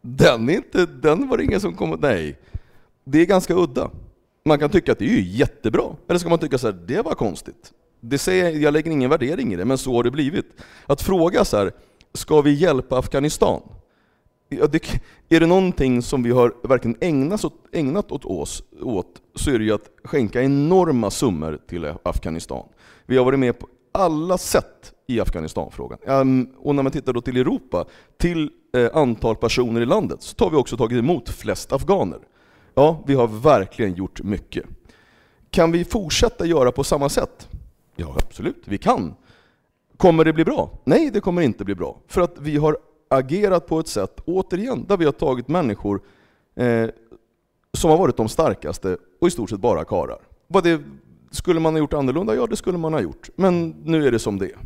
Den, 0.01 0.49
är 0.49 0.53
inte, 0.53 0.85
den 0.85 1.27
var 1.29 1.37
det 1.37 1.43
ingen 1.43 1.61
som 1.61 1.75
kom... 1.75 1.97
Nej. 2.01 2.39
Det 3.03 3.21
är 3.21 3.25
ganska 3.25 3.53
udda. 3.53 3.91
Man 4.45 4.59
kan 4.59 4.69
tycka 4.69 4.91
att 4.91 4.99
det 4.99 5.05
är 5.05 5.19
jättebra, 5.19 5.95
eller 6.07 6.19
ska 6.19 6.29
man 6.29 6.39
tycka 6.39 6.57
så 6.57 6.67
här, 6.67 6.79
det 6.87 7.01
var 7.01 7.13
konstigt. 7.13 7.73
Det 8.09 8.17
säger, 8.17 8.51
jag 8.51 8.73
lägger 8.73 8.91
ingen 8.91 9.09
värdering 9.09 9.53
i 9.53 9.55
det, 9.55 9.65
men 9.65 9.77
så 9.77 9.95
har 9.95 10.03
det 10.03 10.11
blivit. 10.11 10.45
Att 10.85 11.01
fråga 11.01 11.45
så 11.45 11.57
här, 11.57 11.71
ska 12.13 12.41
vi 12.41 12.53
hjälpa 12.53 12.97
Afghanistan? 12.97 13.61
Ja, 14.49 14.67
det, 14.67 15.01
är 15.29 15.39
det 15.39 15.45
någonting 15.45 16.01
som 16.01 16.23
vi 16.23 16.31
har 16.31 16.53
verkligen 16.63 16.97
ägnat, 17.01 17.45
åt, 17.45 17.53
ägnat 17.71 18.11
åt 18.11 18.25
oss 18.25 18.63
åt, 18.81 19.21
så 19.35 19.51
är 19.51 19.59
det 19.59 19.65
ju 19.65 19.73
att 19.73 19.89
skänka 20.03 20.43
enorma 20.43 21.11
summor 21.11 21.59
till 21.67 21.93
Afghanistan. 22.03 22.67
Vi 23.05 23.17
har 23.17 23.25
varit 23.25 23.39
med 23.39 23.59
på 23.59 23.67
alla 23.91 24.37
sätt 24.37 24.93
i 25.07 25.19
Afghanistanfrågan. 25.19 25.99
Ehm, 26.07 26.47
och 26.57 26.75
när 26.75 26.83
man 26.83 26.91
tittar 26.91 27.13
då 27.13 27.21
till 27.21 27.37
Europa, 27.37 27.85
till 28.17 28.49
eh, 28.77 28.89
antal 28.93 29.35
personer 29.35 29.81
i 29.81 29.85
landet, 29.85 30.21
så 30.21 30.45
har 30.45 30.51
vi 30.51 30.57
också 30.57 30.77
tagit 30.77 30.99
emot 30.99 31.29
flest 31.29 31.73
afghaner. 31.73 32.19
Ja, 32.73 33.03
vi 33.07 33.13
har 33.13 33.27
verkligen 33.27 33.93
gjort 33.93 34.23
mycket. 34.23 34.65
Kan 35.49 35.71
vi 35.71 35.85
fortsätta 35.85 36.45
göra 36.45 36.71
på 36.71 36.83
samma 36.83 37.09
sätt? 37.09 37.47
Ja, 37.95 38.15
absolut, 38.25 38.63
vi 38.65 38.77
kan. 38.77 39.15
Kommer 39.97 40.25
det 40.25 40.33
bli 40.33 40.45
bra? 40.45 40.69
Nej, 40.83 41.11
det 41.11 41.21
kommer 41.21 41.41
inte 41.41 41.65
bli 41.65 41.75
bra. 41.75 41.97
För 42.07 42.21
att 42.21 42.35
vi 42.39 42.57
har 42.57 42.77
agerat 43.09 43.67
på 43.67 43.79
ett 43.79 43.87
sätt, 43.87 44.21
återigen, 44.25 44.85
där 44.87 44.97
vi 44.97 45.05
har 45.05 45.11
tagit 45.11 45.47
människor 45.47 46.01
eh, 46.55 46.89
som 47.73 47.89
har 47.89 47.97
varit 47.97 48.17
de 48.17 48.29
starkaste 48.29 48.97
och 49.21 49.27
i 49.27 49.31
stort 49.31 49.49
sett 49.49 49.59
bara 49.59 49.85
karar. 49.85 50.19
Vad 50.47 50.63
det, 50.63 50.81
skulle 51.31 51.59
man 51.59 51.73
ha 51.73 51.79
gjort 51.79 51.93
annorlunda? 51.93 52.35
Ja, 52.35 52.47
det 52.47 52.55
skulle 52.55 52.77
man 52.77 52.93
ha 52.93 53.01
gjort. 53.01 53.29
Men 53.35 53.69
nu 53.69 54.07
är 54.07 54.11
det 54.11 54.19
som 54.19 54.39
det 54.39 54.45
är. 54.45 54.57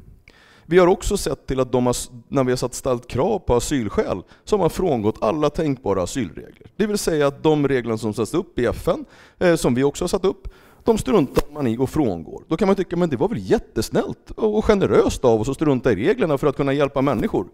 Vi 0.65 0.77
har 0.77 0.87
också 0.87 1.17
sett 1.17 1.47
till 1.47 1.59
att 1.59 1.71
de 1.71 1.85
har, 1.85 1.95
när 2.27 2.43
vi 2.43 2.51
har 2.51 2.57
satt 2.57 2.73
ställt 2.73 3.07
krav 3.07 3.39
på 3.39 3.55
asylskäl, 3.55 4.21
så 4.43 4.55
har 4.55 4.59
man 4.59 4.69
frångått 4.69 5.17
alla 5.21 5.49
tänkbara 5.49 6.03
asylregler. 6.03 6.71
Det 6.75 6.87
vill 6.87 6.97
säga 6.97 7.27
att 7.27 7.43
de 7.43 7.67
regler 7.67 7.97
som 7.97 8.13
sätts 8.13 8.33
upp 8.33 8.59
i 8.59 8.65
FN, 8.65 9.05
eh, 9.37 9.55
som 9.55 9.75
vi 9.75 9.83
också 9.83 10.03
har 10.03 10.07
satt 10.07 10.25
upp, 10.25 10.47
de 10.89 10.97
struntar 10.97 11.43
man 11.51 11.67
i 11.67 11.77
och 11.77 11.89
frångår. 11.89 12.43
Då 12.47 12.57
kan 12.57 12.67
man 12.67 12.75
tycka, 12.75 12.95
men 12.95 13.09
det 13.09 13.17
var 13.17 13.27
väl 13.27 13.37
jättesnällt 13.51 14.31
och 14.35 14.65
generöst 14.65 15.25
av 15.25 15.41
oss 15.41 15.49
att 15.49 15.55
strunta 15.55 15.91
i 15.91 15.95
reglerna 15.95 16.37
för 16.37 16.47
att 16.47 16.55
kunna 16.55 16.73
hjälpa 16.73 17.01
människor. 17.01 17.47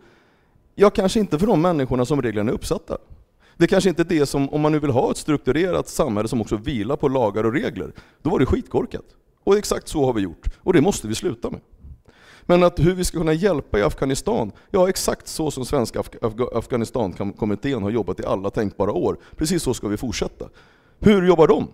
Ja, 0.75 0.89
kanske 0.89 1.19
inte 1.19 1.39
för 1.39 1.47
de 1.47 1.61
människorna 1.61 2.05
som 2.05 2.21
reglerna 2.21 2.51
är 2.51 2.55
uppsatta. 2.55 2.97
Det 3.57 3.67
kanske 3.67 3.89
inte 3.89 4.01
är 4.01 4.05
det 4.05 4.25
som, 4.25 4.49
om 4.49 4.61
man 4.61 4.71
nu 4.71 4.79
vill 4.79 4.89
ha 4.89 5.11
ett 5.11 5.17
strukturerat 5.17 5.88
samhälle 5.88 6.27
som 6.27 6.41
också 6.41 6.57
vilar 6.57 6.95
på 6.95 7.07
lagar 7.07 7.43
och 7.43 7.53
regler, 7.53 7.93
då 8.21 8.29
var 8.29 8.39
det 8.39 8.45
skitkorkat. 8.45 9.05
Och 9.43 9.57
exakt 9.57 9.88
så 9.88 10.05
har 10.05 10.13
vi 10.13 10.21
gjort, 10.21 10.47
och 10.57 10.73
det 10.73 10.81
måste 10.81 11.07
vi 11.07 11.15
sluta 11.15 11.49
med. 11.49 11.61
Men 12.41 12.63
att 12.63 12.79
hur 12.79 12.95
vi 12.95 13.03
ska 13.03 13.17
kunna 13.17 13.33
hjälpa 13.33 13.79
i 13.79 13.83
Afghanistan, 13.83 14.51
ja 14.71 14.89
exakt 14.89 15.27
så 15.27 15.51
som 15.51 15.65
Svenska 15.65 15.99
Af 15.99 16.09
Af 16.21 16.33
Afghanistankommittén 16.53 17.83
har 17.83 17.89
jobbat 17.89 18.19
i 18.19 18.25
alla 18.25 18.49
tänkbara 18.49 18.91
år, 18.91 19.17
precis 19.36 19.63
så 19.63 19.73
ska 19.73 19.88
vi 19.88 19.97
fortsätta. 19.97 20.49
Hur 20.99 21.27
jobbar 21.27 21.47
de? 21.47 21.67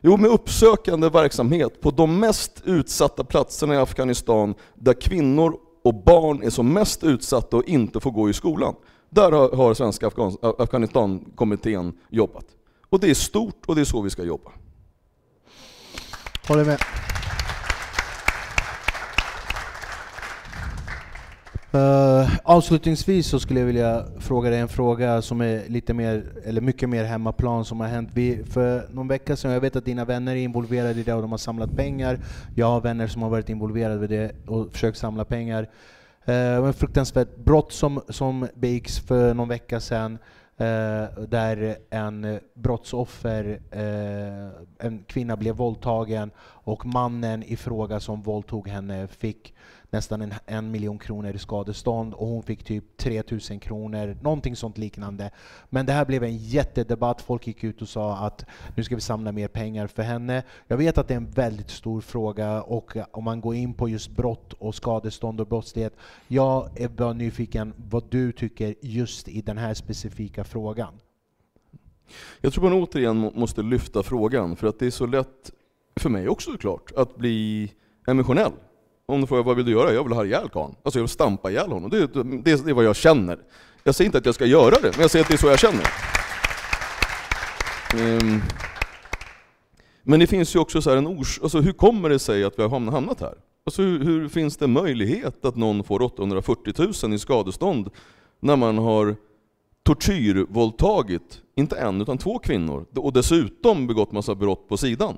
Jo, 0.00 0.16
med 0.16 0.30
uppsökande 0.30 1.08
verksamhet 1.08 1.80
på 1.80 1.90
de 1.90 2.20
mest 2.20 2.62
utsatta 2.64 3.24
platserna 3.24 3.74
i 3.74 3.76
Afghanistan 3.76 4.54
där 4.74 4.92
kvinnor 4.92 5.56
och 5.84 5.94
barn 5.94 6.42
är 6.42 6.50
som 6.50 6.72
mest 6.72 7.04
utsatta 7.04 7.56
och 7.56 7.64
inte 7.64 8.00
får 8.00 8.10
gå 8.10 8.30
i 8.30 8.32
skolan. 8.32 8.74
Där 9.10 9.56
har 9.56 9.74
Svenska 9.74 10.06
Afghan 10.06 10.36
Afghanistankommittén 10.42 11.92
jobbat. 12.08 12.46
Och 12.88 13.00
det 13.00 13.10
är 13.10 13.14
stort 13.14 13.62
och 13.66 13.74
det 13.74 13.80
är 13.80 13.84
så 13.84 14.00
vi 14.00 14.10
ska 14.10 14.24
jobba. 14.24 14.50
Håller 16.48 16.64
med. 16.64 16.78
Uh, 21.74 22.36
avslutningsvis 22.44 23.26
så 23.26 23.40
skulle 23.40 23.60
jag 23.60 23.66
vilja 23.66 24.04
fråga 24.18 24.50
dig 24.50 24.58
en 24.58 24.68
fråga 24.68 25.22
som 25.22 25.40
är 25.40 25.68
lite 25.68 25.94
mer, 25.94 26.24
eller 26.44 26.60
mycket 26.60 26.88
mer 26.88 27.04
hemmaplan 27.04 27.64
som 27.64 27.80
har 27.80 27.86
hänt. 27.86 28.10
Vi, 28.12 28.44
för 28.44 28.88
någon 28.90 29.08
vecka 29.08 29.36
sedan, 29.36 29.50
jag 29.50 29.60
vet 29.60 29.76
att 29.76 29.84
dina 29.84 30.04
vänner 30.04 30.32
är 30.32 30.40
involverade 30.40 31.00
i 31.00 31.02
det 31.02 31.14
och 31.14 31.22
de 31.22 31.30
har 31.30 31.38
samlat 31.38 31.76
pengar. 31.76 32.18
Jag 32.56 32.66
har 32.66 32.80
vänner 32.80 33.06
som 33.06 33.22
har 33.22 33.30
varit 33.30 33.48
involverade 33.48 34.04
i 34.04 34.08
det 34.08 34.32
och 34.46 34.72
försökt 34.72 34.98
samla 34.98 35.24
pengar. 35.24 35.68
Eh, 36.24 36.34
uh, 36.34 36.68
ett 36.68 36.76
fruktansvärt 36.76 37.36
brott 37.36 37.72
som, 37.72 38.00
som 38.08 38.48
begicks 38.54 38.98
för 38.98 39.34
någon 39.34 39.48
vecka 39.48 39.80
sedan. 39.80 40.18
Uh, 40.60 41.24
där 41.28 41.76
en 41.90 42.40
brottsoffer, 42.54 43.60
uh, 43.76 44.50
en 44.78 45.04
kvinna 45.06 45.36
blev 45.36 45.54
våldtagen 45.54 46.30
och 46.40 46.86
mannen 46.86 47.42
i 47.42 47.56
fråga 47.56 48.00
som 48.00 48.22
våldtog 48.22 48.68
henne 48.68 49.06
fick 49.06 49.54
nästan 49.90 50.22
en, 50.22 50.34
en 50.46 50.70
miljon 50.70 50.98
kronor 50.98 51.34
i 51.34 51.38
skadestånd 51.38 52.14
och 52.14 52.26
hon 52.26 52.42
fick 52.42 52.64
typ 52.64 52.96
3000 52.96 53.60
kronor, 53.60 54.16
någonting 54.22 54.56
sånt 54.56 54.78
liknande. 54.78 55.30
Men 55.70 55.86
det 55.86 55.92
här 55.92 56.04
blev 56.04 56.24
en 56.24 56.36
jättedebatt, 56.36 57.20
folk 57.20 57.46
gick 57.46 57.64
ut 57.64 57.82
och 57.82 57.88
sa 57.88 58.16
att 58.16 58.44
nu 58.76 58.84
ska 58.84 58.94
vi 58.94 59.00
samla 59.00 59.32
mer 59.32 59.48
pengar 59.48 59.86
för 59.86 60.02
henne. 60.02 60.42
Jag 60.66 60.76
vet 60.76 60.98
att 60.98 61.08
det 61.08 61.14
är 61.14 61.16
en 61.16 61.30
väldigt 61.30 61.70
stor 61.70 62.00
fråga 62.00 62.62
och 62.62 62.96
om 63.10 63.24
man 63.24 63.40
går 63.40 63.54
in 63.54 63.74
på 63.74 63.88
just 63.88 64.10
brott 64.10 64.52
och 64.52 64.74
skadestånd 64.74 65.40
och 65.40 65.46
brottslighet. 65.46 65.96
Jag 66.28 66.80
är 66.80 66.88
bara 66.88 67.12
nyfiken 67.12 67.74
vad 67.76 68.04
du 68.10 68.32
tycker 68.32 68.74
just 68.80 69.28
i 69.28 69.40
den 69.40 69.58
här 69.58 69.74
specifika 69.74 70.44
frågan. 70.44 70.94
Jag 72.40 72.52
tror 72.52 72.64
man 72.64 72.82
återigen 72.82 73.32
måste 73.34 73.62
lyfta 73.62 74.02
frågan, 74.02 74.56
för 74.56 74.66
att 74.66 74.78
det 74.78 74.86
är 74.86 74.90
så 74.90 75.06
lätt, 75.06 75.50
för 75.96 76.10
mig 76.10 76.28
också 76.28 76.50
såklart, 76.50 76.92
att 76.96 77.16
bli 77.16 77.72
emotionell. 78.06 78.52
Om 79.12 79.20
du 79.20 79.26
frågar 79.26 79.42
vad 79.42 79.56
vill 79.56 79.64
du 79.64 79.72
göra? 79.72 79.92
Jag 79.92 80.04
vill 80.04 80.12
ha 80.12 80.24
ihjäl 80.24 80.48
karln. 80.48 80.74
Alltså 80.82 80.98
jag 80.98 81.02
vill 81.02 81.08
stampa 81.08 81.50
ihjäl 81.50 81.72
honom. 81.72 81.90
Det, 81.90 82.06
det, 82.06 82.22
det 82.44 82.50
är 82.50 82.72
vad 82.72 82.84
jag 82.84 82.96
känner. 82.96 83.38
Jag 83.84 83.94
säger 83.94 84.06
inte 84.06 84.18
att 84.18 84.26
jag 84.26 84.34
ska 84.34 84.46
göra 84.46 84.74
det, 84.82 84.90
men 84.92 85.00
jag 85.00 85.10
säger 85.10 85.24
att 85.24 85.28
det 85.28 85.34
är 85.34 85.38
så 85.38 85.46
jag 85.46 85.58
känner. 85.58 85.86
Um, 87.94 88.42
men 90.02 90.20
det 90.20 90.26
finns 90.26 90.54
ju 90.54 90.58
också 90.58 90.82
så 90.82 90.90
en 90.90 91.06
ors 91.06 91.40
alltså 91.42 91.60
hur 91.60 91.72
kommer 91.72 92.08
det 92.08 92.18
sig 92.18 92.44
att 92.44 92.58
vi 92.58 92.62
har 92.62 92.90
hamnat 92.90 93.20
här? 93.20 93.34
Alltså 93.66 93.82
hur, 93.82 94.04
hur, 94.04 94.28
finns 94.28 94.56
det 94.56 94.66
möjlighet 94.66 95.44
att 95.44 95.56
någon 95.56 95.84
får 95.84 96.02
840 96.02 96.74
000 97.02 97.14
i 97.14 97.18
skadestånd 97.18 97.90
när 98.40 98.56
man 98.56 98.78
har 98.78 99.16
tortyrvåldtagit, 99.82 101.42
inte 101.54 101.76
en 101.76 102.00
utan 102.00 102.18
två 102.18 102.38
kvinnor, 102.38 102.86
och 102.96 103.12
dessutom 103.12 103.86
begått 103.86 104.12
massa 104.12 104.34
brott 104.34 104.68
på 104.68 104.76
sidan? 104.76 105.16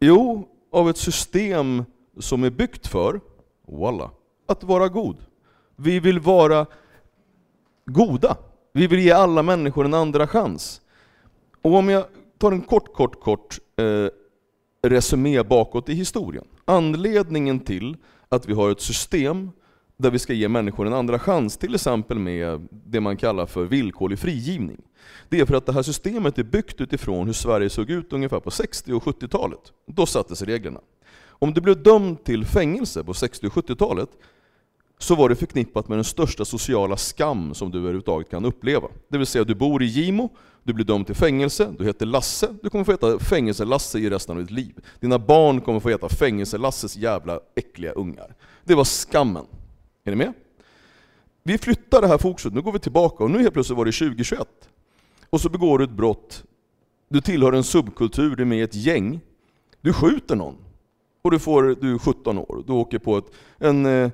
Jo, 0.00 0.48
av 0.72 0.90
ett 0.90 0.98
system 0.98 1.84
som 2.18 2.44
är 2.44 2.50
byggt 2.50 2.86
för, 2.86 3.20
walla, 3.66 4.10
att 4.46 4.64
vara 4.64 4.88
god. 4.88 5.16
Vi 5.76 6.00
vill 6.00 6.20
vara 6.20 6.66
goda. 7.86 8.36
Vi 8.72 8.86
vill 8.86 9.00
ge 9.00 9.10
alla 9.10 9.42
människor 9.42 9.84
en 9.84 9.94
andra 9.94 10.26
chans. 10.26 10.80
Och 11.62 11.74
om 11.74 11.88
jag 11.88 12.04
tar 12.38 12.52
en 12.52 12.60
kort, 12.60 12.94
kort, 12.94 13.20
kort 13.20 13.58
eh, 13.76 14.08
resumé 14.82 15.42
bakåt 15.42 15.88
i 15.88 15.94
historien. 15.94 16.44
Anledningen 16.64 17.60
till 17.60 17.96
att 18.28 18.48
vi 18.48 18.52
har 18.52 18.70
ett 18.70 18.80
system 18.80 19.50
där 19.96 20.10
vi 20.10 20.18
ska 20.18 20.32
ge 20.32 20.48
människor 20.48 20.86
en 20.86 20.92
andra 20.92 21.18
chans, 21.18 21.56
till 21.56 21.74
exempel 21.74 22.18
med 22.18 22.68
det 22.70 23.00
man 23.00 23.16
kallar 23.16 23.46
för 23.46 23.64
villkorlig 23.64 24.18
frigivning. 24.18 24.80
Det 25.28 25.40
är 25.40 25.46
för 25.46 25.54
att 25.54 25.66
det 25.66 25.72
här 25.72 25.82
systemet 25.82 26.38
är 26.38 26.44
byggt 26.44 26.80
utifrån 26.80 27.26
hur 27.26 27.32
Sverige 27.34 27.70
såg 27.70 27.90
ut 27.90 28.12
ungefär 28.12 28.40
på 28.40 28.50
60 28.50 28.92
och 28.92 29.02
70-talet. 29.02 29.72
Då 29.86 30.06
sattes 30.06 30.42
reglerna. 30.42 30.80
Om 31.38 31.54
du 31.54 31.60
blev 31.60 31.82
dömd 31.82 32.24
till 32.24 32.44
fängelse 32.44 33.04
på 33.04 33.14
60 33.14 33.46
och 33.46 33.52
70-talet 33.52 34.08
så 34.98 35.14
var 35.14 35.28
det 35.28 35.36
förknippat 35.36 35.88
med 35.88 35.98
den 35.98 36.04
största 36.04 36.44
sociala 36.44 36.96
skam 36.96 37.54
som 37.54 37.70
du 37.70 37.78
överhuvudtaget 37.78 38.30
kan 38.30 38.44
uppleva. 38.44 38.88
Det 39.08 39.18
vill 39.18 39.26
säga, 39.26 39.44
du 39.44 39.54
bor 39.54 39.82
i 39.82 39.86
Gimo, 39.86 40.30
du 40.62 40.72
blir 40.72 40.84
dömd 40.84 41.06
till 41.06 41.14
fängelse, 41.14 41.74
du 41.78 41.84
heter 41.84 42.06
Lasse, 42.06 42.54
du 42.62 42.70
kommer 42.70 42.84
få 42.84 42.90
heta 42.90 43.18
fängelse-Lasse 43.18 43.98
i 43.98 44.10
resten 44.10 44.36
av 44.36 44.42
ditt 44.42 44.50
liv. 44.50 44.74
Dina 45.00 45.18
barn 45.18 45.60
kommer 45.60 45.80
få 45.80 45.88
heta 45.88 46.08
fängelse-Lasses 46.08 46.96
jävla 46.96 47.40
äckliga 47.56 47.92
ungar. 47.92 48.34
Det 48.64 48.74
var 48.74 48.84
skammen. 48.84 49.46
Är 50.04 50.10
ni 50.10 50.16
med? 50.16 50.32
Vi 51.42 51.58
flyttar 51.58 52.00
det 52.00 52.08
här 52.08 52.18
fokuset, 52.18 52.52
nu 52.52 52.62
går 52.62 52.72
vi 52.72 52.78
tillbaka 52.78 53.24
och 53.24 53.30
nu 53.30 53.38
helt 53.38 53.52
plötsligt 53.52 53.78
var 53.78 53.84
det 53.84 53.92
2021. 53.92 54.48
Och 55.30 55.40
så 55.40 55.48
begår 55.48 55.78
du 55.78 55.84
ett 55.84 55.90
brott, 55.90 56.44
du 57.08 57.20
tillhör 57.20 57.52
en 57.52 57.64
subkultur, 57.64 58.36
du 58.36 58.42
är 58.42 58.46
med 58.46 58.58
i 58.58 58.62
ett 58.62 58.74
gäng, 58.74 59.20
du 59.80 59.92
skjuter 59.92 60.36
någon 60.36 60.56
och 61.28 61.32
du, 61.32 61.38
får, 61.38 61.76
du 61.80 61.94
är 61.94 61.98
17 61.98 62.38
år. 62.38 62.64
Du 62.66 62.72
åker 62.72 62.98
på 62.98 63.18
ett, 63.18 63.24
en 63.58 63.86
eh, 63.86 64.10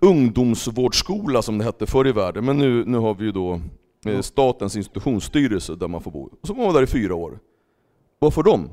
ungdomsvårdsskola 0.00 1.42
som 1.42 1.58
det 1.58 1.64
hette 1.64 1.86
förr 1.86 2.06
i 2.06 2.12
världen, 2.12 2.44
men 2.44 2.58
nu, 2.58 2.84
nu 2.84 2.98
har 2.98 3.14
vi 3.14 3.24
ju 3.24 3.32
då 3.32 3.60
eh, 4.06 4.20
Statens 4.20 4.76
institutionsstyrelse 4.76 5.74
där 5.74 5.88
man 5.88 6.02
får 6.02 6.10
bo. 6.10 6.22
Och 6.40 6.46
så 6.46 6.54
var 6.54 6.64
man 6.64 6.74
där 6.74 6.82
i 6.82 6.86
fyra 6.86 7.14
år. 7.14 7.38
Vad 8.18 8.34
får 8.34 8.42
de? 8.42 8.68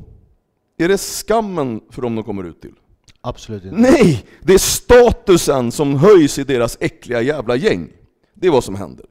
Är 0.78 0.88
det 0.88 0.98
skammen 0.98 1.82
för 1.90 2.02
dem 2.02 2.16
de 2.16 2.24
kommer 2.24 2.44
ut 2.44 2.62
till? 2.62 2.74
Absolut 3.22 3.64
inte. 3.64 3.78
Nej! 3.78 4.26
Det 4.42 4.54
är 4.54 4.58
statusen 4.58 5.72
som 5.72 5.96
höjs 5.96 6.40
i 6.40 6.44
deras 6.44 6.78
äckliga 6.80 7.22
jävla 7.22 7.56
gäng. 7.56 7.90
Det 8.34 8.48
är 8.48 8.52
vad 8.52 8.64
som 8.64 8.76
händer. 8.76 9.06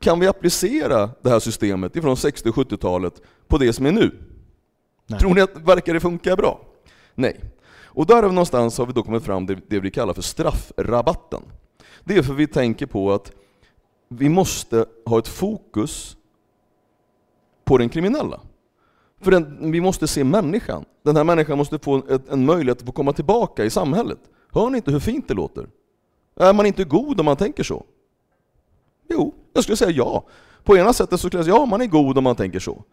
Kan 0.00 0.20
vi 0.20 0.26
applicera 0.26 1.10
det 1.22 1.30
här 1.30 1.40
systemet 1.40 1.96
ifrån 1.96 2.16
60 2.16 2.48
70-talet 2.48 3.22
på 3.48 3.58
det 3.58 3.72
som 3.72 3.86
är 3.86 3.92
nu? 3.92 4.18
Nej. 5.06 5.20
Tror 5.20 5.34
ni 5.34 5.40
att 5.40 5.56
verkar 5.56 5.94
det 5.94 6.00
funka 6.00 6.36
bra? 6.36 6.60
Nej. 7.16 7.40
Och 7.84 8.06
där 8.06 8.22
någonstans 8.22 8.78
har 8.78 8.86
vi 8.86 8.92
då 8.92 9.02
kommit 9.02 9.22
fram 9.22 9.46
till 9.46 9.60
det 9.68 9.80
vi 9.80 9.90
kallar 9.90 10.14
för 10.14 10.22
straffrabatten. 10.22 11.42
Det 12.04 12.16
är 12.16 12.22
för 12.22 12.34
vi 12.34 12.46
tänker 12.46 12.86
på 12.86 13.12
att 13.12 13.32
vi 14.08 14.28
måste 14.28 14.86
ha 15.06 15.18
ett 15.18 15.28
fokus 15.28 16.16
på 17.64 17.78
den 17.78 17.88
kriminella. 17.88 18.40
För 19.20 19.30
den, 19.30 19.72
vi 19.72 19.80
måste 19.80 20.06
se 20.06 20.24
människan. 20.24 20.84
Den 21.02 21.16
här 21.16 21.24
människan 21.24 21.58
måste 21.58 21.78
få 21.78 21.96
ett, 22.08 22.28
en 22.28 22.46
möjlighet 22.46 22.78
att 22.78 22.86
få 22.86 22.92
komma 22.92 23.12
tillbaka 23.12 23.64
i 23.64 23.70
samhället. 23.70 24.18
Hör 24.52 24.70
ni 24.70 24.76
inte 24.76 24.90
hur 24.90 25.00
fint 25.00 25.28
det 25.28 25.34
låter? 25.34 25.68
Är 26.36 26.52
man 26.52 26.66
inte 26.66 26.84
god 26.84 27.20
om 27.20 27.26
man 27.26 27.36
tänker 27.36 27.62
så? 27.62 27.84
Jo, 29.08 29.34
jag 29.52 29.62
skulle 29.62 29.76
säga 29.76 29.90
ja. 29.90 30.24
På 30.64 30.76
ena 30.76 30.92
sättet 30.92 31.20
så 31.20 31.28
skulle 31.28 31.38
jag 31.38 31.44
säga 31.44 31.56
ja, 31.56 31.66
man 31.66 31.80
är 31.80 31.86
god 31.86 32.18
om 32.18 32.24
man 32.24 32.36
tänker 32.36 32.58
så. 32.58 32.84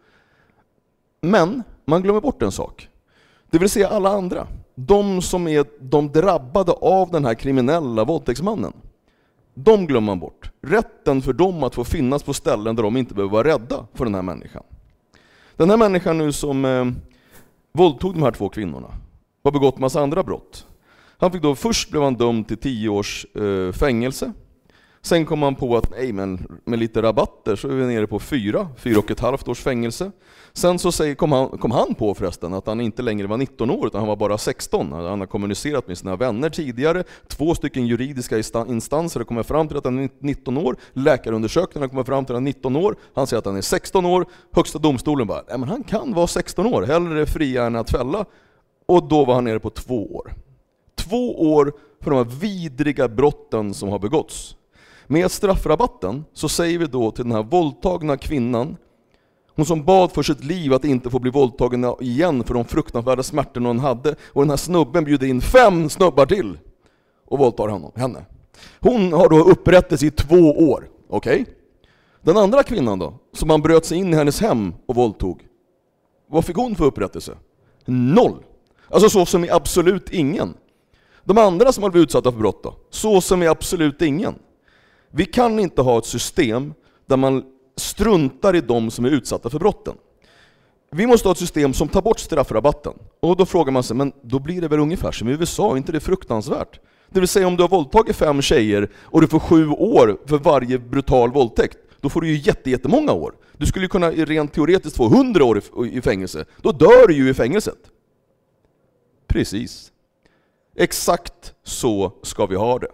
Men 1.20 1.62
man 1.84 2.02
glömmer 2.02 2.20
bort 2.20 2.42
en 2.42 2.52
sak. 2.52 2.88
Det 3.54 3.58
vill 3.58 3.70
säga 3.70 3.88
alla 3.88 4.08
andra. 4.08 4.46
De 4.74 5.22
som 5.22 5.48
är 5.48 5.66
de 5.80 6.12
drabbade 6.12 6.72
av 6.72 7.10
den 7.10 7.24
här 7.24 7.34
kriminella 7.34 8.04
våldtäktsmannen. 8.04 8.72
De 9.54 9.86
glömmer 9.86 10.06
man 10.06 10.20
bort. 10.20 10.50
Rätten 10.62 11.22
för 11.22 11.32
dem 11.32 11.62
att 11.62 11.74
få 11.74 11.84
finnas 11.84 12.22
på 12.22 12.32
ställen 12.34 12.76
där 12.76 12.82
de 12.82 12.96
inte 12.96 13.14
behöver 13.14 13.32
vara 13.32 13.48
rädda 13.48 13.86
för 13.94 14.04
den 14.04 14.14
här 14.14 14.22
människan. 14.22 14.62
Den 15.56 15.70
här 15.70 15.76
människan 15.76 16.18
nu 16.18 16.32
som 16.32 16.64
eh, 16.64 16.86
våldtog 17.72 18.14
de 18.14 18.22
här 18.22 18.32
två 18.32 18.48
kvinnorna 18.48 18.88
har 19.44 19.52
begått 19.52 19.78
massa 19.78 20.00
andra 20.00 20.22
brott. 20.22 20.66
Han 21.18 21.32
fick 21.32 21.42
då, 21.42 21.54
först 21.54 21.90
blev 21.90 22.02
han 22.02 22.14
dömd 22.14 22.48
till 22.48 22.58
tio 22.58 22.88
års 22.88 23.26
eh, 23.34 23.72
fängelse 23.72 24.32
Sen 25.04 25.26
kom 25.26 25.38
man 25.38 25.54
på 25.54 25.76
att 25.76 25.90
nej, 25.90 26.12
men 26.12 26.60
med 26.64 26.78
lite 26.78 27.02
rabatter 27.02 27.56
så 27.56 27.68
är 27.68 27.72
vi 27.72 27.86
nere 27.86 28.06
på 28.06 28.18
fyra, 28.18 28.68
fyra 28.76 28.98
och 28.98 29.10
ett 29.10 29.20
halvt 29.20 29.48
års 29.48 29.60
fängelse. 29.60 30.10
Sen 30.52 30.78
så 30.78 30.92
säger, 30.92 31.14
kom, 31.14 31.32
han, 31.32 31.48
kom 31.48 31.70
han 31.70 31.94
på 31.94 32.14
förresten 32.14 32.54
att 32.54 32.66
han 32.66 32.80
inte 32.80 33.02
längre 33.02 33.26
var 33.26 33.36
19 33.36 33.70
år 33.70 33.86
utan 33.86 33.98
han 33.98 34.08
var 34.08 34.16
bara 34.16 34.38
16. 34.38 34.92
Han 34.92 35.20
har 35.20 35.26
kommunicerat 35.26 35.88
med 35.88 35.98
sina 35.98 36.16
vänner 36.16 36.50
tidigare. 36.50 37.04
Två 37.28 37.54
stycken 37.54 37.86
juridiska 37.86 38.38
instanser 38.68 39.20
har 39.20 39.24
kommit 39.24 39.46
fram 39.46 39.68
till 39.68 39.76
att 39.76 39.84
han 39.84 39.98
är 39.98 40.08
19 40.18 40.58
år. 40.58 40.76
Läkarundersökningarna 40.92 41.84
har 41.84 41.90
kommit 41.90 42.06
fram 42.06 42.24
till 42.24 42.34
att 42.34 42.36
han 42.36 42.46
är 42.46 42.50
19 42.50 42.76
år. 42.76 42.96
Han 43.14 43.26
säger 43.26 43.38
att 43.38 43.46
han 43.46 43.56
är 43.56 43.62
16 43.62 44.06
år. 44.06 44.26
Högsta 44.52 44.78
domstolen 44.78 45.26
bara, 45.26 45.42
nej 45.48 45.58
men 45.58 45.68
han 45.68 45.84
kan 45.84 46.14
vara 46.14 46.26
16 46.26 46.66
år, 46.66 46.82
hellre 46.82 47.26
fria 47.26 47.64
än 47.64 47.76
att 47.76 47.90
fälla. 47.90 48.24
Och 48.86 49.08
då 49.08 49.24
var 49.24 49.34
han 49.34 49.44
nere 49.44 49.60
på 49.60 49.70
två 49.70 50.14
år. 50.14 50.32
Två 50.96 51.52
år 51.54 51.72
för 52.00 52.10
de 52.10 52.16
här 52.16 52.40
vidriga 52.40 53.08
brotten 53.08 53.74
som 53.74 53.88
har 53.88 53.98
begåtts. 53.98 54.56
Med 55.06 55.30
straffrabatten 55.30 56.24
så 56.32 56.48
säger 56.48 56.78
vi 56.78 56.86
då 56.86 57.10
till 57.10 57.24
den 57.24 57.32
här 57.32 57.42
våldtagna 57.42 58.16
kvinnan, 58.16 58.76
hon 59.56 59.66
som 59.66 59.84
bad 59.84 60.12
för 60.12 60.22
sitt 60.22 60.44
liv 60.44 60.72
att 60.72 60.84
inte 60.84 61.10
få 61.10 61.18
bli 61.18 61.30
våldtagen 61.30 61.94
igen 62.00 62.44
för 62.44 62.54
de 62.54 62.64
fruktansvärda 62.64 63.22
smärtorna 63.22 63.68
hon 63.68 63.78
hade, 63.78 64.14
och 64.26 64.42
den 64.42 64.50
här 64.50 64.56
snubben 64.56 65.04
bjuder 65.04 65.26
in 65.26 65.40
fem 65.40 65.88
snubbar 65.88 66.26
till 66.26 66.58
och 67.26 67.38
våldtar 67.38 67.68
honom, 67.68 67.92
henne. 67.94 68.24
Hon 68.80 69.12
har 69.12 69.28
då 69.28 69.38
upprättelse 69.38 70.06
i 70.06 70.10
två 70.10 70.70
år, 70.70 70.88
okej? 71.08 71.42
Okay? 71.42 71.54
Den 72.22 72.36
andra 72.36 72.62
kvinnan 72.62 72.98
då, 72.98 73.14
som 73.32 73.48
man 73.48 73.62
bröt 73.62 73.84
sig 73.84 73.98
in 73.98 74.14
i 74.14 74.16
hennes 74.16 74.40
hem 74.40 74.74
och 74.86 74.94
våldtog, 74.94 75.42
vad 76.26 76.44
fick 76.44 76.56
hon 76.56 76.76
för 76.76 76.84
upprättelse? 76.84 77.36
Noll! 77.84 78.42
Alltså 78.88 79.10
så 79.10 79.26
som 79.26 79.44
i 79.44 79.50
absolut 79.50 80.10
ingen. 80.10 80.54
De 81.24 81.38
andra 81.38 81.72
som 81.72 81.82
har 81.82 81.90
blivit 81.90 82.08
utsatta 82.08 82.32
för 82.32 82.38
brott 82.38 82.62
då? 82.62 82.74
Så 82.90 83.20
som 83.20 83.42
i 83.42 83.46
absolut 83.46 84.02
ingen. 84.02 84.34
Vi 85.16 85.24
kan 85.24 85.58
inte 85.58 85.82
ha 85.82 85.98
ett 85.98 86.06
system 86.06 86.74
där 87.06 87.16
man 87.16 87.44
struntar 87.76 88.56
i 88.56 88.60
de 88.60 88.90
som 88.90 89.04
är 89.04 89.10
utsatta 89.10 89.50
för 89.50 89.58
brotten. 89.58 89.94
Vi 90.90 91.06
måste 91.06 91.28
ha 91.28 91.32
ett 91.32 91.38
system 91.38 91.74
som 91.74 91.88
tar 91.88 92.02
bort 92.02 92.18
straffrabatten. 92.18 92.92
Och 93.20 93.36
då 93.36 93.46
frågar 93.46 93.72
man 93.72 93.82
sig, 93.82 93.96
men 93.96 94.12
då 94.22 94.38
blir 94.38 94.60
det 94.60 94.68
väl 94.68 94.80
ungefär 94.80 95.12
som 95.12 95.28
i 95.28 95.32
USA, 95.32 95.72
är 95.72 95.76
inte 95.76 95.92
det 95.92 96.00
fruktansvärt? 96.00 96.80
Det 97.08 97.20
vill 97.20 97.28
säga 97.28 97.46
om 97.46 97.56
du 97.56 97.62
har 97.62 97.68
våldtagit 97.68 98.16
fem 98.16 98.42
tjejer 98.42 98.90
och 98.96 99.20
du 99.20 99.26
får 99.26 99.38
sju 99.38 99.68
år 99.68 100.18
för 100.26 100.38
varje 100.38 100.78
brutal 100.78 101.32
våldtäkt, 101.32 101.78
då 102.00 102.08
får 102.08 102.20
du 102.20 102.28
ju 102.30 102.52
jättemånga 102.64 103.12
år. 103.12 103.34
Du 103.56 103.66
skulle 103.66 103.84
ju 103.84 103.88
kunna 103.88 104.10
rent 104.10 104.52
teoretiskt 104.52 104.96
få 104.96 105.08
hundra 105.08 105.44
år 105.44 105.62
i 105.90 106.00
fängelse. 106.00 106.44
Då 106.62 106.72
dör 106.72 107.08
du 107.08 107.14
ju 107.14 107.30
i 107.30 107.34
fängelset. 107.34 107.78
Precis. 109.26 109.92
Exakt 110.76 111.54
så 111.62 112.12
ska 112.22 112.46
vi 112.46 112.56
ha 112.56 112.78
det. 112.78 112.90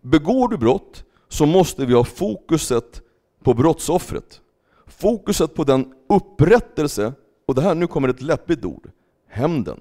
Begår 0.00 0.48
du 0.48 0.56
brott 0.56 1.04
så 1.36 1.46
måste 1.46 1.86
vi 1.86 1.94
ha 1.94 2.04
fokuset 2.04 3.02
på 3.42 3.54
brottsoffret. 3.54 4.40
Fokuset 4.86 5.54
på 5.54 5.64
den 5.64 5.92
upprättelse, 6.08 7.12
och 7.46 7.54
det 7.54 7.60
här 7.60 7.74
nu 7.74 7.86
kommer 7.86 8.08
ett 8.08 8.22
läppigt 8.22 8.64
ord, 8.64 8.90
hämnden. 9.28 9.80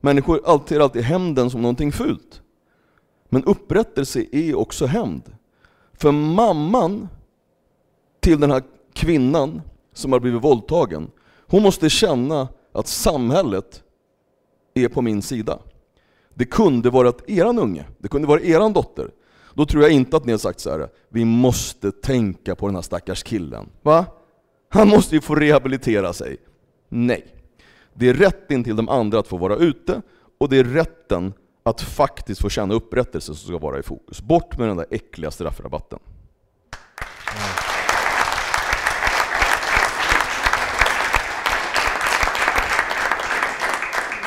Människor 0.00 0.40
alltid 0.44 0.80
alltid 0.80 1.02
hämnden 1.02 1.50
som 1.50 1.62
någonting 1.62 1.92
fult. 1.92 2.42
Men 3.28 3.44
upprättelse 3.44 4.24
är 4.32 4.54
också 4.54 4.86
hämnd. 4.86 5.22
För 5.92 6.12
mamman 6.12 7.08
till 8.20 8.40
den 8.40 8.50
här 8.50 8.62
kvinnan 8.92 9.62
som 9.92 10.12
har 10.12 10.20
blivit 10.20 10.44
våldtagen, 10.44 11.10
hon 11.46 11.62
måste 11.62 11.90
känna 11.90 12.48
att 12.72 12.86
samhället 12.86 13.82
är 14.74 14.88
på 14.88 15.02
min 15.02 15.22
sida. 15.22 15.58
Det 16.34 16.44
kunde 16.44 16.90
vara 16.90 17.12
eran 17.26 17.58
unge, 17.58 17.86
det 17.98 18.08
kunde 18.08 18.28
vara 18.28 18.40
eran 18.40 18.72
dotter. 18.72 19.10
Då 19.54 19.66
tror 19.66 19.82
jag 19.82 19.92
inte 19.92 20.16
att 20.16 20.24
ni 20.24 20.32
har 20.32 20.38
sagt 20.38 20.60
så 20.60 20.70
här, 20.70 20.88
vi 21.08 21.24
måste 21.24 21.92
tänka 21.92 22.54
på 22.54 22.66
den 22.66 22.74
här 22.74 22.82
stackars 22.82 23.22
killen. 23.22 23.68
Va? 23.82 24.06
Han 24.68 24.88
måste 24.88 25.14
ju 25.14 25.20
få 25.20 25.34
rehabilitera 25.34 26.12
sig. 26.12 26.36
Nej. 26.88 27.26
Det 27.94 28.08
är 28.08 28.14
rätten 28.14 28.64
till 28.64 28.76
de 28.76 28.88
andra 28.88 29.18
att 29.18 29.28
få 29.28 29.36
vara 29.36 29.56
ute, 29.56 30.02
och 30.38 30.48
det 30.48 30.58
är 30.58 30.64
rätten 30.64 31.32
att 31.62 31.80
faktiskt 31.80 32.40
få 32.40 32.48
känna 32.48 32.74
upprättelse 32.74 33.34
som 33.34 33.48
ska 33.48 33.58
vara 33.58 33.78
i 33.78 33.82
fokus. 33.82 34.22
Bort 34.22 34.58
med 34.58 34.68
den 34.68 34.76
där 34.76 34.86
äckliga 34.90 35.30
straffrabatten. 35.30 35.98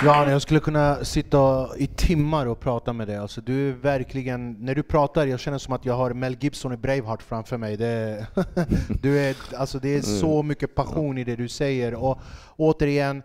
Ja, 0.04 0.32
jag 0.32 0.42
skulle 0.42 0.60
kunna 0.60 1.06
sitta 1.06 1.70
i 1.78 1.88
timmar 1.88 2.46
och 2.46 2.60
prata 2.60 2.94
med 2.94 3.08
dig. 3.08 3.18
Alltså, 3.18 3.42
du 3.42 3.70
är 3.70 3.74
verkligen, 3.74 4.52
när 4.54 4.76
du 4.76 4.84
pratar, 4.84 5.26
jag 5.26 5.40
känner 5.40 5.58
som 5.58 5.74
att 5.74 5.86
jag 5.86 5.94
har 5.94 6.14
Mel 6.14 6.38
Gibson 6.40 6.74
i 6.74 6.78
Braveheart 6.78 7.24
framför 7.24 7.58
mig. 7.58 7.78
Det, 7.78 8.28
du 9.02 9.20
är, 9.20 9.36
alltså, 9.58 9.80
det 9.80 9.96
är 9.96 10.02
så 10.02 10.34
mm. 10.34 10.48
mycket 10.48 10.76
passion 10.76 11.18
i 11.18 11.24
det 11.24 11.36
du 11.36 11.48
säger. 11.48 11.94
Och 11.94 12.20
återigen, 12.56 13.24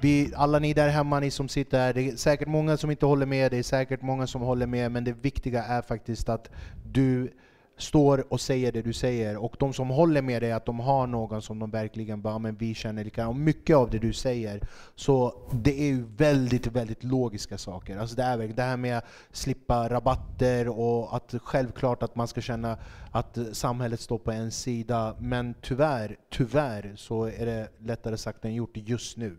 vi, 0.00 0.32
alla 0.36 0.58
ni 0.58 0.74
där 0.74 0.88
hemma, 0.88 1.20
ni 1.20 1.30
som 1.30 1.48
sitter 1.48 1.78
här, 1.78 1.92
det 1.92 2.02
är 2.02 2.16
säkert 2.16 2.48
många 2.48 2.76
som 2.76 2.90
inte 2.90 3.06
håller 3.06 3.26
med, 3.26 3.52
det 3.52 3.58
är 3.58 3.62
säkert 3.62 4.02
många 4.02 4.26
som 4.26 4.42
håller 4.42 4.66
med, 4.66 4.92
men 4.92 5.04
det 5.04 5.12
viktiga 5.12 5.64
är 5.64 5.82
faktiskt 5.82 6.28
att 6.28 6.50
du 6.92 7.32
står 7.76 8.32
och 8.32 8.40
säger 8.40 8.72
det 8.72 8.82
du 8.82 8.92
säger. 8.92 9.36
Och 9.36 9.56
de 9.58 9.72
som 9.72 9.88
håller 9.88 10.22
med 10.22 10.42
dig, 10.42 10.52
att 10.52 10.66
de 10.66 10.80
har 10.80 11.06
någon 11.06 11.42
som 11.42 11.58
de 11.58 11.70
verkligen 11.70 12.22
bara 12.22 12.38
men 12.38 12.56
vi 12.56 12.74
känner 12.74 13.04
likadant. 13.04 13.30
Och 13.30 13.40
mycket 13.40 13.76
av 13.76 13.90
det 13.90 13.98
du 13.98 14.12
säger, 14.12 14.60
så 14.94 15.34
det 15.52 15.80
är 15.80 15.86
ju 15.86 16.04
väldigt, 16.16 16.66
väldigt 16.66 17.04
logiska 17.04 17.58
saker. 17.58 17.98
Alltså 17.98 18.16
det, 18.16 18.22
är, 18.22 18.38
det 18.38 18.62
här 18.62 18.76
med 18.76 18.98
att 18.98 19.04
slippa 19.32 19.88
rabatter 19.88 20.68
och 20.68 21.16
att 21.16 21.34
självklart 21.42 22.02
att 22.02 22.16
man 22.16 22.28
ska 22.28 22.40
känna 22.40 22.78
att 23.12 23.38
samhället 23.52 24.00
står 24.00 24.18
på 24.18 24.30
en 24.30 24.50
sida. 24.50 25.16
Men 25.18 25.54
tyvärr, 25.60 26.16
tyvärr 26.30 26.92
så 26.96 27.24
är 27.24 27.46
det 27.46 27.68
lättare 27.78 28.16
sagt 28.16 28.44
än 28.44 28.54
gjort 28.54 28.70
just 28.74 29.16
nu. 29.16 29.36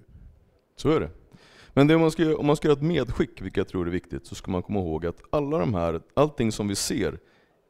Så 0.75 0.89
är 0.89 0.99
det. 0.99 1.09
Men 1.73 1.87
det 1.87 1.95
om, 1.95 2.01
man 2.01 2.11
ska, 2.11 2.37
om 2.37 2.45
man 2.45 2.55
ska 2.55 2.67
göra 2.67 2.77
ett 2.77 2.83
medskick, 2.83 3.41
vilket 3.41 3.57
jag 3.57 3.67
tror 3.67 3.87
är 3.87 3.91
viktigt, 3.91 4.25
så 4.25 4.35
ska 4.35 4.51
man 4.51 4.63
komma 4.63 4.79
ihåg 4.79 5.05
att 5.05 5.21
alla 5.29 5.57
de 5.57 5.73
här, 5.73 6.01
allting 6.13 6.51
som 6.51 6.67
vi 6.67 6.75
ser 6.75 7.19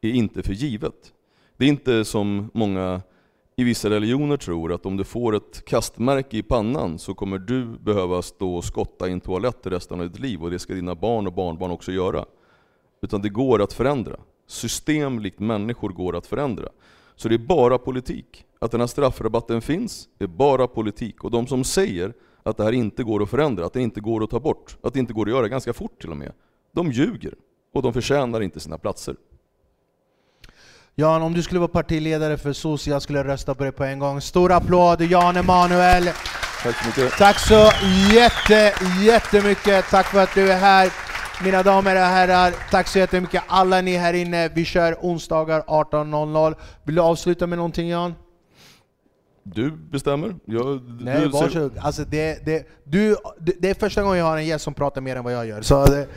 är 0.07 0.13
inte 0.13 0.43
för 0.43 0.53
givet. 0.53 1.13
Det 1.57 1.65
är 1.65 1.69
inte 1.69 2.05
som 2.05 2.51
många 2.53 3.01
i 3.57 3.63
vissa 3.63 3.89
religioner 3.89 4.37
tror, 4.37 4.73
att 4.73 4.85
om 4.85 4.97
du 4.97 5.03
får 5.03 5.35
ett 5.35 5.65
kastmärke 5.65 6.37
i 6.37 6.43
pannan 6.43 6.99
så 6.99 7.13
kommer 7.13 7.37
du 7.37 7.65
behöva 7.65 8.21
stå 8.21 8.55
och 8.55 8.63
skotta 8.63 9.07
i 9.07 9.11
en 9.11 9.21
toalett 9.21 9.67
resten 9.67 9.99
av 9.99 10.09
ditt 10.09 10.19
liv 10.19 10.43
och 10.43 10.51
det 10.51 10.59
ska 10.59 10.73
dina 10.73 10.95
barn 10.95 11.27
och 11.27 11.33
barnbarn 11.33 11.71
också 11.71 11.91
göra. 11.91 12.25
Utan 13.01 13.21
det 13.21 13.29
går 13.29 13.61
att 13.61 13.73
förändra. 13.73 14.19
System 14.47 15.19
likt 15.19 15.39
människor 15.39 15.89
går 15.89 16.15
att 16.15 16.27
förändra. 16.27 16.69
Så 17.15 17.29
det 17.29 17.35
är 17.35 17.39
bara 17.39 17.77
politik. 17.77 18.45
Att 18.59 18.71
den 18.71 18.79
här 18.79 18.87
straffrabatten 18.87 19.61
finns 19.61 20.09
är 20.19 20.27
bara 20.27 20.67
politik. 20.67 21.23
Och 21.23 21.31
de 21.31 21.47
som 21.47 21.63
säger 21.63 22.13
att 22.43 22.57
det 22.57 22.63
här 22.63 22.71
inte 22.71 23.03
går 23.03 23.23
att 23.23 23.29
förändra, 23.29 23.65
att 23.65 23.73
det 23.73 23.81
inte 23.81 24.01
går 24.01 24.23
att 24.23 24.29
ta 24.29 24.39
bort, 24.39 24.77
att 24.81 24.93
det 24.93 24.99
inte 24.99 25.13
går 25.13 25.25
att 25.25 25.35
göra 25.35 25.47
ganska 25.47 25.73
fort 25.73 26.01
till 26.01 26.11
och 26.11 26.17
med, 26.17 26.31
de 26.71 26.91
ljuger. 26.91 27.33
Och 27.73 27.81
de 27.81 27.93
förtjänar 27.93 28.41
inte 28.41 28.59
sina 28.59 28.77
platser. 28.77 29.15
Jan, 30.97 31.21
om 31.21 31.33
du 31.33 31.43
skulle 31.43 31.59
vara 31.59 31.67
partiledare 31.67 32.37
för 32.37 32.53
SOS, 32.53 32.87
jag 32.87 33.01
skulle 33.01 33.23
rösta 33.23 33.55
på 33.55 33.63
dig 33.63 33.71
på 33.71 33.83
en 33.83 33.99
gång. 33.99 34.21
Stor 34.21 34.51
applåd, 34.51 35.01
Jan 35.01 35.37
Emanuel! 35.37 36.09
Tack 36.63 36.75
så 36.75 36.87
mycket. 36.87 37.17
Tack 37.17 37.39
så 37.39 37.71
jätte, 38.13 38.73
jättemycket. 39.03 39.85
Tack 39.89 40.05
för 40.05 40.23
att 40.23 40.35
du 40.35 40.51
är 40.51 40.57
här. 40.57 40.91
Mina 41.43 41.63
damer 41.63 41.95
och 41.95 42.01
herrar, 42.01 42.53
tack 42.71 42.87
så 42.87 42.99
jättemycket 42.99 43.43
alla 43.47 43.81
ni 43.81 43.95
här 43.97 44.13
inne. 44.13 44.49
Vi 44.49 44.65
kör 44.65 44.97
onsdagar 45.01 45.61
18.00. 45.61 46.55
Vill 46.83 46.95
du 46.95 47.01
avsluta 47.01 47.47
med 47.47 47.57
någonting 47.57 47.89
Jan? 47.89 48.13
Du 49.43 49.71
bestämmer. 49.71 50.35
Jag, 50.45 50.81
Nej, 51.01 51.19
du, 51.19 51.27
varsågod. 51.27 51.77
Alltså 51.77 52.03
det, 52.03 52.45
det, 52.45 52.67
du, 52.83 53.15
det 53.59 53.69
är 53.69 53.73
första 53.73 54.03
gången 54.03 54.17
jag 54.17 54.25
har 54.25 54.37
en 54.37 54.45
gäst 54.45 54.63
som 54.63 54.73
pratar 54.73 55.01
mer 55.01 55.15
än 55.15 55.23
vad 55.23 55.33
jag 55.33 55.47
gör. 55.47 55.61
Så 55.61 55.85
det, 55.85 56.07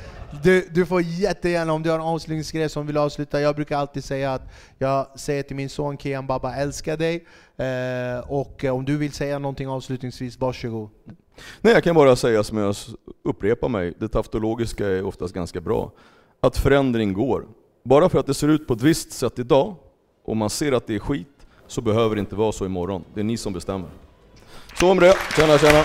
du, 0.43 0.69
du 0.71 0.87
får 0.87 1.03
jättegärna, 1.03 1.73
om 1.73 1.83
du 1.83 1.91
har 1.91 1.97
en 1.97 2.05
avslutningsgrej 2.05 2.69
som 2.69 2.87
vill 2.87 2.97
avsluta, 2.97 3.41
jag 3.41 3.55
brukar 3.55 3.79
alltid 3.79 4.05
säga 4.05 4.33
att 4.33 4.43
jag 4.79 5.21
säger 5.21 5.43
till 5.43 5.57
min 5.57 5.69
son 5.69 5.99
Kian 5.99 6.27
Baba 6.27 6.55
älskar 6.55 6.97
dig, 6.97 7.27
eh, 7.57 8.31
och 8.31 8.65
eh, 8.65 8.75
om 8.75 8.85
du 8.85 8.97
vill 8.97 9.13
säga 9.13 9.39
någonting 9.39 9.69
avslutningsvis, 9.69 10.39
varsågod. 10.39 10.89
Nej, 11.61 11.73
jag 11.73 11.85
kan 11.85 11.95
bara 11.95 12.17
säga 12.17 12.45
som 12.45 12.59
jag 12.59 12.77
upprepar 13.25 13.69
mig, 13.69 13.95
det 13.99 14.09
taftologiska 14.09 14.87
är 14.89 15.05
oftast 15.05 15.35
ganska 15.35 15.61
bra, 15.61 15.93
att 16.41 16.57
förändring 16.57 17.13
går. 17.13 17.47
Bara 17.85 18.09
för 18.09 18.19
att 18.19 18.27
det 18.27 18.35
ser 18.35 18.49
ut 18.49 18.67
på 18.67 18.75
ett 18.75 18.83
visst 18.83 19.13
sätt 19.13 19.39
idag, 19.39 19.75
och 20.25 20.37
man 20.37 20.51
ser 20.51 20.73
att 20.73 20.87
det 20.87 20.95
är 20.95 20.99
skit, 20.99 21.47
så 21.67 21.81
behöver 21.81 22.15
det 22.15 22.21
inte 22.21 22.37
vara 22.37 22.53
så 22.53 22.67
imorgon. 22.67 23.05
Det 23.15 23.21
är 23.21 23.25
ni 23.25 23.37
som 23.37 23.53
bestämmer. 23.53 23.89
Så 24.81 24.91
om 24.91 24.99
det, 24.99 25.15
tjena 25.37 25.59
tjena! 25.59 25.85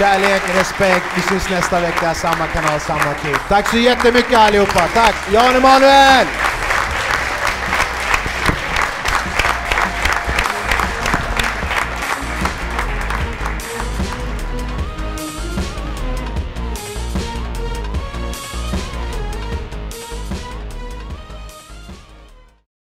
Kärlek, 0.00 0.42
respekt, 0.58 1.04
vi 1.16 1.22
syns 1.22 1.50
nästa 1.50 1.80
vecka, 1.80 2.14
samma 2.14 2.46
kanal, 2.46 2.80
samma 2.80 3.14
tid. 3.22 3.36
Tack 3.48 3.68
så 3.68 3.76
jättemycket 3.76 4.38
allihopa, 4.38 4.88
tack! 4.94 5.14
Jan 5.32 5.56
Emanuel! 5.56 6.26